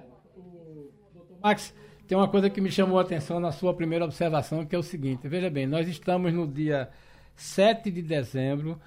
Max, 1.41 1.73
tem 2.07 2.17
uma 2.17 2.27
coisa 2.27 2.49
que 2.49 2.61
me 2.61 2.71
chamou 2.71 2.99
a 2.99 3.01
atenção 3.01 3.39
na 3.39 3.51
sua 3.51 3.73
primeira 3.73 4.05
observação, 4.05 4.65
que 4.65 4.75
é 4.75 4.79
o 4.79 4.83
seguinte: 4.83 5.27
veja 5.27 5.49
bem, 5.49 5.67
nós 5.67 5.87
estamos 5.87 6.33
no 6.33 6.47
dia 6.47 6.89
7 7.35 7.91
de 7.91 8.01
dezembro 8.01 8.79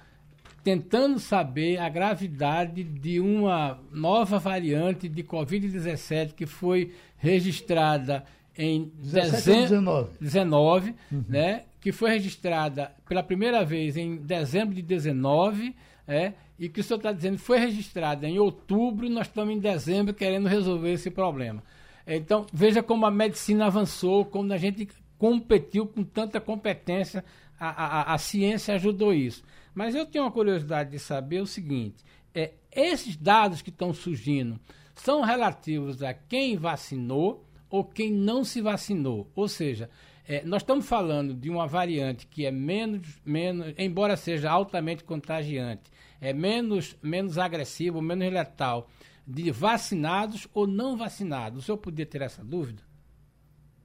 tentando 0.67 1.17
saber 1.17 1.77
a 1.77 1.87
gravidade 1.87 2.83
de 2.83 3.21
uma 3.21 3.79
nova 3.89 4.37
variante 4.37 5.07
de 5.07 5.23
Covid-17 5.23 6.33
que 6.33 6.45
foi 6.45 6.91
registrada 7.15 8.25
em 8.57 8.91
dezembro 9.01 10.09
19, 10.19 10.93
uhum. 11.09 11.23
né, 11.29 11.63
que 11.79 11.93
foi 11.93 12.09
registrada 12.09 12.91
pela 13.07 13.23
primeira 13.23 13.63
vez 13.63 13.95
em 13.95 14.17
dezembro 14.17 14.75
de 14.75 14.81
19, 14.81 15.73
é, 16.05 16.33
e 16.59 16.67
que 16.67 16.81
o 16.81 16.83
senhor 16.83 16.97
está 16.97 17.13
dizendo 17.13 17.37
foi 17.37 17.59
registrada 17.59 18.27
em 18.27 18.37
outubro, 18.37 19.07
nós 19.07 19.27
estamos 19.27 19.55
em 19.55 19.59
dezembro 19.59 20.13
querendo 20.13 20.49
resolver 20.49 20.91
esse 20.91 21.09
problema. 21.09 21.63
Então, 22.05 22.45
veja 22.51 22.83
como 22.83 23.05
a 23.05 23.11
medicina 23.11 23.67
avançou, 23.67 24.25
como 24.25 24.51
a 24.51 24.57
gente 24.57 24.89
competiu 25.17 25.87
com 25.87 26.03
tanta 26.03 26.41
competência, 26.41 27.23
a, 27.59 27.69
a, 27.69 28.13
a 28.13 28.17
ciência 28.17 28.75
ajudou 28.75 29.13
isso. 29.13 29.43
Mas 29.73 29.95
eu 29.95 30.05
tenho 30.05 30.25
uma 30.25 30.31
curiosidade 30.31 30.91
de 30.91 30.99
saber 30.99 31.41
o 31.41 31.47
seguinte: 31.47 32.03
é, 32.33 32.53
esses 32.71 33.15
dados 33.15 33.61
que 33.61 33.69
estão 33.69 33.93
surgindo 33.93 34.59
são 34.95 35.21
relativos 35.21 36.01
a 36.01 36.13
quem 36.13 36.57
vacinou 36.57 37.45
ou 37.69 37.83
quem 37.83 38.11
não 38.11 38.43
se 38.43 38.61
vacinou. 38.61 39.29
Ou 39.35 39.47
seja, 39.47 39.89
é, 40.27 40.43
nós 40.43 40.61
estamos 40.61 40.87
falando 40.87 41.33
de 41.33 41.49
uma 41.49 41.67
variante 41.67 42.27
que 42.27 42.45
é 42.45 42.51
menos, 42.51 43.21
menos, 43.25 43.73
embora 43.77 44.17
seja 44.17 44.51
altamente 44.51 45.03
contagiante, 45.03 45.89
é 46.19 46.33
menos, 46.33 46.97
menos 47.01 47.37
agressivo, 47.37 48.01
menos 48.01 48.31
letal, 48.31 48.89
de 49.25 49.51
vacinados 49.51 50.47
ou 50.53 50.67
não 50.67 50.97
vacinados. 50.97 51.59
O 51.59 51.65
senhor 51.65 51.77
podia 51.77 52.05
ter 52.05 52.21
essa 52.21 52.43
dúvida? 52.43 52.81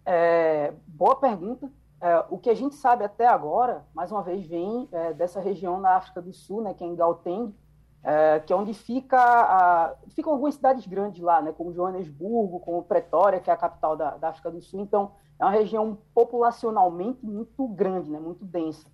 É, 0.05 0.73
boa 0.87 1.17
pergunta. 1.17 1.71
É, 2.03 2.25
o 2.31 2.37
que 2.37 2.51
a 2.51 2.55
gente 2.55 2.75
sabe 2.75 3.05
até 3.05 3.29
agora, 3.29 3.87
mais 3.95 4.11
uma 4.11 4.25
vez, 4.25 4.45
vem 4.45 4.89
é, 4.91 5.13
dessa 5.13 5.39
região 5.39 5.81
na 5.81 5.91
África 5.91 6.21
do 6.21 6.33
Sul, 6.33 6.61
né, 6.61 6.75
que 6.75 6.83
é 6.83 6.87
em 6.89 6.97
Gauteng, 6.97 7.55
é, 8.03 8.41
que 8.41 8.53
é 8.53 8.57
onde 8.57 8.75
fica 8.75 9.21
a, 9.21 9.95
ficam 10.09 10.33
algumas 10.33 10.57
cidades 10.57 10.85
grandes 10.85 11.23
lá, 11.23 11.41
né, 11.41 11.53
como 11.53 11.73
Joanesburgo, 11.73 12.59
como 12.59 12.83
Pretória, 12.83 13.39
que 13.39 13.49
é 13.49 13.53
a 13.53 13.57
capital 13.57 13.97
da, 13.97 14.17
da, 14.17 14.31
África 14.31 14.51
do 14.51 14.61
Sul. 14.61 14.81
Então, 14.81 15.13
é 15.39 15.45
uma 15.45 15.53
região 15.53 15.97
populacionalmente 16.13 17.25
muito 17.25 17.69
grande, 17.69 18.11
né, 18.11 18.19
muito 18.19 18.45
densa. 18.45 18.89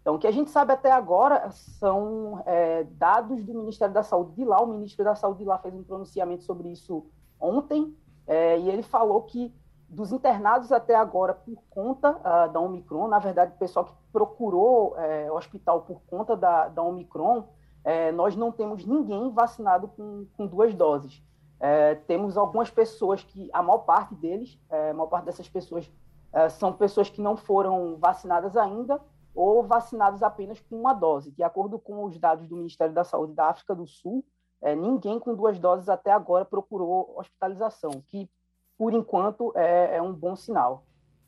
Então, 0.00 0.16
o 0.16 0.18
que 0.18 0.26
a 0.26 0.32
gente 0.32 0.50
sabe 0.50 0.72
até 0.72 0.90
agora 0.90 1.48
são 1.52 2.42
é, 2.44 2.82
dados 2.82 3.44
do 3.44 3.54
Ministério 3.54 3.94
da 3.94 4.02
Saúde 4.02 4.34
de 4.34 4.44
lá. 4.44 4.60
O 4.60 4.66
ministro 4.66 5.04
da 5.04 5.14
Saúde 5.14 5.40
de 5.40 5.44
lá 5.44 5.58
fez 5.58 5.72
um 5.72 5.84
pronunciamento 5.84 6.42
sobre 6.42 6.70
isso 6.70 7.06
ontem, 7.38 7.96
é, 8.26 8.58
e 8.58 8.68
ele 8.68 8.82
falou 8.82 9.22
que 9.22 9.54
dos 9.88 10.12
internados 10.12 10.70
até 10.70 10.94
agora 10.94 11.32
por 11.32 11.62
conta 11.70 12.10
uh, 12.10 12.52
da 12.52 12.60
Omicron, 12.60 13.08
na 13.08 13.18
verdade, 13.18 13.54
o 13.54 13.58
pessoal 13.58 13.86
que 13.86 13.94
procurou 14.12 14.94
é, 14.98 15.32
hospital 15.32 15.82
por 15.82 16.02
conta 16.06 16.36
da, 16.36 16.68
da 16.68 16.82
Omicron, 16.82 17.48
é, 17.82 18.12
nós 18.12 18.36
não 18.36 18.52
temos 18.52 18.84
ninguém 18.84 19.30
vacinado 19.30 19.88
com, 19.88 20.26
com 20.36 20.46
duas 20.46 20.74
doses. 20.74 21.22
É, 21.58 21.94
temos 21.94 22.36
algumas 22.36 22.70
pessoas 22.70 23.24
que, 23.24 23.48
a 23.52 23.62
maior 23.62 23.78
parte 23.78 24.14
deles, 24.14 24.60
a 24.70 24.92
maior 24.92 25.08
parte 25.08 25.24
dessas 25.24 25.48
pessoas 25.48 25.90
são 26.50 26.74
pessoas 26.74 27.08
que 27.08 27.22
não 27.22 27.38
foram 27.38 27.96
vacinadas 27.96 28.54
ainda 28.54 29.00
ou 29.34 29.62
vacinadas 29.62 30.22
apenas 30.22 30.60
com 30.60 30.78
uma 30.78 30.92
dose. 30.92 31.32
De 31.32 31.42
acordo 31.42 31.78
com 31.78 32.04
os 32.04 32.18
dados 32.18 32.46
do 32.46 32.54
Ministério 32.54 32.92
da 32.92 33.02
Saúde 33.02 33.32
da 33.32 33.46
África 33.46 33.74
do 33.74 33.86
Sul, 33.86 34.22
ninguém 34.76 35.18
com 35.18 35.34
duas 35.34 35.58
doses 35.58 35.88
até 35.88 36.12
agora 36.12 36.44
procurou 36.44 37.14
hospitalização, 37.18 37.90
que 38.06 38.30
por 38.78 38.94
enquanto 38.94 39.52
é, 39.56 39.96
é 39.96 40.02
um 40.02 40.14
bom 40.14 40.36
sinal. 40.36 40.86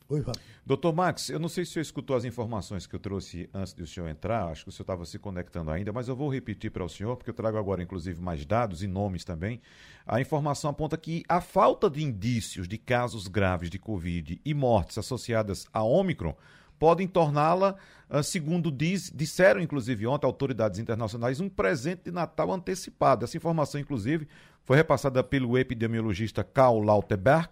Oi, 0.09 0.25
Doutor 0.67 0.93
Max, 0.93 1.29
eu 1.31 1.39
não 1.39 1.49
sei 1.49 1.65
se 1.65 1.71
o 1.71 1.73
senhor 1.75 1.83
escutou 1.83 2.17
as 2.17 2.25
informações 2.25 2.85
que 2.85 2.97
eu 2.97 2.99
trouxe 2.99 3.49
antes 3.55 3.73
de 3.73 3.85
o 3.85 3.87
senhor 3.87 4.09
entrar, 4.09 4.49
acho 4.49 4.65
que 4.65 4.69
o 4.69 4.73
senhor 4.73 4.83
estava 4.83 5.05
se 5.05 5.21
conectando 5.21 5.71
ainda, 5.71 5.93
mas 5.93 6.09
eu 6.09 6.17
vou 6.17 6.29
repetir 6.29 6.71
para 6.73 6.85
o 6.85 6.89
senhor, 6.89 7.17
porque 7.17 7.31
eu 7.31 7.35
trago 7.35 7.57
agora, 7.57 7.81
inclusive, 7.81 8.21
mais 8.21 8.45
dados 8.45 8.83
e 8.83 8.89
nomes 8.89 9.25
também. 9.25 9.61
A 10.05 10.21
informação 10.21 10.71
aponta 10.71 10.97
que 10.97 11.23
a 11.29 11.41
falta 11.41 11.89
de 11.89 12.03
indícios 12.03 12.67
de 12.67 12.77
casos 12.77 13.29
graves 13.29 13.71
de 13.71 13.79
Covid 13.79 14.41
e 14.45 14.53
mortes 14.53 14.99
associadas 14.99 15.69
a 15.73 15.85
Ômicron 15.85 16.35
podem 16.81 17.07
torná-la, 17.07 17.77
ah, 18.09 18.23
segundo 18.23 18.73
diz, 18.73 19.13
disseram 19.15 19.61
inclusive 19.61 20.07
ontem 20.07 20.27
autoridades 20.27 20.81
internacionais, 20.81 21.39
um 21.39 21.49
presente 21.49 22.05
de 22.07 22.11
Natal 22.11 22.51
antecipado. 22.51 23.25
Essa 23.25 23.37
informação, 23.37 23.79
inclusive, 23.79 24.27
foi 24.65 24.77
repassada 24.77 25.23
pelo 25.23 25.59
epidemiologista 25.59 26.43
Karl 26.43 26.81
Lauterbach, 26.81 27.51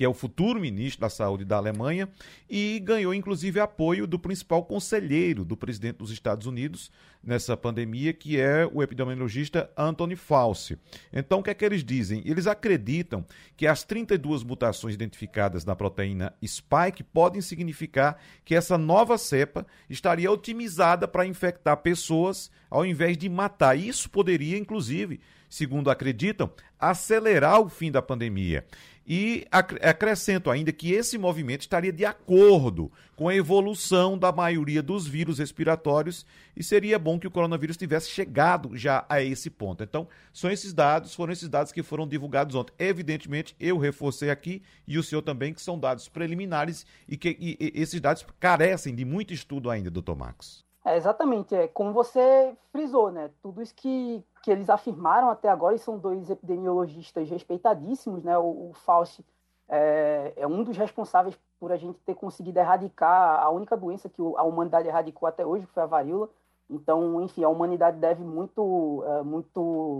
que 0.00 0.04
é 0.04 0.08
o 0.08 0.14
futuro 0.14 0.58
ministro 0.58 1.02
da 1.02 1.10
Saúde 1.10 1.44
da 1.44 1.58
Alemanha, 1.58 2.08
e 2.48 2.80
ganhou 2.82 3.12
inclusive 3.12 3.60
apoio 3.60 4.06
do 4.06 4.18
principal 4.18 4.64
conselheiro 4.64 5.44
do 5.44 5.58
presidente 5.58 5.98
dos 5.98 6.10
Estados 6.10 6.46
Unidos 6.46 6.90
nessa 7.22 7.54
pandemia, 7.54 8.14
que 8.14 8.40
é 8.40 8.66
o 8.72 8.82
epidemiologista 8.82 9.70
Anthony 9.76 10.16
Fauci. 10.16 10.78
Então, 11.12 11.40
o 11.40 11.42
que 11.42 11.50
é 11.50 11.54
que 11.54 11.62
eles 11.62 11.84
dizem? 11.84 12.22
Eles 12.24 12.46
acreditam 12.46 13.26
que 13.58 13.66
as 13.66 13.84
32 13.84 14.42
mutações 14.42 14.94
identificadas 14.94 15.66
na 15.66 15.76
proteína 15.76 16.32
spike 16.42 17.02
podem 17.02 17.42
significar 17.42 18.18
que 18.42 18.54
essa 18.54 18.78
nova 18.78 19.18
cepa 19.18 19.66
estaria 19.90 20.32
otimizada 20.32 21.06
para 21.06 21.26
infectar 21.26 21.76
pessoas 21.76 22.50
ao 22.70 22.86
invés 22.86 23.18
de 23.18 23.28
matar. 23.28 23.76
Isso 23.76 24.08
poderia, 24.08 24.56
inclusive, 24.56 25.20
segundo 25.50 25.90
acreditam, 25.90 26.50
acelerar 26.78 27.60
o 27.60 27.68
fim 27.68 27.90
da 27.90 28.00
pandemia. 28.00 28.64
E 29.12 29.44
acrescento 29.50 30.50
ainda 30.50 30.72
que 30.72 30.92
esse 30.92 31.18
movimento 31.18 31.62
estaria 31.62 31.92
de 31.92 32.04
acordo 32.04 32.92
com 33.16 33.28
a 33.28 33.34
evolução 33.34 34.16
da 34.16 34.30
maioria 34.30 34.80
dos 34.80 35.04
vírus 35.04 35.40
respiratórios 35.40 36.24
e 36.56 36.62
seria 36.62 36.96
bom 36.96 37.18
que 37.18 37.26
o 37.26 37.30
coronavírus 37.30 37.76
tivesse 37.76 38.08
chegado 38.08 38.76
já 38.76 39.04
a 39.08 39.20
esse 39.20 39.50
ponto. 39.50 39.82
Então, 39.82 40.06
são 40.32 40.48
esses 40.48 40.72
dados, 40.72 41.12
foram 41.12 41.32
esses 41.32 41.48
dados 41.48 41.72
que 41.72 41.82
foram 41.82 42.06
divulgados 42.06 42.54
ontem. 42.54 42.72
Evidentemente, 42.78 43.56
eu 43.58 43.78
reforcei 43.78 44.30
aqui 44.30 44.62
e 44.86 44.96
o 44.96 45.02
senhor 45.02 45.22
também, 45.22 45.52
que 45.52 45.60
são 45.60 45.76
dados 45.76 46.08
preliminares 46.08 46.86
e 47.08 47.16
que 47.16 47.36
e, 47.40 47.56
e 47.58 47.82
esses 47.82 48.00
dados 48.00 48.24
carecem 48.38 48.94
de 48.94 49.04
muito 49.04 49.34
estudo 49.34 49.70
ainda, 49.70 49.90
doutor 49.90 50.14
Marcos. 50.14 50.69
É, 50.84 50.96
exatamente, 50.96 51.54
é 51.54 51.68
como 51.68 51.92
você 51.92 52.56
frisou, 52.72 53.10
né? 53.10 53.30
Tudo 53.42 53.60
isso 53.62 53.74
que, 53.74 54.24
que 54.42 54.50
eles 54.50 54.70
afirmaram 54.70 55.28
até 55.28 55.48
agora, 55.48 55.74
e 55.74 55.78
são 55.78 55.98
dois 55.98 56.30
epidemiologistas 56.30 57.28
respeitadíssimos, 57.28 58.24
né? 58.24 58.38
O, 58.38 58.70
o 58.70 58.72
Fauci 58.72 59.24
é, 59.68 60.32
é, 60.36 60.46
um 60.46 60.64
dos 60.64 60.76
responsáveis 60.76 61.38
por 61.58 61.70
a 61.70 61.76
gente 61.76 61.98
ter 62.00 62.14
conseguido 62.14 62.58
erradicar 62.58 63.40
a 63.40 63.50
única 63.50 63.76
doença 63.76 64.08
que 64.08 64.20
a 64.20 64.42
humanidade 64.42 64.88
erradicou 64.88 65.28
até 65.28 65.44
hoje, 65.44 65.66
que 65.66 65.72
foi 65.72 65.82
a 65.82 65.86
varíola. 65.86 66.28
Então, 66.68 67.20
enfim, 67.22 67.44
a 67.44 67.48
humanidade 67.48 67.98
deve 67.98 68.24
muito, 68.24 69.04
é, 69.06 69.22
muito, 69.22 69.98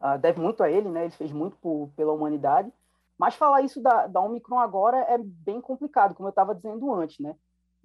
uh, 0.00 0.18
deve 0.20 0.40
muito 0.40 0.62
a 0.62 0.70
ele, 0.70 0.90
né? 0.90 1.04
Ele 1.04 1.10
fez 1.12 1.32
muito 1.32 1.56
por, 1.56 1.88
pela 1.96 2.12
humanidade. 2.12 2.72
Mas 3.16 3.34
falar 3.34 3.62
isso 3.62 3.80
da, 3.80 4.06
da 4.06 4.20
Omicron 4.20 4.58
agora 4.58 4.98
é 4.98 5.18
bem 5.18 5.60
complicado, 5.60 6.14
como 6.14 6.28
eu 6.28 6.30
estava 6.30 6.54
dizendo 6.54 6.92
antes, 6.92 7.18
né? 7.18 7.34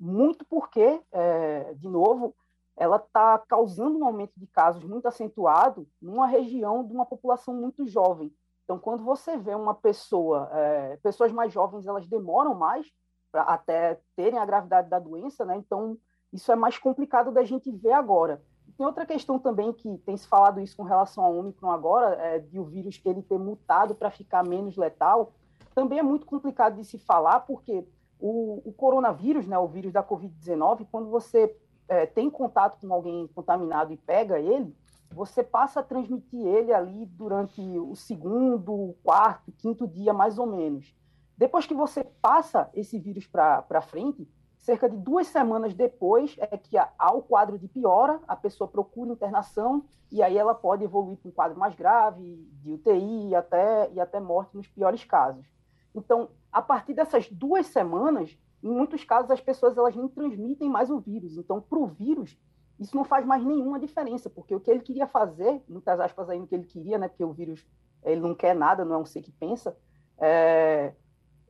Muito 0.04 0.44
porque, 0.46 1.02
é, 1.14 1.74
de 1.76 1.88
novo, 1.88 2.36
ela 2.76 2.98
está 2.98 3.40
causando 3.40 3.98
um 3.98 4.06
aumento 4.06 4.34
de 4.36 4.46
casos 4.48 4.84
muito 4.84 5.08
acentuado 5.08 5.88
numa 6.02 6.28
região 6.28 6.86
de 6.86 6.94
uma 6.94 7.06
população 7.06 7.54
muito 7.54 7.88
jovem. 7.88 8.34
Então, 8.66 8.78
quando 8.78 9.02
você 9.02 9.38
vê 9.38 9.56
uma 9.56 9.74
pessoa, 9.74 10.50
é, 10.52 10.98
pessoas 10.98 11.32
mais 11.32 11.54
jovens, 11.54 11.88
elas 11.88 12.06
demoram 12.06 12.54
mais 12.54 12.86
até 13.34 13.98
terem 14.16 14.38
a 14.38 14.46
gravidade 14.46 14.90
da 14.90 15.00
doença, 15.00 15.46
né? 15.46 15.56
Então, 15.56 15.98
isso 16.34 16.52
é 16.52 16.56
mais 16.56 16.78
complicado 16.78 17.32
da 17.32 17.44
gente 17.46 17.72
ver 17.72 17.94
agora. 17.94 18.44
Tem 18.78 18.86
outra 18.86 19.06
questão 19.06 19.40
também 19.40 19.72
que 19.72 19.98
tem 20.00 20.18
se 20.18 20.28
falado 20.28 20.60
isso 20.60 20.76
com 20.76 20.84
relação 20.84 21.24
ao 21.24 21.38
Omicron 21.38 21.72
agora, 21.72 22.16
é, 22.16 22.40
de 22.40 22.60
o 22.60 22.66
vírus 22.66 23.00
ele 23.06 23.22
ter 23.22 23.40
mutado 23.40 23.96
para 23.96 24.12
ficar 24.12 24.44
menos 24.46 24.76
letal. 24.76 25.32
Também 25.74 26.00
é 26.00 26.04
muito 26.04 26.26
complicado 26.26 26.76
de 26.76 26.84
se 26.84 26.98
falar, 26.98 27.42
porque 27.42 27.88
o, 28.20 28.62
o 28.66 28.74
coronavírus, 28.74 29.48
né, 29.48 29.58
o 29.58 29.68
vírus 29.68 29.92
da 29.92 30.04
Covid-19, 30.04 30.88
quando 30.92 31.10
você 31.10 31.56
é, 31.88 32.06
tem 32.06 32.30
contato 32.30 32.80
com 32.80 32.94
alguém 32.94 33.28
contaminado 33.36 33.92
e 33.92 33.98
pega 33.98 34.40
ele, 34.40 34.76
você 35.14 35.44
passa 35.44 35.80
a 35.80 35.84
transmitir 35.84 36.46
ele 36.46 36.74
ali 36.74 37.06
durante 37.06 37.62
o 37.62 37.96
segundo, 37.96 38.96
quarto, 39.04 39.52
quinto 39.52 39.88
dia, 39.88 40.14
mais 40.14 40.40
ou 40.40 40.48
menos. 40.48 40.96
Depois 41.38 41.66
que 41.66 41.74
você 41.74 42.04
passa 42.22 42.70
esse 42.74 43.00
vírus 43.00 43.28
para 43.28 43.82
frente, 43.82 44.28
cerca 44.58 44.90
de 44.90 44.98
duas 44.98 45.28
semanas 45.28 45.74
depois 45.74 46.36
é 46.40 46.58
que 46.58 46.78
há 46.78 47.14
o 47.14 47.22
quadro 47.22 47.60
de 47.60 47.68
piora, 47.68 48.20
a 48.28 48.36
pessoa 48.36 48.68
procura 48.68 49.12
internação 49.12 49.84
e 50.12 50.22
aí 50.22 50.38
ela 50.38 50.56
pode 50.56 50.84
evoluir 50.84 51.18
para 51.18 51.30
um 51.30 51.34
quadro 51.34 51.60
mais 51.60 51.76
grave, 51.76 52.48
de 52.62 52.72
UTI 52.72 53.30
e 53.30 53.36
até, 53.36 53.92
e 53.92 54.00
até 54.00 54.20
morte 54.20 54.56
nos 54.56 54.68
piores 54.68 55.04
casos. 55.04 55.46
Então, 55.94 56.30
a 56.54 56.62
partir 56.62 56.94
dessas 56.94 57.28
duas 57.30 57.66
semanas, 57.68 58.38
em 58.62 58.70
muitos 58.70 59.04
casos 59.04 59.32
as 59.32 59.42
pessoas 59.42 59.78
elas 59.78 59.96
nem 59.96 60.08
transmitem 60.08 60.70
mais 60.70 60.90
o 60.90 61.00
vírus. 61.00 61.36
Então, 61.36 61.60
para 61.60 61.80
o 61.80 61.88
vírus, 61.88 62.38
isso 62.80 62.96
não 62.96 63.04
faz 63.04 63.26
mais 63.26 63.44
nenhuma 63.44 63.80
diferença, 63.80 64.30
porque 64.30 64.56
o 64.56 64.60
que 64.60 64.70
ele 64.72 64.82
queria 64.82 65.08
fazer, 65.08 65.62
muitas 65.68 66.00
aspas 66.00 66.30
aí 66.30 66.40
no 66.40 66.48
que 66.48 66.56
ele 66.56 66.66
queria, 66.66 66.98
né, 66.98 67.08
porque 67.08 67.24
o 67.24 67.34
vírus 67.34 67.66
ele 68.04 68.22
não 68.22 68.36
quer 68.36 68.56
nada, 68.56 68.86
não 68.86 68.96
é 68.96 68.98
um 68.98 69.06
ser 69.06 69.22
que 69.22 69.32
pensa, 69.32 69.76
é, 70.18 70.94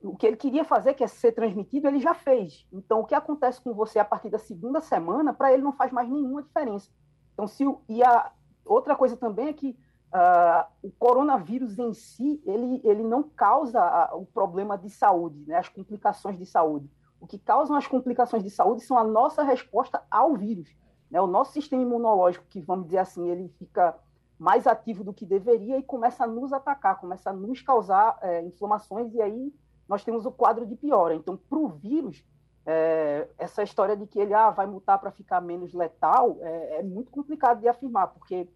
o 0.01 0.15
que 0.15 0.27
ele 0.27 0.37
queria 0.37 0.63
fazer, 0.63 0.93
que 0.93 1.03
é 1.03 1.07
ser 1.07 1.31
transmitido, 1.31 1.87
ele 1.87 1.99
já 1.99 2.13
fez. 2.13 2.67
Então, 2.71 2.99
o 2.99 3.05
que 3.05 3.15
acontece 3.15 3.61
com 3.61 3.73
você 3.73 3.99
a 3.99 4.05
partir 4.05 4.29
da 4.29 4.37
segunda 4.37 4.81
semana, 4.81 5.33
para 5.33 5.53
ele 5.53 5.63
não 5.63 5.71
faz 5.71 5.91
mais 5.91 6.09
nenhuma 6.09 6.43
diferença. 6.43 6.89
Então, 7.33 7.47
se 7.47 7.65
o, 7.65 7.81
e 7.89 8.03
a 8.03 8.31
outra 8.65 8.95
coisa 8.95 9.17
também 9.17 9.47
é 9.47 9.53
que 9.53 9.77
Uh, 10.14 10.64
o 10.84 10.91
coronavírus 10.91 11.80
em 11.80 11.91
si, 11.91 12.39
ele, 12.45 12.80
ele 12.84 13.01
não 13.01 13.24
causa 13.24 13.82
a, 13.82 14.16
o 14.16 14.28
problema 14.28 14.78
de 14.78 14.88
saúde, 14.88 15.43
né, 15.47 15.55
as 15.55 15.68
complicações 15.68 16.38
de 16.38 16.45
saúde. 16.45 16.88
O 17.20 17.26
que 17.26 17.39
causam 17.39 17.76
as 17.76 17.88
complicações 17.88 18.43
de 18.43 18.51
saúde 18.51 18.84
são 18.84 18.95
a 18.95 19.03
nossa 19.03 19.41
resposta 19.41 20.03
ao 20.11 20.36
vírus. 20.36 20.70
Né? 21.09 21.20
O 21.20 21.26
nosso 21.26 21.53
sistema 21.53 21.82
imunológico, 21.82 22.45
que 22.47 22.61
vamos 22.61 22.86
dizer 22.86 22.99
assim, 22.99 23.28
ele 23.28 23.49
fica 23.57 23.95
mais 24.38 24.68
ativo 24.68 25.03
do 25.03 25.14
que 25.14 25.26
deveria 25.26 25.80
e 25.80 25.84
começa 25.84 26.26
a 26.26 26.28
nos 26.28 26.53
atacar, 26.53 26.99
começa 26.99 27.32
a 27.32 27.34
nos 27.34 27.61
causar 27.61 28.20
é, 28.22 28.43
inflamações, 28.43 29.14
e 29.16 29.22
aí 29.22 29.53
nós 29.88 30.03
temos 30.03 30.26
o 30.26 30.32
quadro 30.32 30.66
de 30.66 30.76
piora. 30.76 31.16
Então, 31.16 31.36
para 31.38 31.57
o 31.57 31.70
vírus, 31.70 32.24
é, 32.66 33.28
essa 33.38 33.64
história 33.64 33.97
de 33.97 34.05
que 34.05 34.20
ele 34.20 34.34
ah, 34.34 34.51
vai 34.51 34.68
mutar 34.68 34.99
para 34.99 35.11
ficar 35.11 35.41
menos 35.41 35.74
letal 35.74 36.38
é, 36.41 36.80
é 36.80 36.84
muito 36.84 37.09
complicado 37.09 37.61
de 37.61 37.68
afirmar, 37.68 38.07
porque 38.07 38.47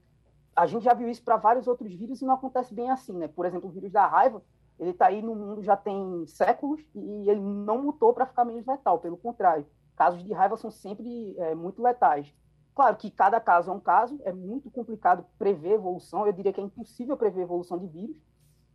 a 0.57 0.65
gente 0.65 0.83
já 0.83 0.93
viu 0.95 1.07
isso 1.07 1.21
para 1.21 1.37
vários 1.37 1.67
outros 1.67 1.93
vírus 1.93 2.19
e 2.19 2.25
não 2.25 2.33
acontece 2.33 2.73
bem 2.73 2.89
assim, 2.89 3.13
né? 3.13 3.27
Por 3.27 3.45
exemplo, 3.45 3.69
o 3.69 3.71
vírus 3.71 3.91
da 3.91 4.07
raiva, 4.07 4.41
ele 4.79 4.89
está 4.89 5.05
aí 5.05 5.21
no 5.21 5.35
mundo 5.35 5.61
já 5.61 5.77
tem 5.77 6.25
séculos 6.25 6.81
e 6.95 7.29
ele 7.29 7.39
não 7.39 7.83
mutou 7.83 8.11
para 8.11 8.25
ficar 8.25 8.43
menos 8.43 8.65
letal, 8.65 8.97
pelo 8.97 9.17
contrário. 9.17 9.67
Casos 9.95 10.23
de 10.23 10.33
raiva 10.33 10.57
são 10.57 10.71
sempre 10.71 11.35
é, 11.37 11.53
muito 11.53 11.79
letais. 11.79 12.33
Claro 12.73 12.95
que 12.95 13.11
cada 13.11 13.39
caso 13.39 13.69
é 13.69 13.73
um 13.73 13.79
caso, 13.79 14.19
é 14.23 14.33
muito 14.33 14.71
complicado 14.71 15.23
prever 15.37 15.73
evolução, 15.73 16.25
eu 16.25 16.33
diria 16.33 16.51
que 16.51 16.59
é 16.59 16.63
impossível 16.63 17.15
prever 17.15 17.41
evolução 17.41 17.77
de 17.77 17.85
vírus, 17.85 18.17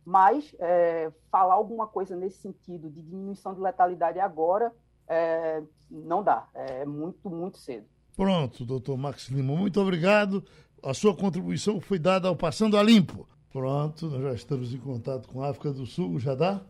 mas 0.05 0.55
é, 0.59 1.11
falar 1.29 1.55
alguma 1.55 1.85
coisa 1.85 2.15
nesse 2.15 2.37
sentido 2.37 2.89
de 2.89 3.01
diminuição 3.01 3.53
de 3.53 3.59
letalidade 3.59 4.19
agora 4.19 4.73
é, 5.05 5.61
não 5.91 6.23
dá, 6.23 6.47
é 6.53 6.85
muito, 6.85 7.29
muito 7.29 7.57
cedo. 7.57 7.85
Pronto, 8.15 8.63
doutor 8.63 8.97
Max 8.97 9.27
Lima, 9.27 9.53
muito 9.53 9.81
obrigado 9.81 10.45
a 10.83 10.93
sua 10.93 11.15
contribuição 11.15 11.79
foi 11.79 11.97
dada 11.97 12.27
ao 12.27 12.35
Passando 12.35 12.77
a 12.77 12.83
Limpo. 12.83 13.27
Pronto, 13.51 14.07
nós 14.09 14.21
já 14.21 14.33
estamos 14.33 14.73
em 14.73 14.77
contato 14.77 15.29
com 15.29 15.41
a 15.41 15.49
África 15.49 15.71
do 15.71 15.85
Sul, 15.85 16.19
já 16.19 16.35
dá? 16.35 16.61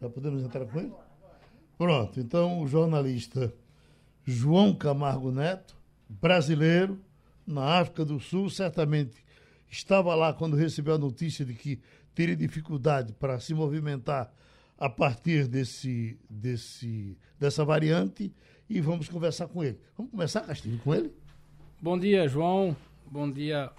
Já 0.00 0.10
podemos 0.10 0.42
entrar 0.42 0.66
com 0.66 0.78
ele? 0.78 0.92
Pronto, 1.78 2.20
então 2.20 2.60
o 2.60 2.66
jornalista 2.66 3.52
João 4.24 4.74
Camargo 4.74 5.30
Neto 5.32 5.76
brasileiro 6.08 7.00
na 7.46 7.78
África 7.78 8.04
do 8.04 8.20
Sul, 8.20 8.50
certamente 8.50 9.24
estava 9.70 10.14
lá 10.14 10.32
quando 10.34 10.54
recebeu 10.54 10.94
a 10.94 10.98
notícia 10.98 11.44
de 11.44 11.54
que 11.54 11.80
teria 12.14 12.36
dificuldade 12.36 13.12
para 13.14 13.40
se 13.40 13.54
movimentar 13.54 14.32
a 14.78 14.90
partir 14.90 15.46
desse, 15.46 16.18
desse, 16.28 17.16
dessa 17.38 17.64
variante 17.64 18.32
e 18.68 18.80
vamos 18.80 19.08
conversar 19.08 19.48
com 19.48 19.64
ele. 19.64 19.78
Vamos 19.96 20.10
começar, 20.10 20.42
Castilho, 20.42 20.78
com 20.78 20.94
ele? 20.94 21.12
Bom 21.80 21.98
dia, 21.98 22.28
João. 22.28 22.76
Bom 23.06 23.30
dia. 23.30 23.70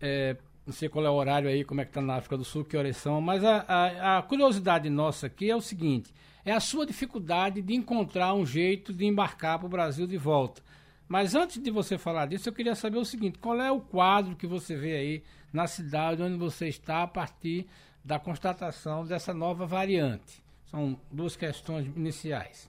É, 0.00 0.36
não 0.66 0.72
sei 0.72 0.88
qual 0.88 1.06
é 1.06 1.10
o 1.10 1.14
horário 1.14 1.48
aí, 1.48 1.64
como 1.64 1.80
é 1.80 1.84
que 1.84 1.90
está 1.90 2.00
na 2.00 2.16
África 2.16 2.36
do 2.36 2.44
Sul, 2.44 2.64
que 2.64 2.76
horas 2.76 2.96
são, 2.96 3.20
mas 3.20 3.44
a, 3.44 3.64
a, 3.68 4.18
a, 4.18 4.22
curiosidade 4.22 4.90
nossa 4.90 5.28
aqui 5.28 5.48
é 5.48 5.54
o 5.54 5.60
seguinte: 5.60 6.12
é 6.44 6.50
a 6.52 6.58
sua 6.58 6.84
dificuldade 6.84 7.62
de 7.62 7.74
encontrar 7.74 8.34
um 8.34 8.44
jeito 8.44 8.92
de 8.92 9.06
embarcar 9.06 9.58
para 9.58 9.66
o 9.66 9.70
Brasil 9.70 10.06
de 10.06 10.16
volta. 10.16 10.60
Mas 11.08 11.36
antes 11.36 11.62
de 11.62 11.70
você 11.70 11.96
falar 11.96 12.26
disso, 12.26 12.48
eu 12.48 12.52
queria 12.52 12.74
saber 12.74 12.98
o 12.98 13.04
seguinte: 13.04 13.38
qual 13.38 13.60
é 13.60 13.70
o 13.70 13.80
quadro 13.80 14.34
que 14.34 14.46
você 14.46 14.74
vê 14.74 14.96
aí 14.96 15.22
na 15.52 15.68
cidade 15.68 16.20
onde 16.20 16.36
você 16.36 16.66
está 16.66 17.04
a 17.04 17.06
partir 17.06 17.68
da 18.04 18.18
constatação 18.18 19.06
dessa 19.06 19.32
nova 19.32 19.66
variante? 19.66 20.42
São 20.64 21.00
duas 21.12 21.36
questões 21.36 21.86
iniciais. 21.86 22.68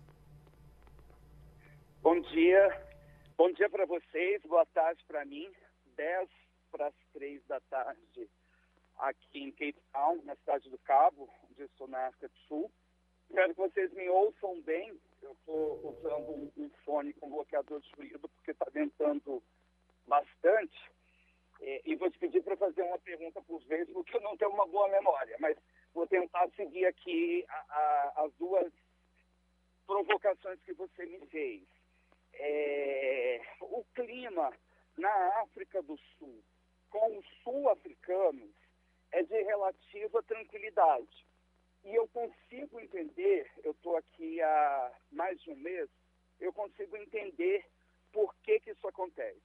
Bom 2.04 2.22
dia, 2.22 2.80
bom 3.36 3.52
dia 3.54 3.70
para 3.72 3.88
vocês, 3.88 4.40
boa 4.44 4.66
tarde 4.68 5.04
para 5.08 5.26
mim. 5.26 5.50
10 5.98 6.30
para 6.72 6.88
as 6.88 6.96
3 7.14 7.44
da 7.48 7.60
tarde 7.62 8.30
aqui 8.98 9.44
em 9.44 9.52
Cape 9.52 9.82
Town, 9.92 10.22
na 10.24 10.36
cidade 10.38 10.70
do 10.70 10.78
Cabo, 10.80 11.30
onde 11.50 11.64
estou 11.64 11.88
na 11.88 12.08
África 12.08 12.30
do 12.30 12.38
Sul. 12.48 12.72
Espero 13.30 13.54
que 13.54 13.60
vocês 13.60 13.94
me 13.94 14.08
ouçam 14.10 14.62
bem. 14.62 14.98
Eu 15.22 15.32
estou 15.34 15.98
usando 15.98 16.52
um 16.58 16.70
fone 16.86 17.14
com 17.14 17.30
bloqueador 17.30 17.82
de 17.82 17.92
ruído 17.96 18.30
porque 18.30 18.52
está 18.52 18.66
ventando 18.72 19.44
bastante. 20.08 20.92
É, 21.60 21.82
e 21.86 21.96
vou 21.96 22.10
te 22.10 22.20
pedir 22.20 22.44
para 22.44 22.56
fazer 22.56 22.84
uma 22.84 23.00
pergunta 23.00 23.42
por 23.42 23.60
vez, 23.64 23.90
porque 23.90 24.16
eu 24.16 24.22
não 24.22 24.38
tenho 24.38 24.52
uma 24.52 24.68
boa 24.68 24.88
memória, 24.90 25.36
mas 25.40 25.58
vou 25.94 26.06
tentar 26.06 26.48
seguir 26.52 26.86
aqui 26.86 27.44
a, 27.50 27.56
a, 27.56 28.26
as 28.26 28.34
duas 28.36 28.72
provocações 29.88 30.62
que 30.62 30.74
você 30.74 31.06
me 31.06 31.20
fez. 31.28 31.64
É, 32.34 33.42
o 33.62 33.84
clima 33.96 34.54
na 34.98 35.42
África 35.42 35.82
do 35.84 35.98
Sul 36.18 36.44
com 36.90 37.18
os 37.18 37.26
sul-africanos 37.44 38.52
é 39.12 39.24
de 39.24 39.42
relativa 39.44 40.24
tranquilidade. 40.24 41.26
E 41.84 41.96
eu 41.96 42.08
consigo 42.10 42.80
entender, 42.80 43.50
eu 43.64 43.72
estou 43.72 43.96
aqui 43.96 44.42
há 44.42 44.92
mais 45.12 45.40
de 45.42 45.52
um 45.52 45.56
mês, 45.56 45.90
eu 46.40 46.52
consigo 46.52 46.98
entender 46.98 47.66
por 48.12 48.34
que, 48.44 48.60
que 48.60 48.72
isso 48.72 48.88
acontece. 48.88 49.42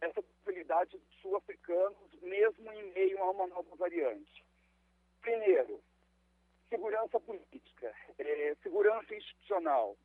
Essa 0.00 0.22
tranquilidade 0.22 0.96
dos 0.96 1.14
sul-africanos, 1.20 2.20
mesmo 2.22 2.70
em 2.72 2.92
meio 2.92 3.18
a 3.22 3.30
uma 3.30 3.46
nova 3.46 3.74
variante. 3.76 4.44
Primeiro, 5.20 5.82
segurança 6.68 7.18
política, 7.18 7.94
é, 8.18 8.54
segurança 8.62 9.14
institucional. 9.14 9.96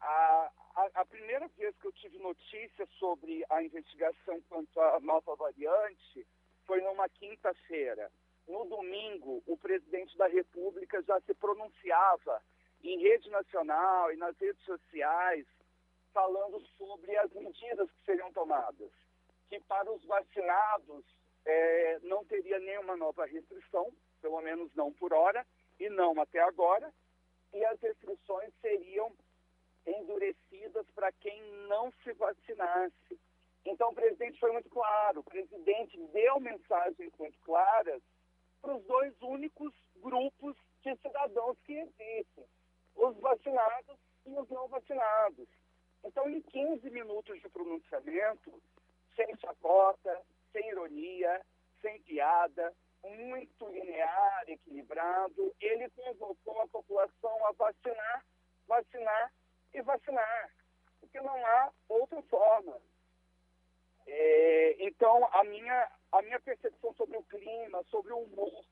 A, 0.00 0.50
a, 0.78 1.00
a, 1.00 1.04
primeira 1.04 1.48
vez 1.48 1.76
que 1.78 1.86
eu 1.88 1.92
tive 1.92 2.18
notícia 2.18 2.86
sobre 3.00 3.44
a 3.50 3.62
investigação 3.62 4.40
quanto 4.48 4.80
à 4.80 5.00
nova 5.00 5.34
variante 5.34 6.24
foi 6.66 6.80
numa 6.80 7.08
quinta-feira. 7.08 8.10
No 8.46 8.64
domingo, 8.64 9.42
o 9.46 9.56
presidente 9.56 10.16
da 10.16 10.28
República 10.28 11.02
já 11.02 11.20
se 11.22 11.34
pronunciava 11.34 12.40
em 12.84 12.96
rede 13.00 13.28
nacional 13.28 14.12
e 14.12 14.16
nas 14.16 14.38
redes 14.38 14.62
sociais, 14.64 15.44
falando 16.12 16.60
sobre 16.76 17.16
as 17.16 17.32
medidas 17.32 17.90
que 17.90 18.04
seriam 18.04 18.32
tomadas. 18.32 18.92
Que 19.48 19.58
para 19.60 19.90
os 19.90 20.04
vacinados 20.04 21.04
é, 21.44 21.98
não 22.02 22.24
teria 22.24 22.60
nenhuma 22.60 22.96
nova 22.96 23.26
restrição, 23.26 23.92
pelo 24.22 24.40
menos 24.42 24.72
não 24.76 24.92
por 24.92 25.12
hora, 25.12 25.44
e 25.80 25.88
não 25.90 26.20
até 26.20 26.38
agora, 26.40 26.92
e 27.52 27.64
as 27.64 27.80
restrições 27.80 28.52
seriam 28.60 29.12
endurecidas 29.88 30.86
para 30.94 31.10
quem 31.12 31.42
não 31.68 31.92
se 32.02 32.12
vacinasse. 32.12 33.20
Então, 33.64 33.90
o 33.90 33.94
presidente 33.94 34.38
foi 34.38 34.52
muito 34.52 34.68
claro, 34.70 35.20
o 35.20 35.24
presidente 35.24 35.98
deu 36.12 36.40
mensagens 36.40 37.12
muito 37.18 37.38
claras 37.40 38.02
para 38.60 38.76
os 38.76 38.84
dois 38.84 39.14
únicos 39.20 39.72
grupos 39.96 40.56
de 40.82 40.96
cidadãos 40.96 41.56
que 41.64 41.74
existem, 41.74 42.44
os 42.94 43.16
vacinados 43.18 43.96
e 44.26 44.30
os 44.30 44.48
não 44.48 44.68
vacinados. 44.68 45.48
Então, 46.04 46.28
em 46.28 46.40
15 46.40 46.88
minutos 46.90 47.40
de 47.40 47.48
pronunciamento, 47.48 48.62
sem 49.16 49.36
chacota, 49.36 50.22
sem 50.52 50.68
ironia, 50.68 51.44
sem 51.80 52.00
piada, 52.02 52.72
muito 53.02 53.68
linear, 53.68 54.44
equilibrado, 54.46 55.54
ele 55.60 55.88
convocou 55.90 56.60
a 56.60 56.68
população 56.68 57.46
a 57.46 57.52
vacinar, 57.52 58.24
vacinar 58.66 59.32
e 59.78 59.82
vacinar, 59.82 60.50
porque 61.00 61.20
não 61.20 61.46
há 61.46 61.72
outra 61.88 62.20
forma. 62.22 62.80
É, 64.06 64.76
então, 64.80 65.28
a 65.32 65.44
minha, 65.44 65.90
a 66.12 66.22
minha 66.22 66.40
percepção 66.40 66.92
sobre 66.94 67.16
o 67.16 67.22
clima, 67.24 67.82
sobre 67.84 68.12
o 68.12 68.18
humor 68.18 68.64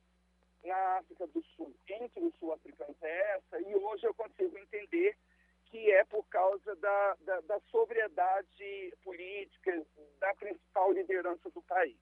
na 0.64 0.98
África 0.98 1.26
do 1.28 1.42
Sul, 1.54 1.74
entre 1.88 2.24
os 2.24 2.34
sul-africanos 2.36 3.00
é 3.02 3.36
essa, 3.36 3.60
e 3.60 3.74
hoje 3.74 4.06
eu 4.06 4.14
consigo 4.14 4.58
entender 4.58 5.16
que 5.66 5.90
é 5.92 6.04
por 6.04 6.24
causa 6.28 6.74
da, 6.76 7.16
da, 7.20 7.40
da 7.42 7.60
sobriedade 7.70 8.94
política 9.02 9.84
da 10.18 10.34
principal 10.34 10.92
liderança 10.92 11.50
do 11.50 11.62
país. 11.62 11.96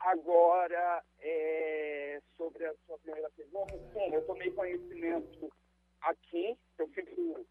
Agora, 0.00 1.02
é, 1.20 2.20
sobre 2.36 2.64
a 2.66 2.74
sua 2.86 2.98
primeira 2.98 3.30
pergunta, 3.30 3.76
sim, 3.92 4.14
eu 4.14 4.26
tomei 4.26 4.50
conhecimento 4.52 5.52
aqui, 6.00 6.58
eu 6.78 6.88
fico 6.88 7.46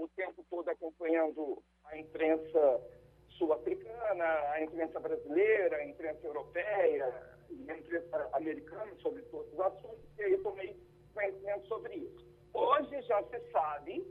o 0.00 0.08
tempo 0.08 0.44
todo 0.48 0.68
acompanhando 0.68 1.62
a 1.84 1.98
imprensa 1.98 2.80
sul-africana, 3.30 4.24
a 4.52 4.62
imprensa 4.62 4.98
brasileira, 4.98 5.76
a 5.76 5.84
imprensa 5.84 6.26
europeia, 6.26 7.06
a 7.68 7.76
imprensa 7.76 8.30
americana 8.32 8.94
sobre 8.96 9.22
todos 9.22 9.52
os 9.52 9.60
assuntos, 9.60 10.04
e 10.18 10.22
aí 10.22 10.38
tomei 10.38 10.76
conhecimento 11.14 11.66
sobre 11.68 11.94
isso. 11.94 12.26
Hoje 12.52 13.02
já 13.02 13.22
se 13.24 13.40
sabe 13.50 14.04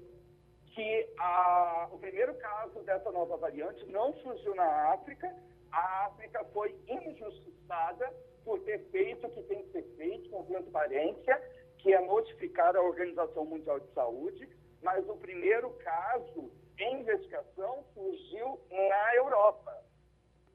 que 0.74 1.10
a, 1.18 1.90
o 1.92 1.98
primeiro 1.98 2.34
caso 2.36 2.80
dessa 2.84 3.12
nova 3.12 3.38
variante 3.38 3.86
não 3.88 4.14
surgiu 4.14 4.56
na 4.56 4.94
África, 4.94 5.36
a 5.72 6.06
África 6.06 6.44
foi 6.54 6.76
injustiçada 6.88 8.14
por 8.46 8.60
ter 8.62 8.80
feito 8.90 9.28
o 9.28 9.32
que 9.32 9.44
tem 9.44 9.64
que 9.64 9.72
ser 9.72 9.84
feito 9.98 10.30
com 10.30 10.46
transparência, 10.46 11.42
que 11.78 11.94
é 11.94 12.02
notificar 12.02 12.76
a 12.76 12.82
Organização 12.82 13.46
Mundial 13.46 13.80
de 13.80 13.92
Saúde, 13.94 14.50
mas 14.82 15.08
o 15.08 15.18
primeiro 15.18 15.72
caso 15.78 16.52
em 16.78 17.02
investigação 17.02 17.84
surgiu 17.94 18.60
na 18.70 19.16
Europa. 19.16 19.84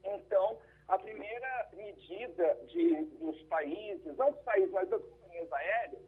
Então, 0.03 0.59
a 0.87 0.97
primeira 0.97 1.69
medida 1.73 2.55
de, 2.67 3.05
dos 3.17 3.41
países, 3.43 4.15
não 4.17 4.31
dos 4.31 4.41
países, 4.41 4.71
mas 4.71 4.89
das 4.89 5.01
companhias 5.01 5.51
aéreas, 5.51 6.03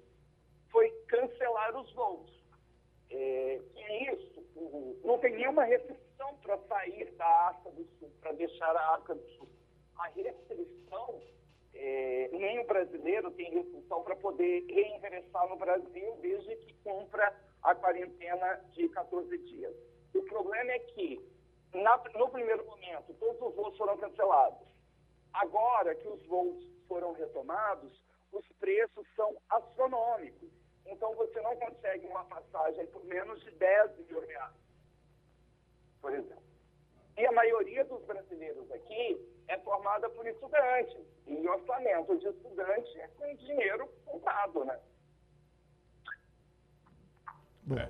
foi 0.71 0.89
cancelar 1.07 1.75
os 1.79 1.91
voos. 1.93 2.37
É, 3.09 3.61
e 3.75 4.13
isso 4.13 4.37
não 5.03 5.17
tem 5.19 5.33
nenhuma 5.33 5.63
restrição 5.63 6.35
para 6.41 6.57
sair 6.67 7.11
da 7.15 7.47
África 7.47 7.71
do 7.71 7.85
Sul, 7.97 8.11
para 8.21 8.31
deixar 8.33 8.75
a 8.75 8.95
África 8.95 9.15
do 9.15 9.27
Sul. 9.31 9.47
A 9.97 10.07
restrição, 10.09 11.21
é, 11.73 12.29
nem 12.33 12.59
o 12.59 12.67
brasileiro 12.67 13.31
tem 13.31 13.51
restrição 13.51 14.03
para 14.03 14.15
poder 14.17 14.65
reingressar 14.67 15.47
no 15.47 15.55
Brasil 15.55 16.17
desde 16.21 16.55
que 16.57 16.73
cumpra 16.83 17.33
a 17.67 17.75
quarentena 17.75 18.61
de 18.71 18.87
14 18.87 19.37
dias. 19.39 19.75
O 20.15 20.23
problema 20.23 20.71
é 20.71 20.79
que, 20.79 21.21
na, 21.73 21.97
no 22.15 22.29
primeiro 22.29 22.65
momento, 22.65 23.13
todos 23.15 23.41
os 23.41 23.55
voos 23.55 23.77
foram 23.77 23.97
cancelados. 23.97 24.65
Agora 25.33 25.93
que 25.95 26.07
os 26.07 26.25
voos 26.27 26.63
foram 26.87 27.11
retomados, 27.11 28.01
os 28.31 28.47
preços 28.53 29.05
são 29.17 29.35
astronômicos. 29.49 30.49
Então, 30.85 31.13
você 31.15 31.41
não 31.41 31.57
consegue 31.57 32.07
uma 32.07 32.23
passagem 32.23 32.87
por 32.87 33.03
menos 33.03 33.41
de 33.43 33.51
10 33.51 33.97
mil 34.07 34.21
reais, 34.21 34.55
por 36.01 36.13
exemplo. 36.13 36.47
E 37.17 37.25
a 37.25 37.31
maioria 37.33 37.83
dos 37.83 38.01
brasileiros 38.05 38.71
aqui 38.71 39.19
é 39.49 39.57
formada 39.59 40.09
por 40.11 40.25
estudantes. 40.25 41.05
E 41.25 41.45
orçamento 41.45 42.17
de 42.17 42.27
estudante 42.29 42.97
é 43.01 43.07
com 43.09 43.35
dinheiro 43.35 43.89
comprado, 44.05 44.63
né? 44.63 44.79
Bom, 47.67 47.77
é. 47.77 47.89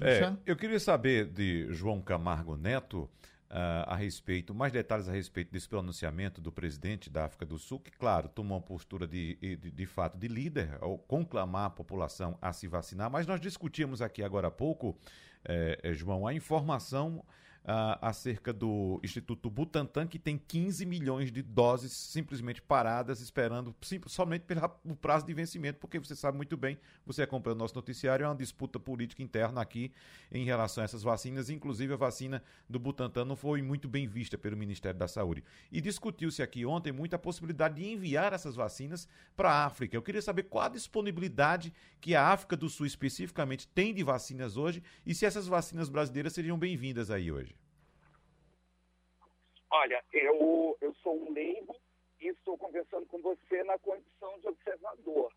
é, 0.00 0.36
eu 0.46 0.56
queria 0.56 0.80
saber 0.80 1.26
de 1.26 1.66
João 1.72 2.00
Camargo 2.00 2.56
Neto 2.56 3.08
Uh, 3.50 3.80
a 3.86 3.96
respeito, 3.96 4.54
mais 4.54 4.70
detalhes 4.70 5.08
a 5.08 5.12
respeito 5.12 5.50
desse 5.50 5.66
pronunciamento 5.66 6.38
do 6.38 6.52
presidente 6.52 7.08
da 7.08 7.24
África 7.24 7.46
do 7.46 7.58
Sul, 7.58 7.80
que, 7.80 7.90
claro, 7.90 8.28
tomou 8.28 8.58
uma 8.58 8.62
postura 8.62 9.06
de, 9.06 9.36
de, 9.36 9.70
de, 9.70 9.86
fato 9.86 10.18
de 10.18 10.28
líder 10.28 10.76
ao 10.82 10.98
conclamar 10.98 11.64
a 11.64 11.70
população 11.70 12.36
a 12.42 12.52
se 12.52 12.68
vacinar, 12.68 13.10
mas 13.10 13.26
nós 13.26 13.40
discutimos 13.40 14.02
aqui 14.02 14.22
agora 14.22 14.48
há 14.48 14.50
pouco 14.50 14.98
é, 15.44 15.78
é, 15.82 15.94
João, 15.94 16.26
a 16.26 16.34
informação 16.34 17.24
uh, 17.68 17.98
acerca 18.00 18.50
do 18.50 18.98
Instituto 19.04 19.50
Butantan, 19.50 20.06
que 20.06 20.18
tem 20.18 20.38
15 20.38 20.86
milhões 20.86 21.30
de 21.30 21.42
doses 21.42 21.92
simplesmente 21.92 22.62
paradas, 22.62 23.20
esperando 23.20 23.76
sim, 23.82 24.00
somente 24.06 24.42
pelo 24.42 24.96
prazo 24.96 25.26
de 25.26 25.34
vencimento, 25.34 25.78
porque 25.78 25.98
você 25.98 26.16
sabe 26.16 26.36
muito 26.36 26.56
bem, 26.56 26.78
você 27.04 27.22
acompanha 27.22 27.54
o 27.54 27.58
nosso 27.58 27.74
noticiário, 27.74 28.24
é 28.24 28.28
uma 28.28 28.34
disputa 28.34 28.80
política 28.80 29.22
interna 29.22 29.60
aqui 29.60 29.92
em 30.32 30.44
relação 30.44 30.82
a 30.82 30.84
essas 30.86 31.02
vacinas, 31.02 31.50
inclusive 31.50 31.92
a 31.92 31.96
vacina 31.96 32.42
do 32.68 32.78
Butantan 32.78 33.26
não 33.26 33.36
foi 33.36 33.60
muito 33.60 33.86
bem 33.86 34.06
vista 34.06 34.38
pelo 34.38 34.56
Ministério 34.56 34.98
da 34.98 35.06
Saúde. 35.06 35.44
E 35.70 35.80
discutiu-se 35.80 36.42
aqui 36.42 36.64
ontem 36.64 36.92
muito 36.92 37.14
a 37.14 37.18
possibilidade 37.18 37.76
de 37.76 37.86
enviar 37.86 38.32
essas 38.32 38.56
vacinas 38.56 39.06
para 39.36 39.50
a 39.50 39.66
África. 39.66 39.94
Eu 39.94 40.02
queria 40.02 40.22
saber 40.22 40.44
qual 40.44 40.64
a 40.64 40.68
disponibilidade 40.68 41.72
que 42.00 42.14
a 42.14 42.28
África 42.28 42.56
do 42.56 42.68
Sul 42.68 42.86
especificamente 42.86 43.68
tem 43.68 43.92
de 43.92 44.02
vacinas 44.02 44.56
hoje 44.56 44.82
e 45.04 45.14
se 45.14 45.26
essas 45.26 45.46
vacinas 45.46 45.88
brasileiras 45.88 46.32
seriam 46.32 46.58
bem-vindas 46.58 47.10
aí 47.10 47.30
hoje. 47.30 47.57
Olha, 49.70 50.02
eu, 50.12 50.76
eu 50.80 50.94
sou 50.94 51.14
um 51.14 51.32
leigo 51.32 51.76
e 52.20 52.28
estou 52.28 52.56
conversando 52.56 53.06
com 53.06 53.20
você 53.20 53.62
na 53.64 53.78
condição 53.78 54.38
de 54.40 54.48
observador, 54.48 55.32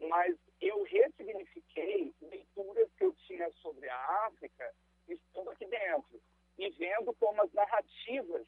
mas 0.00 0.36
eu 0.60 0.82
ressignifiquei 0.84 2.14
leituras 2.22 2.90
que 2.96 3.04
eu 3.04 3.12
tinha 3.26 3.50
sobre 3.62 3.88
a 3.88 4.26
África 4.26 4.74
estando 5.06 5.50
aqui 5.50 5.66
dentro 5.66 6.20
e 6.58 6.70
vendo 6.70 7.12
como 7.14 7.42
as 7.42 7.52
narrativas 7.52 8.46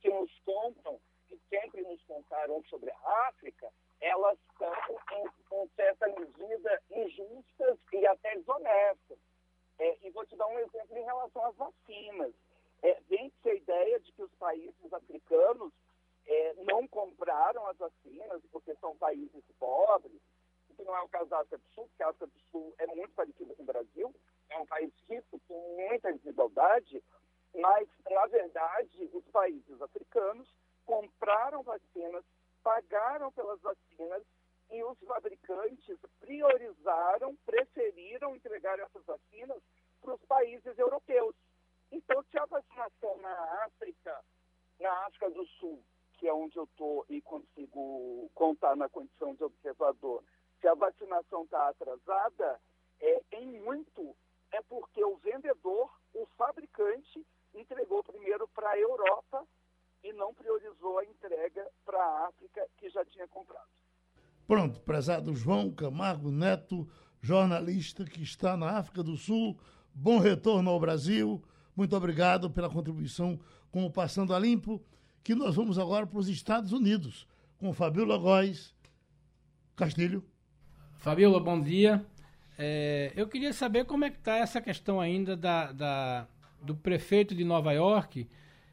que 0.00 0.10
nos 0.10 0.30
contam, 0.40 1.00
que 1.28 1.40
sempre 1.48 1.80
nos 1.80 2.02
contaram 2.02 2.62
sobre 2.64 2.90
a 2.90 3.28
África, 3.28 3.72
elas 4.00 4.38
são, 4.58 4.74
em, 5.12 5.44
com 5.48 5.66
certa 5.74 6.06
medida, 6.08 6.82
injustas 6.90 7.78
e 7.90 8.06
até 8.06 8.36
desonestas. 8.36 9.18
É, 9.78 10.06
e 10.06 10.10
vou 10.10 10.26
te 10.26 10.36
dar 10.36 10.46
um 10.46 10.58
exemplo 10.58 10.98
em 10.98 11.04
relação 11.04 11.46
às 11.46 11.56
vacinas 11.56 12.34
é, 12.84 13.00
vem-se 13.08 13.48
a 13.48 13.54
ideia 13.54 13.98
de 13.98 14.12
que 14.12 14.22
os 14.22 14.34
países 14.34 14.92
africanos 14.92 15.72
é, 16.26 16.54
não 16.64 16.86
compraram 16.86 17.66
as 17.66 17.78
vacinas 17.78 18.42
porque 18.52 18.74
são 18.76 18.94
países 18.96 19.42
pobres, 19.58 20.20
que 20.76 20.84
não 20.84 20.94
é 20.94 21.00
o 21.00 21.08
caso 21.08 21.30
da 21.30 21.38
África 21.38 21.56
do 21.56 21.68
Sul, 21.70 21.86
porque 21.88 22.02
a 22.02 22.08
África 22.08 22.26
do 22.26 22.38
Sul 22.50 22.74
é 22.78 22.86
muito 22.88 23.14
parecida 23.14 23.54
com 23.54 23.62
o 23.62 23.66
Brasil, 23.66 24.14
é 24.50 24.58
um 24.58 24.66
país 24.66 24.92
rico, 25.08 25.40
com 25.48 25.76
muita 25.88 26.12
desigualdade, 26.12 27.02
mas, 27.54 27.88
na 28.10 28.26
verdade, 28.26 29.10
os 29.14 29.24
países 29.28 29.80
africanos 29.80 30.46
compraram 30.84 31.62
vacinas, 31.62 32.24
pagaram 32.62 33.32
pelas 33.32 33.60
vacinas 33.60 34.22
e 34.70 34.82
os 34.84 34.98
fabricantes 34.98 35.98
priorizaram, 36.20 37.34
preferiram 37.46 38.36
entregar 38.36 38.78
essas 38.78 39.04
vacinas 39.04 39.62
para 40.02 40.14
os 40.14 40.20
países 40.26 40.76
europeus. 40.78 41.34
Então, 41.94 42.24
se 42.24 42.38
a 42.38 42.44
vacinação 42.46 43.16
na 43.18 43.53
África, 43.64 44.20
na 44.80 44.92
África 45.06 45.30
do 45.30 45.46
Sul, 45.58 45.82
que 46.18 46.28
é 46.28 46.32
onde 46.32 46.56
eu 46.56 46.64
estou 46.64 47.04
e 47.08 47.20
consigo 47.20 48.30
contar 48.34 48.76
na 48.76 48.88
condição 48.88 49.34
de 49.34 49.44
observador, 49.44 50.22
se 50.60 50.68
a 50.68 50.74
vacinação 50.74 51.44
está 51.44 51.68
atrasada, 51.68 52.60
é, 53.00 53.22
em 53.32 53.60
muito 53.60 54.16
é 54.52 54.62
porque 54.62 55.04
o 55.04 55.16
vendedor, 55.16 55.90
o 56.14 56.26
fabricante, 56.38 57.26
entregou 57.52 58.02
primeiro 58.04 58.46
para 58.48 58.70
a 58.70 58.78
Europa 58.78 59.44
e 60.02 60.12
não 60.12 60.32
priorizou 60.32 60.98
a 60.98 61.04
entrega 61.04 61.68
para 61.84 61.98
a 61.98 62.28
África, 62.28 62.66
que 62.78 62.88
já 62.88 63.04
tinha 63.06 63.26
comprado. 63.26 63.68
Pronto, 64.46 64.80
prezado 64.80 65.34
João 65.34 65.74
Camargo 65.74 66.30
Neto, 66.30 66.86
jornalista 67.20 68.04
que 68.04 68.22
está 68.22 68.56
na 68.56 68.78
África 68.78 69.02
do 69.02 69.16
Sul. 69.16 69.58
Bom 69.92 70.18
retorno 70.18 70.70
ao 70.70 70.78
Brasil. 70.78 71.42
Muito 71.76 71.96
obrigado 71.96 72.48
pela 72.48 72.70
contribuição 72.70 73.38
com 73.70 73.84
o 73.84 73.90
Passando 73.90 74.32
a 74.32 74.38
Limpo, 74.38 74.80
que 75.24 75.34
nós 75.34 75.56
vamos 75.56 75.78
agora 75.78 76.06
para 76.06 76.18
os 76.18 76.28
Estados 76.28 76.72
Unidos, 76.72 77.26
com 77.58 77.72
Fabiola 77.72 78.16
Góes 78.16 78.72
Castilho. 79.74 80.24
Fabiola, 80.98 81.40
bom 81.40 81.60
dia. 81.60 82.06
É, 82.56 83.12
eu 83.16 83.26
queria 83.26 83.52
saber 83.52 83.84
como 83.86 84.04
é 84.04 84.10
que 84.10 84.18
está 84.18 84.36
essa 84.36 84.60
questão 84.60 85.00
ainda 85.00 85.36
da, 85.36 85.72
da, 85.72 86.28
do 86.62 86.76
prefeito 86.76 87.34
de 87.34 87.42
Nova 87.42 87.72
York, 87.72 88.28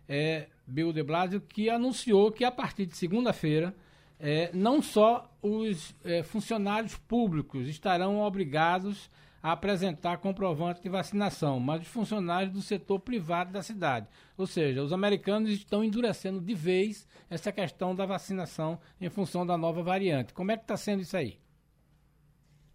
é, 0.08 0.48
Bill 0.68 0.94
de 0.94 1.02
Blasio, 1.02 1.42
que 1.42 1.72
anunciou 1.72 2.32
que 2.32 2.46
a 2.46 2.52
partir 2.52 2.86
de 2.86 2.96
segunda-feira 2.96 3.76
é, 4.20 4.52
não 4.54 4.80
só 4.80 5.36
os 5.42 5.96
é, 6.06 6.22
funcionários 6.22 6.96
públicos 6.96 7.68
estarão 7.68 8.20
obrigados 8.20 9.10
a 9.42 9.52
apresentar 9.52 10.18
comprovante 10.18 10.82
de 10.82 10.90
vacinação, 10.90 11.60
mas 11.60 11.82
os 11.82 11.88
funcionários 11.88 12.54
do 12.54 12.62
setor 12.62 13.00
privado 13.00 13.52
da 13.52 13.64
cidade. 13.64 14.08
Ou 14.38 14.46
seja, 14.46 14.84
os 14.84 14.94
americanos 14.94 15.50
estão 15.50 15.84
endurecendo 15.84 16.40
de 16.40 16.54
vez 16.54 17.08
essa 17.30 17.52
questão 17.52 17.96
da 17.96 18.06
vacinação 18.06 18.80
em 19.00 19.10
função 19.10 19.46
da 19.46 19.58
nova 19.58 19.82
variante. 19.82 20.34
Como 20.34 20.52
é 20.52 20.58
que 20.58 20.64
está 20.64 20.78
sendo 20.78 21.02
isso 21.02 21.18
aí? 21.18 21.40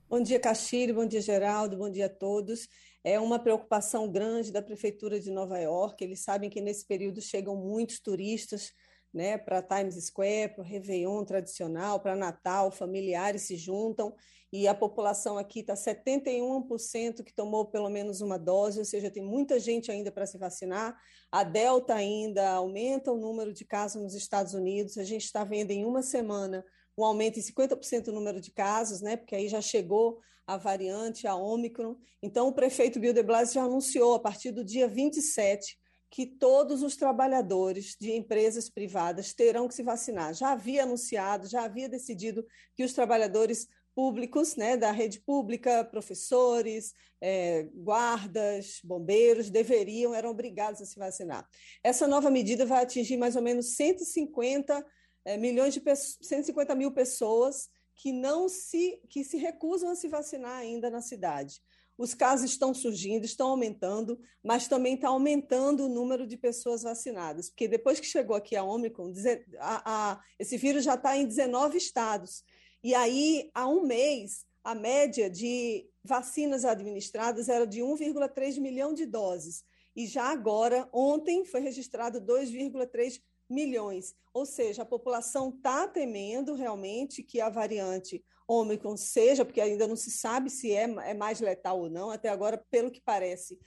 Bom 0.08 0.20
dia, 0.20 0.38
Castilho, 0.38 0.94
bom 0.94 1.06
dia, 1.06 1.20
Geraldo, 1.20 1.76
bom 1.76 1.90
dia 1.90 2.06
a 2.06 2.08
todos. 2.08 2.68
É 3.02 3.20
uma 3.20 3.38
preocupação 3.38 4.10
grande 4.10 4.52
da 4.52 4.62
Prefeitura 4.62 5.20
de 5.20 5.30
Nova 5.30 5.58
York. 5.58 6.02
Eles 6.02 6.20
sabem 6.20 6.50
que 6.50 6.60
nesse 6.60 6.84
período 6.84 7.20
chegam 7.20 7.56
muitos 7.56 8.00
turistas 8.00 8.72
né, 9.16 9.38
para 9.38 9.62
Times 9.62 9.94
Square, 10.04 10.52
para 10.54 10.60
o 10.60 10.64
Réveillon 10.64 11.24
tradicional, 11.24 11.98
para 11.98 12.14
Natal, 12.14 12.70
familiares 12.70 13.42
se 13.42 13.56
juntam 13.56 14.14
e 14.52 14.68
a 14.68 14.74
população 14.74 15.38
aqui 15.38 15.60
está 15.60 15.72
71% 15.72 17.24
que 17.24 17.32
tomou 17.32 17.64
pelo 17.64 17.88
menos 17.88 18.20
uma 18.20 18.38
dose, 18.38 18.78
ou 18.78 18.84
seja, 18.84 19.10
tem 19.10 19.22
muita 19.22 19.58
gente 19.58 19.90
ainda 19.90 20.12
para 20.12 20.26
se 20.26 20.36
vacinar. 20.36 20.94
A 21.32 21.42
Delta 21.42 21.94
ainda 21.94 22.50
aumenta 22.50 23.10
o 23.10 23.16
número 23.16 23.54
de 23.54 23.64
casos 23.64 24.02
nos 24.02 24.14
Estados 24.14 24.52
Unidos, 24.52 24.98
a 24.98 25.04
gente 25.04 25.24
está 25.24 25.42
vendo 25.44 25.70
em 25.70 25.86
uma 25.86 26.02
semana 26.02 26.62
um 26.96 27.02
aumento 27.02 27.38
em 27.38 27.42
50% 27.42 28.04
do 28.04 28.12
número 28.12 28.38
de 28.38 28.50
casos, 28.50 29.00
né? 29.00 29.16
Porque 29.16 29.34
aí 29.34 29.48
já 29.48 29.62
chegou 29.62 30.18
a 30.46 30.58
variante, 30.58 31.26
a 31.26 31.34
Ômicron. 31.34 31.96
Então, 32.22 32.48
o 32.48 32.52
prefeito 32.52 33.00
Bill 33.00 33.12
de 33.12 33.22
Blasio 33.22 33.54
já 33.54 33.62
anunciou 33.64 34.14
a 34.14 34.20
partir 34.20 34.50
do 34.50 34.64
dia 34.64 34.86
27 34.86 35.76
que 36.10 36.26
todos 36.26 36.82
os 36.82 36.96
trabalhadores 36.96 37.96
de 38.00 38.12
empresas 38.12 38.68
privadas 38.68 39.34
terão 39.34 39.68
que 39.68 39.74
se 39.74 39.82
vacinar. 39.82 40.34
Já 40.34 40.52
havia 40.52 40.84
anunciado, 40.84 41.48
já 41.48 41.64
havia 41.64 41.88
decidido 41.88 42.46
que 42.74 42.84
os 42.84 42.92
trabalhadores 42.92 43.68
públicos, 43.94 44.56
né, 44.56 44.76
da 44.76 44.92
rede 44.92 45.20
pública, 45.20 45.82
professores, 45.82 46.92
é, 47.18 47.62
guardas, 47.74 48.78
bombeiros, 48.84 49.48
deveriam, 49.48 50.14
eram 50.14 50.30
obrigados 50.30 50.82
a 50.82 50.84
se 50.84 50.98
vacinar. 50.98 51.48
Essa 51.82 52.06
nova 52.06 52.30
medida 52.30 52.66
vai 52.66 52.82
atingir 52.82 53.16
mais 53.16 53.36
ou 53.36 53.42
menos 53.42 53.74
150 53.74 54.84
é, 55.24 55.38
milhões 55.38 55.72
de 55.72 55.82
150 56.20 56.74
mil 56.74 56.92
pessoas 56.92 57.68
que 57.94 58.12
não 58.12 58.48
se 58.48 59.00
que 59.08 59.24
se 59.24 59.38
recusam 59.38 59.90
a 59.90 59.96
se 59.96 60.08
vacinar 60.08 60.58
ainda 60.58 60.90
na 60.90 61.00
cidade. 61.00 61.62
Os 61.98 62.12
casos 62.12 62.50
estão 62.50 62.74
surgindo, 62.74 63.24
estão 63.24 63.48
aumentando, 63.48 64.20
mas 64.42 64.68
também 64.68 64.94
está 64.94 65.08
aumentando 65.08 65.86
o 65.86 65.88
número 65.88 66.26
de 66.26 66.36
pessoas 66.36 66.82
vacinadas, 66.82 67.48
porque 67.48 67.66
depois 67.66 67.98
que 67.98 68.06
chegou 68.06 68.36
aqui 68.36 68.54
a 68.54 68.62
Omicron, 68.62 69.12
a, 69.58 69.82
a, 70.12 70.20
esse 70.38 70.56
vírus 70.58 70.84
já 70.84 70.94
está 70.94 71.16
em 71.16 71.26
19 71.26 71.78
estados. 71.78 72.44
E 72.82 72.94
aí, 72.94 73.50
há 73.54 73.66
um 73.66 73.82
mês, 73.82 74.44
a 74.62 74.74
média 74.74 75.30
de 75.30 75.88
vacinas 76.04 76.64
administradas 76.64 77.48
era 77.48 77.66
de 77.66 77.80
1,3 77.80 78.60
milhão 78.60 78.92
de 78.92 79.06
doses. 79.06 79.64
E 79.94 80.06
já 80.06 80.24
agora, 80.24 80.88
ontem, 80.92 81.44
foi 81.44 81.60
registrado 81.60 82.20
2,3 82.20 83.20
milhões. 83.48 84.14
Ou 84.34 84.44
seja, 84.44 84.82
a 84.82 84.86
população 84.86 85.48
está 85.48 85.88
temendo 85.88 86.54
realmente 86.54 87.22
que 87.22 87.40
a 87.40 87.48
variante 87.48 88.22
Ômicron 88.48 88.96
seja, 88.96 89.44
porque 89.44 89.60
ainda 89.60 89.86
não 89.86 89.96
se 89.96 90.10
sabe 90.10 90.50
se 90.50 90.72
é, 90.72 90.82
é 90.82 91.14
mais 91.14 91.40
letal 91.40 91.80
ou 91.80 91.90
não, 91.90 92.10
até 92.10 92.28
agora, 92.28 92.64
pelo 92.70 92.90
que 92.90 93.00
parece. 93.00 93.58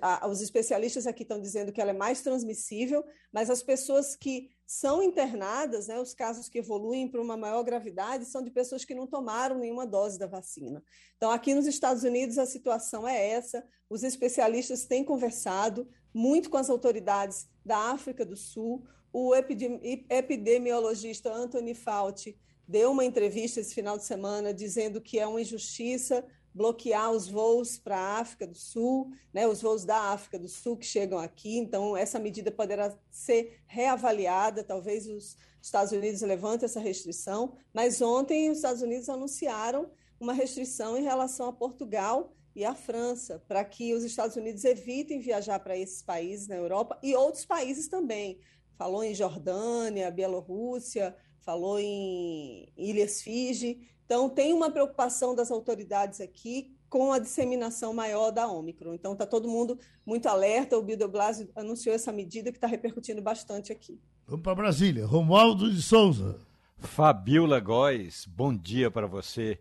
A, 0.00 0.26
os 0.26 0.40
especialistas 0.40 1.06
aqui 1.06 1.24
estão 1.24 1.38
dizendo 1.38 1.70
que 1.70 1.80
ela 1.80 1.90
é 1.90 1.94
mais 1.94 2.22
transmissível, 2.22 3.04
mas 3.30 3.50
as 3.50 3.62
pessoas 3.62 4.16
que 4.16 4.48
são 4.66 5.02
internadas, 5.02 5.88
né, 5.88 6.00
os 6.00 6.14
casos 6.14 6.48
que 6.48 6.58
evoluem 6.58 7.06
para 7.06 7.20
uma 7.20 7.36
maior 7.36 7.62
gravidade, 7.62 8.24
são 8.24 8.42
de 8.42 8.50
pessoas 8.50 8.82
que 8.84 8.94
não 8.94 9.06
tomaram 9.06 9.58
nenhuma 9.58 9.86
dose 9.86 10.18
da 10.18 10.26
vacina. 10.26 10.82
Então, 11.16 11.30
aqui 11.30 11.54
nos 11.54 11.66
Estados 11.66 12.02
Unidos, 12.02 12.38
a 12.38 12.46
situação 12.46 13.06
é 13.06 13.28
essa. 13.28 13.62
Os 13.90 14.02
especialistas 14.02 14.86
têm 14.86 15.04
conversado 15.04 15.86
muito 16.14 16.48
com 16.48 16.56
as 16.56 16.70
autoridades 16.70 17.46
da 17.64 17.92
África 17.92 18.24
do 18.24 18.36
Sul. 18.36 18.82
O 19.12 19.34
epidemiologista 19.34 21.30
Anthony 21.30 21.74
Fauci 21.74 22.38
deu 22.68 22.90
uma 22.92 23.04
entrevista 23.04 23.60
esse 23.60 23.74
final 23.74 23.96
de 23.96 24.04
semana 24.04 24.52
dizendo 24.52 25.00
que 25.00 25.18
é 25.18 25.26
uma 25.26 25.40
injustiça 25.40 26.22
bloquear 26.54 27.10
os 27.12 27.28
voos 27.28 27.78
para 27.78 27.96
a 27.96 28.18
África 28.18 28.46
do 28.46 28.56
Sul, 28.56 29.10
né, 29.32 29.46
os 29.46 29.62
voos 29.62 29.84
da 29.84 30.12
África 30.12 30.38
do 30.38 30.48
Sul 30.48 30.76
que 30.76 30.84
chegam 30.84 31.18
aqui. 31.18 31.56
Então, 31.56 31.96
essa 31.96 32.18
medida 32.18 32.50
poderá 32.50 32.96
ser 33.10 33.60
reavaliada. 33.66 34.64
Talvez 34.64 35.06
os 35.06 35.36
Estados 35.62 35.92
Unidos 35.92 36.20
levantem 36.20 36.66
essa 36.66 36.80
restrição. 36.80 37.54
Mas 37.72 38.02
ontem, 38.02 38.50
os 38.50 38.58
Estados 38.58 38.82
Unidos 38.82 39.08
anunciaram 39.08 39.90
uma 40.18 40.32
restrição 40.32 40.98
em 40.98 41.02
relação 41.02 41.48
a 41.48 41.52
Portugal 41.52 42.32
e 42.56 42.64
a 42.64 42.74
França, 42.74 43.40
para 43.46 43.64
que 43.64 43.94
os 43.94 44.02
Estados 44.02 44.34
Unidos 44.34 44.64
evitem 44.64 45.20
viajar 45.20 45.60
para 45.60 45.78
esses 45.78 46.02
países 46.02 46.48
na 46.48 46.56
Europa 46.56 46.98
e 47.02 47.14
outros 47.14 47.44
países 47.44 47.86
também. 47.86 48.40
Falou 48.78 49.02
em 49.02 49.12
Jordânia, 49.12 50.08
Bielorrússia, 50.08 51.14
falou 51.40 51.80
em 51.80 52.72
Ilhas 52.76 53.20
Fiji. 53.20 53.80
Então, 54.06 54.30
tem 54.30 54.52
uma 54.54 54.70
preocupação 54.70 55.34
das 55.34 55.50
autoridades 55.50 56.20
aqui 56.20 56.72
com 56.88 57.12
a 57.12 57.18
disseminação 57.18 57.92
maior 57.92 58.30
da 58.30 58.46
Ômicron. 58.46 58.94
Então, 58.94 59.14
está 59.14 59.26
todo 59.26 59.48
mundo 59.48 59.76
muito 60.06 60.26
alerta. 60.28 60.78
O 60.78 60.82
Bill 60.82 60.96
de 60.96 61.08
Blasio 61.08 61.50
anunciou 61.56 61.92
essa 61.92 62.12
medida 62.12 62.52
que 62.52 62.56
está 62.56 62.68
repercutindo 62.68 63.20
bastante 63.20 63.72
aqui. 63.72 64.00
Vamos 64.26 64.44
para 64.44 64.54
Brasília. 64.54 65.04
Romualdo 65.04 65.68
de 65.70 65.82
Souza. 65.82 66.38
Fabiola 66.78 67.58
Góes, 67.58 68.24
bom 68.24 68.56
dia 68.56 68.88
para 68.88 69.08
você. 69.08 69.58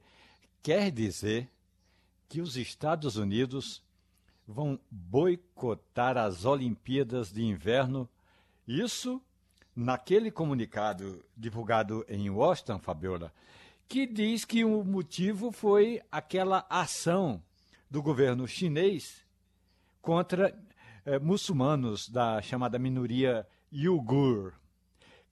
Quer 0.61 0.91
dizer 0.91 1.49
que 2.29 2.39
os 2.39 2.55
Estados 2.55 3.17
Unidos 3.17 3.83
vão 4.47 4.79
boicotar 4.91 6.17
as 6.17 6.45
Olimpíadas 6.45 7.33
de 7.33 7.43
Inverno. 7.43 8.07
Isso 8.67 9.21
naquele 9.73 10.29
comunicado 10.29 11.23
divulgado 11.35 12.05
em 12.09 12.29
Washington, 12.29 12.79
Fabiola, 12.79 13.33
que 13.87 14.05
diz 14.05 14.43
que 14.43 14.65
o 14.65 14.83
motivo 14.83 15.51
foi 15.51 16.01
aquela 16.11 16.65
ação 16.69 17.41
do 17.89 18.01
governo 18.01 18.47
chinês 18.47 19.25
contra 20.01 20.53
eh, 21.05 21.19
muçulmanos 21.19 22.09
da 22.09 22.41
chamada 22.41 22.77
minoria 22.77 23.47
Uyghur. 23.71 24.49
O 24.49 24.53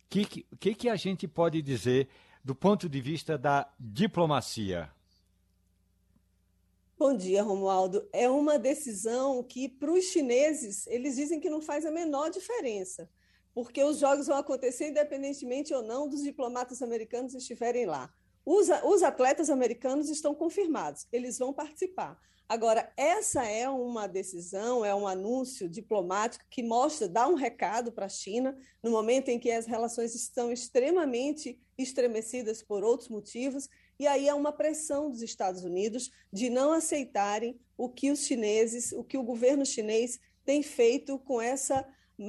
que, 0.09 0.25
que, 0.25 0.75
que 0.75 0.87
a 0.87 0.95
gente 0.95 1.27
pode 1.27 1.61
dizer 1.61 2.07
do 2.43 2.55
ponto 2.55 2.87
de 2.87 3.01
vista 3.01 3.37
da 3.37 3.67
diplomacia? 3.77 4.89
Bom 6.97 7.17
dia, 7.17 7.43
Romualdo. 7.43 8.07
É 8.13 8.29
uma 8.29 8.57
decisão 8.57 9.43
que, 9.43 9.67
para 9.67 9.91
os 9.91 10.05
chineses, 10.05 10.87
eles 10.87 11.17
dizem 11.17 11.41
que 11.41 11.49
não 11.49 11.61
faz 11.61 11.85
a 11.85 11.91
menor 11.91 12.29
diferença, 12.29 13.09
porque 13.55 13.81
os 13.81 13.97
jogos 13.97 14.27
vão 14.27 14.37
acontecer 14.37 14.89
independentemente 14.89 15.73
ou 15.73 15.81
não 15.81 16.09
dos 16.09 16.21
diplomatas 16.21 16.81
americanos 16.81 17.33
estiverem 17.33 17.85
lá. 17.85 18.13
Os, 18.45 18.67
os 18.83 19.01
atletas 19.01 19.49
americanos 19.49 20.09
estão 20.09 20.35
confirmados, 20.35 21.07
eles 21.11 21.39
vão 21.39 21.53
participar. 21.53 22.19
Agora, 22.47 22.93
essa 22.95 23.43
é 23.43 23.67
uma 23.67 24.05
decisão, 24.05 24.85
é 24.85 24.93
um 24.93 25.07
anúncio 25.07 25.67
diplomático 25.67 26.45
que 26.47 26.61
mostra, 26.61 27.07
dá 27.07 27.27
um 27.27 27.33
recado 27.33 27.91
para 27.91 28.05
a 28.05 28.09
China, 28.09 28.55
no 28.83 28.91
momento 28.91 29.29
em 29.29 29.39
que 29.39 29.49
as 29.49 29.65
relações 29.65 30.13
estão 30.13 30.51
extremamente 30.51 31.59
estremecidas 31.75 32.61
por 32.61 32.83
outros 32.83 33.09
motivos, 33.09 33.67
e 33.97 34.05
aí 34.05 34.29
há 34.29 34.35
uma 34.35 34.51
pressão 34.51 35.09
dos 35.09 35.23
Estados 35.23 35.63
Unidos 35.63 36.11
de 36.31 36.49
não 36.49 36.71
aceitarem 36.71 37.59
o 37.75 37.89
que 37.89 38.11
os 38.11 38.19
chineses, 38.19 38.91
o 38.91 39.03
que 39.03 39.17
o 39.17 39.23
governo 39.23 39.65
chinês 39.65 40.19
tem 40.45 40.61
feito 40.61 41.17
com 41.17 41.41
essa 41.41 41.83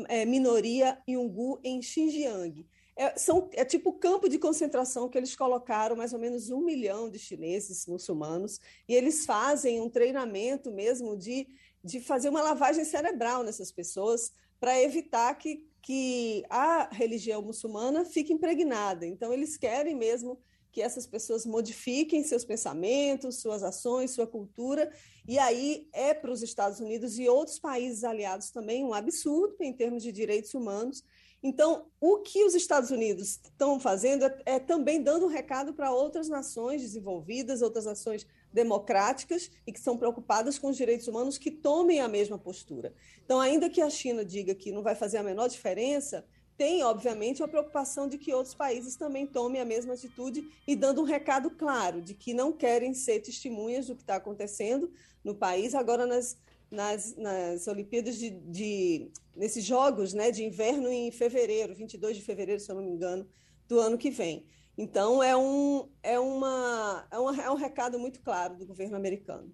é, 0.09 0.25
minoria 0.25 0.99
Yungu 1.09 1.61
em 1.63 1.81
Xinjiang. 1.83 2.67
É, 2.99 3.19
são, 3.19 3.51
é 3.53 3.65
tipo 3.65 3.93
campo 3.93 4.29
de 4.29 4.39
concentração 4.39 5.09
que 5.09 5.19
eles 5.19 5.37
colocaram 5.37 5.95
mais 5.95 6.15
ou 6.15 6.19
menos 6.19 6.51
um 6.51 6.63
milhão 6.63 7.11
de 7.11 7.19
chineses 7.19 7.87
muçulmanos, 7.87 8.59
e 8.89 8.95
eles 8.95 9.27
fazem 9.27 9.81
um 9.81 9.91
treinamento 9.91 10.73
mesmo 10.73 11.17
de, 11.17 11.47
de 11.85 12.01
fazer 12.01 12.31
uma 12.31 12.43
lavagem 12.43 12.85
cerebral 12.85 13.43
nessas 13.43 13.71
pessoas 13.71 14.33
para 14.59 14.81
evitar 14.81 15.35
que, 15.35 15.69
que 15.83 16.43
a 16.49 16.89
religião 16.91 17.43
muçulmana 17.43 18.05
fique 18.05 18.33
impregnada. 18.33 19.07
Então, 19.07 19.31
eles 19.31 19.59
querem 19.59 19.95
mesmo 19.95 20.41
que 20.77 20.83
essas 20.83 21.07
pessoas 21.07 21.47
modifiquem 21.47 22.23
seus 22.23 22.45
pensamentos, 22.45 23.41
suas 23.41 23.63
ações, 23.63 24.11
sua 24.11 24.27
cultura, 24.27 24.93
e 25.27 25.39
aí 25.39 25.89
é 25.91 26.13
para 26.13 26.31
os 26.31 26.43
Estados 26.43 26.81
Unidos 26.81 27.19
e 27.19 27.27
outros 27.27 27.59
países 27.59 28.05
aliados 28.05 28.51
também 28.51 28.85
um 28.85 28.93
absurdo 28.93 29.57
em 29.61 29.73
termos 29.73 30.03
de 30.03 30.13
direitos 30.13 30.53
humanos. 30.53 31.03
Então, 31.43 31.87
o 31.99 32.19
que 32.19 32.45
os 32.45 32.55
Estados 32.55 32.91
Unidos 32.91 33.41
estão 33.43 33.81
fazendo 33.81 34.27
é, 34.27 34.43
é 34.45 34.59
também 34.59 35.03
dando 35.03 35.25
um 35.25 35.31
recado 35.31 35.73
para 35.73 35.91
outras 35.91 36.29
nações 36.29 36.83
desenvolvidas, 36.83 37.63
outras 37.63 37.87
nações 37.87 38.27
democráticas 38.53 39.51
e 39.67 39.73
que 39.73 39.81
são 39.81 39.97
preocupadas 39.97 40.59
com 40.59 40.69
os 40.69 40.77
direitos 40.77 41.09
humanos 41.09 41.39
que 41.39 41.51
tomem 41.51 42.01
a 42.01 42.09
mesma 42.09 42.39
postura. 42.39 42.93
Então, 43.25 43.41
ainda 43.41 43.71
que 43.71 43.81
a 43.81 43.89
China 43.89 44.23
diga 44.23 44.55
que 44.55 44.71
não 44.71 44.83
vai 44.83 44.95
fazer 44.95 45.17
a 45.17 45.23
menor 45.23 45.49
diferença, 45.49 46.27
tem, 46.57 46.83
obviamente, 46.83 47.43
a 47.43 47.49
preocupação 47.49 48.09
de 48.09 48.17
que 48.17 48.33
outros 48.33 48.55
países 48.55 48.97
também 48.97 49.27
tomem 49.27 49.61
a 49.61 49.65
mesma 49.65 49.95
atitude 49.95 50.49
e 50.67 50.75
dando 50.75 51.03
um 51.03 51.05
recado 51.05 51.51
claro 51.51 52.01
de 52.01 52.15
que 52.15 52.33
não 52.33 52.53
querem 52.53 52.95
ser 52.95 53.21
testemunhas 53.21 53.87
do 53.87 53.95
que 53.95 54.03
está 54.03 54.17
acontecendo 54.17 54.91
no 55.23 55.35
país 55.35 55.75
agora 55.75 56.07
nas, 56.07 56.37
nas, 56.71 57.15
nas 57.17 57.67
Olimpíadas 57.67 58.17
de, 58.17 58.31
de 58.31 59.11
nesses 59.35 59.65
jogos 59.65 60.15
né, 60.15 60.31
de 60.31 60.45
inverno 60.45 60.89
em 60.89 61.11
fevereiro, 61.11 61.75
22 61.75 62.17
de 62.17 62.23
fevereiro, 62.23 62.61
se 62.61 62.71
eu 62.71 62.77
não 62.77 62.83
me 62.83 62.91
engano, 62.91 63.29
do 63.69 63.79
ano 63.79 63.99
que 63.99 64.11
vem. 64.11 64.47
Então 64.79 65.23
é 65.23 65.37
um, 65.37 65.89
é 66.03 66.19
uma, 66.19 67.07
é, 67.11 67.19
uma, 67.19 67.43
é 67.43 67.51
um 67.51 67.57
recado 67.57 67.99
muito 67.99 68.21
claro 68.21 68.57
do 68.57 68.67
governo 68.67 68.97
americano. 68.97 69.53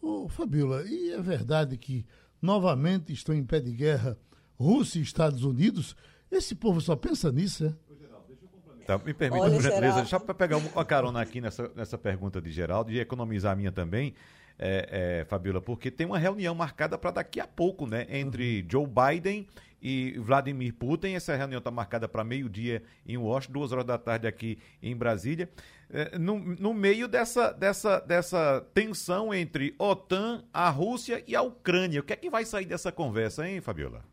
Ô, 0.00 0.28
Fabiola, 0.28 0.84
e 0.86 1.10
é 1.10 1.20
verdade 1.20 1.76
que 1.76 2.06
novamente 2.40 3.12
estão 3.12 3.34
em 3.34 3.44
pé 3.44 3.60
de 3.60 3.72
guerra 3.72 4.18
Rússia 4.56 4.98
e 4.98 5.02
Estados 5.02 5.44
Unidos? 5.44 5.96
Esse 6.30 6.54
povo 6.54 6.80
só 6.80 6.96
pensa 6.96 7.30
nisso, 7.30 7.66
é? 7.66 7.74
Tá, 8.84 8.98
me 8.98 9.14
permita, 9.14 9.50
por 9.50 9.62
gentileza, 9.62 9.96
deixa 9.96 10.16
eu 10.16 10.20
pegar 10.20 10.58
uma 10.58 10.84
carona 10.84 11.20
aqui 11.20 11.40
nessa, 11.40 11.70
nessa 11.74 11.96
pergunta 11.96 12.40
de 12.40 12.50
Geraldo 12.50 12.92
e 12.92 13.00
economizar 13.00 13.52
a 13.52 13.56
minha 13.56 13.72
também, 13.72 14.14
é, 14.58 15.20
é, 15.20 15.24
Fabiola, 15.24 15.60
porque 15.60 15.90
tem 15.90 16.06
uma 16.06 16.18
reunião 16.18 16.54
marcada 16.54 16.98
para 16.98 17.12
daqui 17.12 17.40
a 17.40 17.46
pouco, 17.46 17.86
né? 17.86 18.06
Entre 18.10 18.60
uhum. 18.60 18.68
Joe 18.70 18.86
Biden 18.86 19.48
e 19.82 20.16
Vladimir 20.18 20.74
Putin. 20.74 21.14
Essa 21.14 21.34
reunião 21.34 21.58
está 21.58 21.70
marcada 21.70 22.06
para 22.06 22.22
meio-dia 22.22 22.82
em 23.06 23.16
Washington, 23.16 23.52
duas 23.52 23.72
horas 23.72 23.84
da 23.84 23.98
tarde 23.98 24.26
aqui 24.26 24.58
em 24.82 24.94
Brasília. 24.94 25.48
É, 25.90 26.18
no, 26.18 26.38
no 26.38 26.72
meio 26.72 27.08
dessa, 27.08 27.52
dessa, 27.52 28.00
dessa 28.00 28.60
tensão 28.72 29.32
entre 29.34 29.74
OTAN, 29.78 30.44
a 30.52 30.68
Rússia 30.70 31.24
e 31.26 31.34
a 31.34 31.42
Ucrânia. 31.42 32.00
O 32.00 32.04
que 32.04 32.12
é 32.12 32.16
que 32.16 32.30
vai 32.30 32.44
sair 32.44 32.66
dessa 32.66 32.92
conversa, 32.92 33.48
hein, 33.48 33.60
Fabiola? 33.60 34.04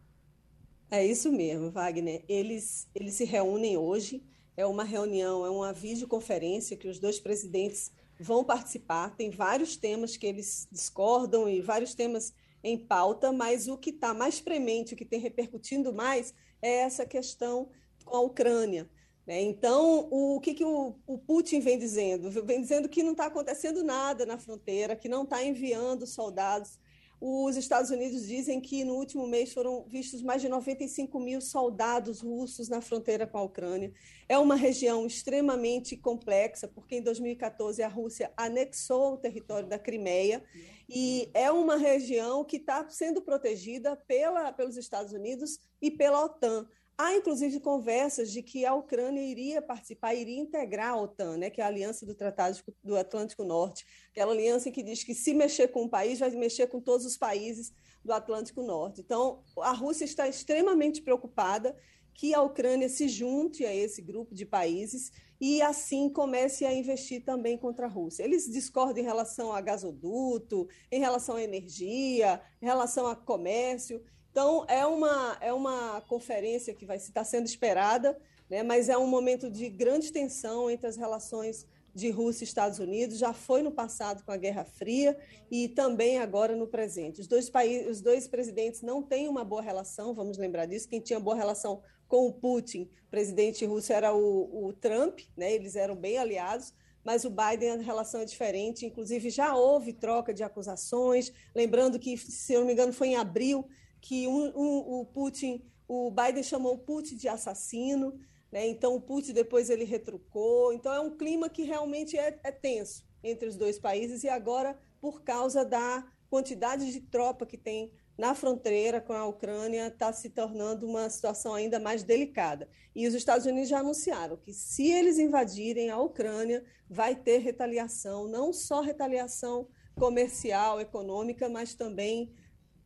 É 0.94 1.06
isso 1.06 1.32
mesmo, 1.32 1.72
Wagner. 1.72 2.22
Eles, 2.28 2.86
eles 2.94 3.14
se 3.14 3.24
reúnem 3.24 3.78
hoje. 3.78 4.22
É 4.58 4.66
uma 4.66 4.84
reunião, 4.84 5.46
é 5.46 5.50
uma 5.50 5.72
videoconferência 5.72 6.76
que 6.76 6.90
os 6.90 7.00
dois 7.00 7.18
presidentes 7.18 7.90
vão 8.20 8.44
participar. 8.44 9.16
Tem 9.16 9.30
vários 9.30 9.78
temas 9.78 10.18
que 10.18 10.28
eles 10.28 10.68
discordam 10.70 11.48
e 11.48 11.62
vários 11.62 11.96
temas 11.96 12.34
em 12.62 12.78
pauta, 12.78 13.32
mas 13.32 13.70
o 13.70 13.78
que 13.78 13.92
está 13.92 14.14
mais 14.14 14.42
premente, 14.42 14.94
o 14.94 14.98
que 14.98 15.06
tem 15.06 15.22
repercutindo 15.22 15.94
mais, 15.94 16.34
é 16.62 16.82
essa 16.82 17.06
questão 17.06 17.70
com 18.04 18.18
a 18.18 18.20
Ucrânia. 18.20 18.90
Né? 19.26 19.42
Então, 19.42 20.10
o 20.12 20.42
que, 20.42 20.54
que 20.54 20.66
o, 20.66 21.00
o, 21.08 21.18
Putin 21.18 21.62
vem 21.62 21.80
dizendo? 21.80 22.30
Vem 22.46 22.62
dizendo 22.62 22.90
que 22.90 23.02
não 23.02 23.14
está 23.14 23.28
acontecendo 23.28 23.82
nada 23.82 24.26
na 24.26 24.38
fronteira, 24.38 24.96
que 24.96 25.08
não 25.08 25.24
está 25.24 25.42
enviando 25.42 26.06
soldados 26.06 26.78
os 27.24 27.56
Estados 27.56 27.92
Unidos 27.92 28.26
dizem 28.26 28.60
que 28.60 28.84
no 28.84 28.96
último 28.96 29.28
mês 29.28 29.54
foram 29.54 29.86
vistos 29.88 30.24
mais 30.24 30.42
de 30.42 30.50
95 30.50 31.20
mil 31.20 31.40
soldados 31.40 32.20
russos 32.20 32.68
na 32.68 32.82
fronteira 32.82 33.28
com 33.28 33.38
a 33.38 33.44
Ucrânia. 33.44 33.94
É 34.28 34.40
uma 34.40 34.56
região 34.56 35.06
extremamente 35.06 35.96
complexa, 35.96 36.68
porque 36.68 36.96
em 36.96 37.02
2014 37.04 37.84
a 37.84 37.88
Rússia 37.88 38.34
anexou 38.36 39.14
o 39.14 39.18
território 39.18 39.70
da 39.70 39.78
Crimeia 39.78 40.44
e 40.90 41.30
é 41.36 41.52
uma 41.52 41.78
região 41.78 42.44
que 42.44 42.58
está 42.58 42.90
sendo 42.90 43.22
protegida 43.22 43.96
pela, 43.96 44.52
pelos 44.52 44.76
Estados 44.76 45.14
Unidos 45.14 45.60
e 45.80 45.92
pela 45.92 46.26
OTAN. 46.26 46.68
Há, 47.04 47.16
inclusive, 47.16 47.60
conversas 47.60 48.32
de 48.32 48.44
que 48.44 48.64
a 48.64 48.76
Ucrânia 48.76 49.24
iria 49.24 49.60
participar, 49.60 50.14
iria 50.14 50.40
integrar 50.40 50.90
a 50.90 51.02
OTAN, 51.02 51.36
né, 51.36 51.50
que 51.50 51.60
é 51.60 51.64
a 51.64 51.68
Aliança 51.68 52.06
do 52.06 52.14
Tratado 52.14 52.60
do 52.84 52.96
Atlântico 52.96 53.44
Norte, 53.44 53.88
aquela 54.12 54.32
aliança 54.32 54.70
que 54.70 54.84
diz 54.84 55.04
que 55.04 55.16
se 55.16 55.34
mexer 55.34 55.70
com 55.70 55.86
um 55.86 55.90
país, 55.90 56.20
vai 56.20 56.30
mexer 56.30 56.68
com 56.68 56.80
todos 56.80 57.04
os 57.04 57.18
países 57.18 57.74
do 58.06 58.14
Atlântico 58.14 58.62
Norte. 58.62 59.02
Então, 59.02 59.42
a 59.62 59.72
Rússia 59.72 60.06
está 60.06 60.28
extremamente 60.28 61.02
preocupada 61.02 61.76
que 62.14 62.36
a 62.36 62.42
Ucrânia 62.44 62.88
se 62.88 63.10
junte 63.10 63.66
a 63.66 63.74
esse 63.74 64.00
grupo 64.00 64.36
de 64.36 64.46
países 64.46 65.12
e, 65.40 65.60
assim, 65.60 66.08
comece 66.08 66.68
a 66.68 66.72
investir 66.72 67.26
também 67.26 67.58
contra 67.58 67.88
a 67.88 67.90
Rússia. 67.90 68.22
Eles 68.22 68.46
discordam 68.46 69.02
em 69.02 69.08
relação 69.08 69.52
a 69.52 69.60
gasoduto, 69.60 70.68
em 70.92 71.00
relação 71.00 71.38
à 71.38 71.42
energia, 71.42 72.40
em 72.62 72.66
relação 72.68 73.08
a 73.08 73.16
comércio. 73.16 74.04
Então, 74.32 74.66
é 74.68 74.86
uma, 74.86 75.38
é 75.42 75.54
uma 75.54 76.02
conferência 76.08 76.74
que 76.74 76.86
vai 76.86 76.98
estar 76.98 77.24
sendo 77.24 77.46
esperada, 77.46 78.18
né, 78.50 78.64
mas 78.64 78.90
é 78.90 78.98
um 78.98 79.08
momento 79.08 79.50
de 79.50 79.70
grande 79.70 80.12
tensão 80.12 80.70
entre 80.70 80.88
as 80.88 80.96
relações 80.96 81.68
de 81.94 82.10
Rússia 82.10 82.44
e 82.44 82.48
Estados 82.48 82.80
Unidos, 82.80 83.18
já 83.18 83.34
foi 83.34 83.62
no 83.62 83.72
passado 83.72 84.24
com 84.24 84.32
a 84.32 84.38
Guerra 84.38 84.64
Fria 84.64 85.18
e 85.50 85.68
também 85.68 86.20
agora 86.20 86.56
no 86.56 86.66
presente. 86.66 87.20
Os 87.20 87.28
dois, 87.28 87.50
países, 87.50 87.88
os 87.90 88.02
dois 88.02 88.28
presidentes 88.28 88.82
não 88.82 89.04
têm 89.04 89.28
uma 89.28 89.44
boa 89.44 89.62
relação, 89.62 90.14
vamos 90.14 90.38
lembrar 90.38 90.66
disso. 90.66 90.88
Quem 90.88 91.02
tinha 91.02 91.20
boa 91.20 91.36
relação 91.36 91.82
com 92.08 92.28
o 92.28 92.34
Putin, 92.34 92.90
presidente 93.10 93.66
russo, 93.66 93.92
era 93.92 94.14
o, 94.14 94.68
o 94.68 94.74
Trump, 94.74 95.20
né? 95.36 95.54
eles 95.54 95.76
eram 95.76 95.96
bem 95.96 96.18
aliados, 96.18 96.74
mas 97.04 97.26
o 97.26 97.30
Biden 97.30 97.72
a 97.72 97.78
relação 97.78 98.22
é 98.22 98.26
diferente. 98.26 98.86
Inclusive, 98.86 99.30
já 99.30 99.56
houve 99.56 99.92
troca 99.92 100.34
de 100.34 100.44
acusações. 100.44 101.34
Lembrando 101.54 102.00
que, 102.00 102.18
se 102.18 102.54
eu 102.54 102.62
não 102.62 102.68
me 102.68 102.74
engano, 102.74 102.94
foi 102.94 103.10
em 103.10 103.16
abril 103.16 103.68
que 104.02 104.28
um, 104.28 104.52
um, 104.56 105.00
o 105.00 105.06
Putin, 105.06 105.64
o 105.88 106.12
Biden 106.12 106.44
chamou 106.44 106.74
o 106.74 106.80
Putin 106.80 107.16
de 107.16 107.30
assassino. 107.30 108.20
Né? 108.52 108.68
Então, 108.68 108.96
o 108.96 109.02
Putin 109.02 109.34
depois 109.34 109.70
ele 109.70 109.86
retrucou. 109.86 110.74
Então, 110.74 110.94
é 110.94 111.00
um 111.00 111.16
clima 111.16 111.50
que 111.50 111.64
realmente 111.64 112.18
é, 112.18 112.40
é 112.44 112.52
tenso 112.52 113.06
entre 113.24 113.48
os 113.48 113.56
dois 113.56 113.80
países. 113.80 114.24
E 114.24 114.30
agora, 114.30 114.78
por 115.00 115.22
causa 115.22 115.64
da 115.64 116.06
quantidade 116.30 116.92
de 116.92 117.02
tropa 117.02 117.46
que 117.46 117.58
tem 117.58 117.92
na 118.18 118.36
fronteira 118.36 119.02
com 119.02 119.14
a 119.14 119.26
Ucrânia 119.26 119.88
está 119.88 120.14
se 120.14 120.30
tornando 120.30 120.88
uma 120.88 121.10
situação 121.10 121.54
ainda 121.54 121.80
mais 121.80 122.04
delicada. 122.04 122.70
E 122.96 123.08
os 123.08 123.14
Estados 123.14 123.46
Unidos 123.46 123.70
já 123.70 123.80
anunciaram 123.80 124.38
que, 124.38 124.54
se 124.54 124.92
eles 124.92 125.18
invadirem 125.18 125.90
a 125.90 126.00
Ucrânia, 126.00 126.64
vai 126.90 127.16
ter 127.16 127.40
retaliação, 127.40 128.28
não 128.28 128.54
só 128.54 128.82
retaliação 128.82 129.68
comercial, 129.96 130.80
econômica, 130.80 131.50
mas 131.50 131.74
também 131.74 132.32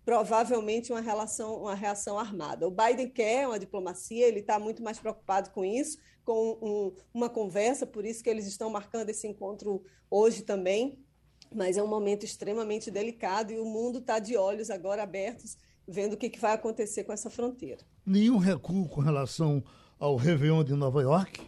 provavelmente 0.05 0.91
uma, 0.91 1.01
relação, 1.01 1.63
uma 1.63 1.75
reação 1.75 2.17
armada. 2.17 2.67
O 2.67 2.71
Biden 2.71 3.09
quer 3.09 3.47
uma 3.47 3.59
diplomacia, 3.59 4.27
ele 4.27 4.39
está 4.39 4.59
muito 4.59 4.83
mais 4.83 4.99
preocupado 4.99 5.49
com 5.49 5.65
isso, 5.65 5.97
com 6.23 6.57
um, 6.61 6.93
uma 7.13 7.29
conversa, 7.29 7.85
por 7.85 8.05
isso 8.05 8.23
que 8.23 8.29
eles 8.29 8.45
estão 8.45 8.69
marcando 8.69 9.09
esse 9.09 9.27
encontro 9.27 9.83
hoje 10.09 10.43
também 10.43 11.03
mas 11.53 11.77
é 11.77 11.83
um 11.83 11.87
momento 11.87 12.25
extremamente 12.25 12.89
delicado 12.89 13.51
e 13.51 13.59
o 13.59 13.65
mundo 13.65 13.99
está 13.99 14.19
de 14.19 14.37
olhos 14.37 14.69
agora 14.69 15.03
abertos, 15.03 15.57
vendo 15.87 16.13
o 16.13 16.17
que, 16.17 16.29
que 16.29 16.39
vai 16.39 16.53
acontecer 16.53 17.03
com 17.03 17.13
essa 17.13 17.29
fronteira. 17.29 17.81
Nenhum 18.05 18.37
recuo 18.37 18.87
com 18.89 19.01
relação 19.01 19.63
ao 19.99 20.15
Réveillon 20.15 20.63
de 20.63 20.73
Nova 20.73 21.01
York? 21.01 21.41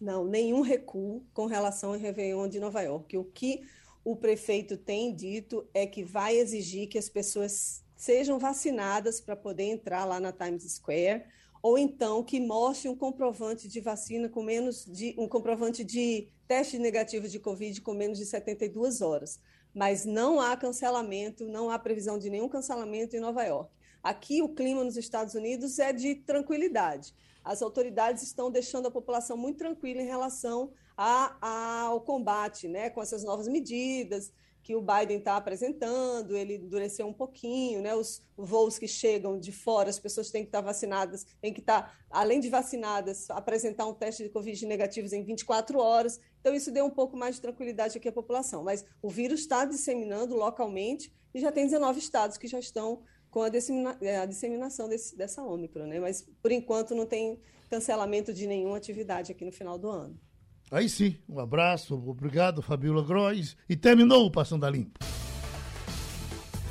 Não, 0.00 0.24
nenhum 0.24 0.60
recuo 0.60 1.24
com 1.32 1.46
relação 1.46 1.92
ao 1.92 1.98
Réveillon 1.98 2.48
de 2.48 2.60
Nova 2.60 2.82
York. 2.82 3.16
O 3.16 3.24
que 3.24 3.62
o 4.06 4.14
prefeito 4.14 4.76
tem 4.76 5.12
dito 5.12 5.68
é 5.74 5.84
que 5.84 6.04
vai 6.04 6.36
exigir 6.36 6.88
que 6.88 6.96
as 6.96 7.08
pessoas 7.08 7.82
sejam 7.96 8.38
vacinadas 8.38 9.20
para 9.20 9.34
poder 9.34 9.64
entrar 9.64 10.04
lá 10.04 10.20
na 10.20 10.30
Times 10.30 10.62
Square, 10.74 11.24
ou 11.60 11.76
então 11.76 12.22
que 12.22 12.38
mostre 12.38 12.88
um 12.88 12.94
comprovante 12.94 13.66
de 13.66 13.80
vacina 13.80 14.28
com 14.28 14.44
menos 14.44 14.84
de 14.84 15.12
um 15.18 15.26
comprovante 15.26 15.82
de 15.82 16.28
teste 16.46 16.78
negativo 16.78 17.26
de 17.26 17.40
Covid 17.40 17.80
com 17.80 17.94
menos 17.94 18.16
de 18.16 18.26
72 18.26 19.02
horas. 19.02 19.40
Mas 19.74 20.04
não 20.04 20.40
há 20.40 20.56
cancelamento, 20.56 21.44
não 21.44 21.68
há 21.68 21.76
previsão 21.76 22.16
de 22.16 22.30
nenhum 22.30 22.48
cancelamento 22.48 23.16
em 23.16 23.20
Nova 23.20 23.42
York. 23.42 23.74
Aqui 24.04 24.40
o 24.40 24.50
clima 24.50 24.84
nos 24.84 24.96
Estados 24.96 25.34
Unidos 25.34 25.80
é 25.80 25.92
de 25.92 26.14
tranquilidade. 26.14 27.12
As 27.42 27.60
autoridades 27.60 28.22
estão 28.22 28.52
deixando 28.52 28.86
a 28.86 28.90
população 28.90 29.36
muito 29.36 29.58
tranquila 29.58 30.00
em 30.00 30.06
relação 30.06 30.70
a, 30.96 31.82
ao 31.82 32.00
combate, 32.00 32.68
né, 32.68 32.90
com 32.90 33.02
essas 33.02 33.22
novas 33.22 33.48
medidas 33.48 34.32
que 34.66 34.74
o 34.74 34.82
Biden 34.82 35.18
está 35.18 35.36
apresentando, 35.36 36.36
ele 36.36 36.56
endureceu 36.56 37.06
um 37.06 37.12
pouquinho, 37.12 37.80
né? 37.80 37.94
Os 37.94 38.20
voos 38.36 38.80
que 38.80 38.88
chegam 38.88 39.38
de 39.38 39.52
fora, 39.52 39.88
as 39.88 40.00
pessoas 40.00 40.28
têm 40.28 40.42
que 40.42 40.48
estar 40.48 40.60
vacinadas, 40.60 41.24
têm 41.40 41.52
que 41.52 41.60
estar, 41.60 41.96
além 42.10 42.40
de 42.40 42.48
vacinadas, 42.48 43.30
apresentar 43.30 43.86
um 43.86 43.94
teste 43.94 44.24
de 44.24 44.28
Covid 44.28 44.66
negativos 44.66 45.12
em 45.12 45.22
24 45.22 45.78
horas. 45.78 46.18
Então, 46.40 46.52
isso 46.52 46.72
deu 46.72 46.84
um 46.84 46.90
pouco 46.90 47.16
mais 47.16 47.36
de 47.36 47.42
tranquilidade 47.42 47.96
aqui 47.96 48.08
à 48.08 48.12
população. 48.12 48.64
Mas 48.64 48.84
o 49.00 49.08
vírus 49.08 49.38
está 49.38 49.64
disseminando 49.64 50.34
localmente 50.34 51.14
e 51.32 51.38
já 51.38 51.52
tem 51.52 51.66
19 51.66 52.00
estados 52.00 52.36
que 52.36 52.48
já 52.48 52.58
estão 52.58 53.04
com 53.30 53.42
a, 53.42 53.48
dissemina 53.48 53.96
é, 54.00 54.16
a 54.16 54.26
disseminação 54.26 54.88
desse, 54.88 55.16
dessa 55.16 55.44
Ômicron, 55.44 55.86
né? 55.86 56.00
Mas, 56.00 56.28
por 56.42 56.50
enquanto, 56.50 56.92
não 56.92 57.06
tem 57.06 57.40
cancelamento 57.70 58.34
de 58.34 58.48
nenhuma 58.48 58.78
atividade 58.78 59.30
aqui 59.30 59.44
no 59.44 59.52
final 59.52 59.78
do 59.78 59.88
ano. 59.88 60.25
Aí 60.70 60.88
sim, 60.88 61.16
um 61.28 61.38
abraço, 61.38 61.94
obrigado, 61.94 62.60
Fabiola 62.60 63.04
Grois. 63.04 63.56
E 63.68 63.76
terminou 63.76 64.26
o 64.26 64.30
Passando 64.30 64.66
a 64.66 64.70
Limpo. 64.70 64.98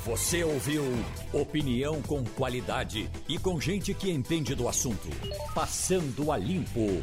Você 0.04 0.44
ouviu 0.44 0.84
opinião 1.32 2.00
com 2.02 2.22
qualidade 2.22 3.10
e 3.28 3.38
com 3.38 3.60
gente 3.60 3.92
que 3.92 4.08
entende 4.10 4.54
do 4.54 4.68
assunto. 4.68 5.08
Passando 5.52 6.30
a 6.30 6.36
Limpo. 6.36 7.02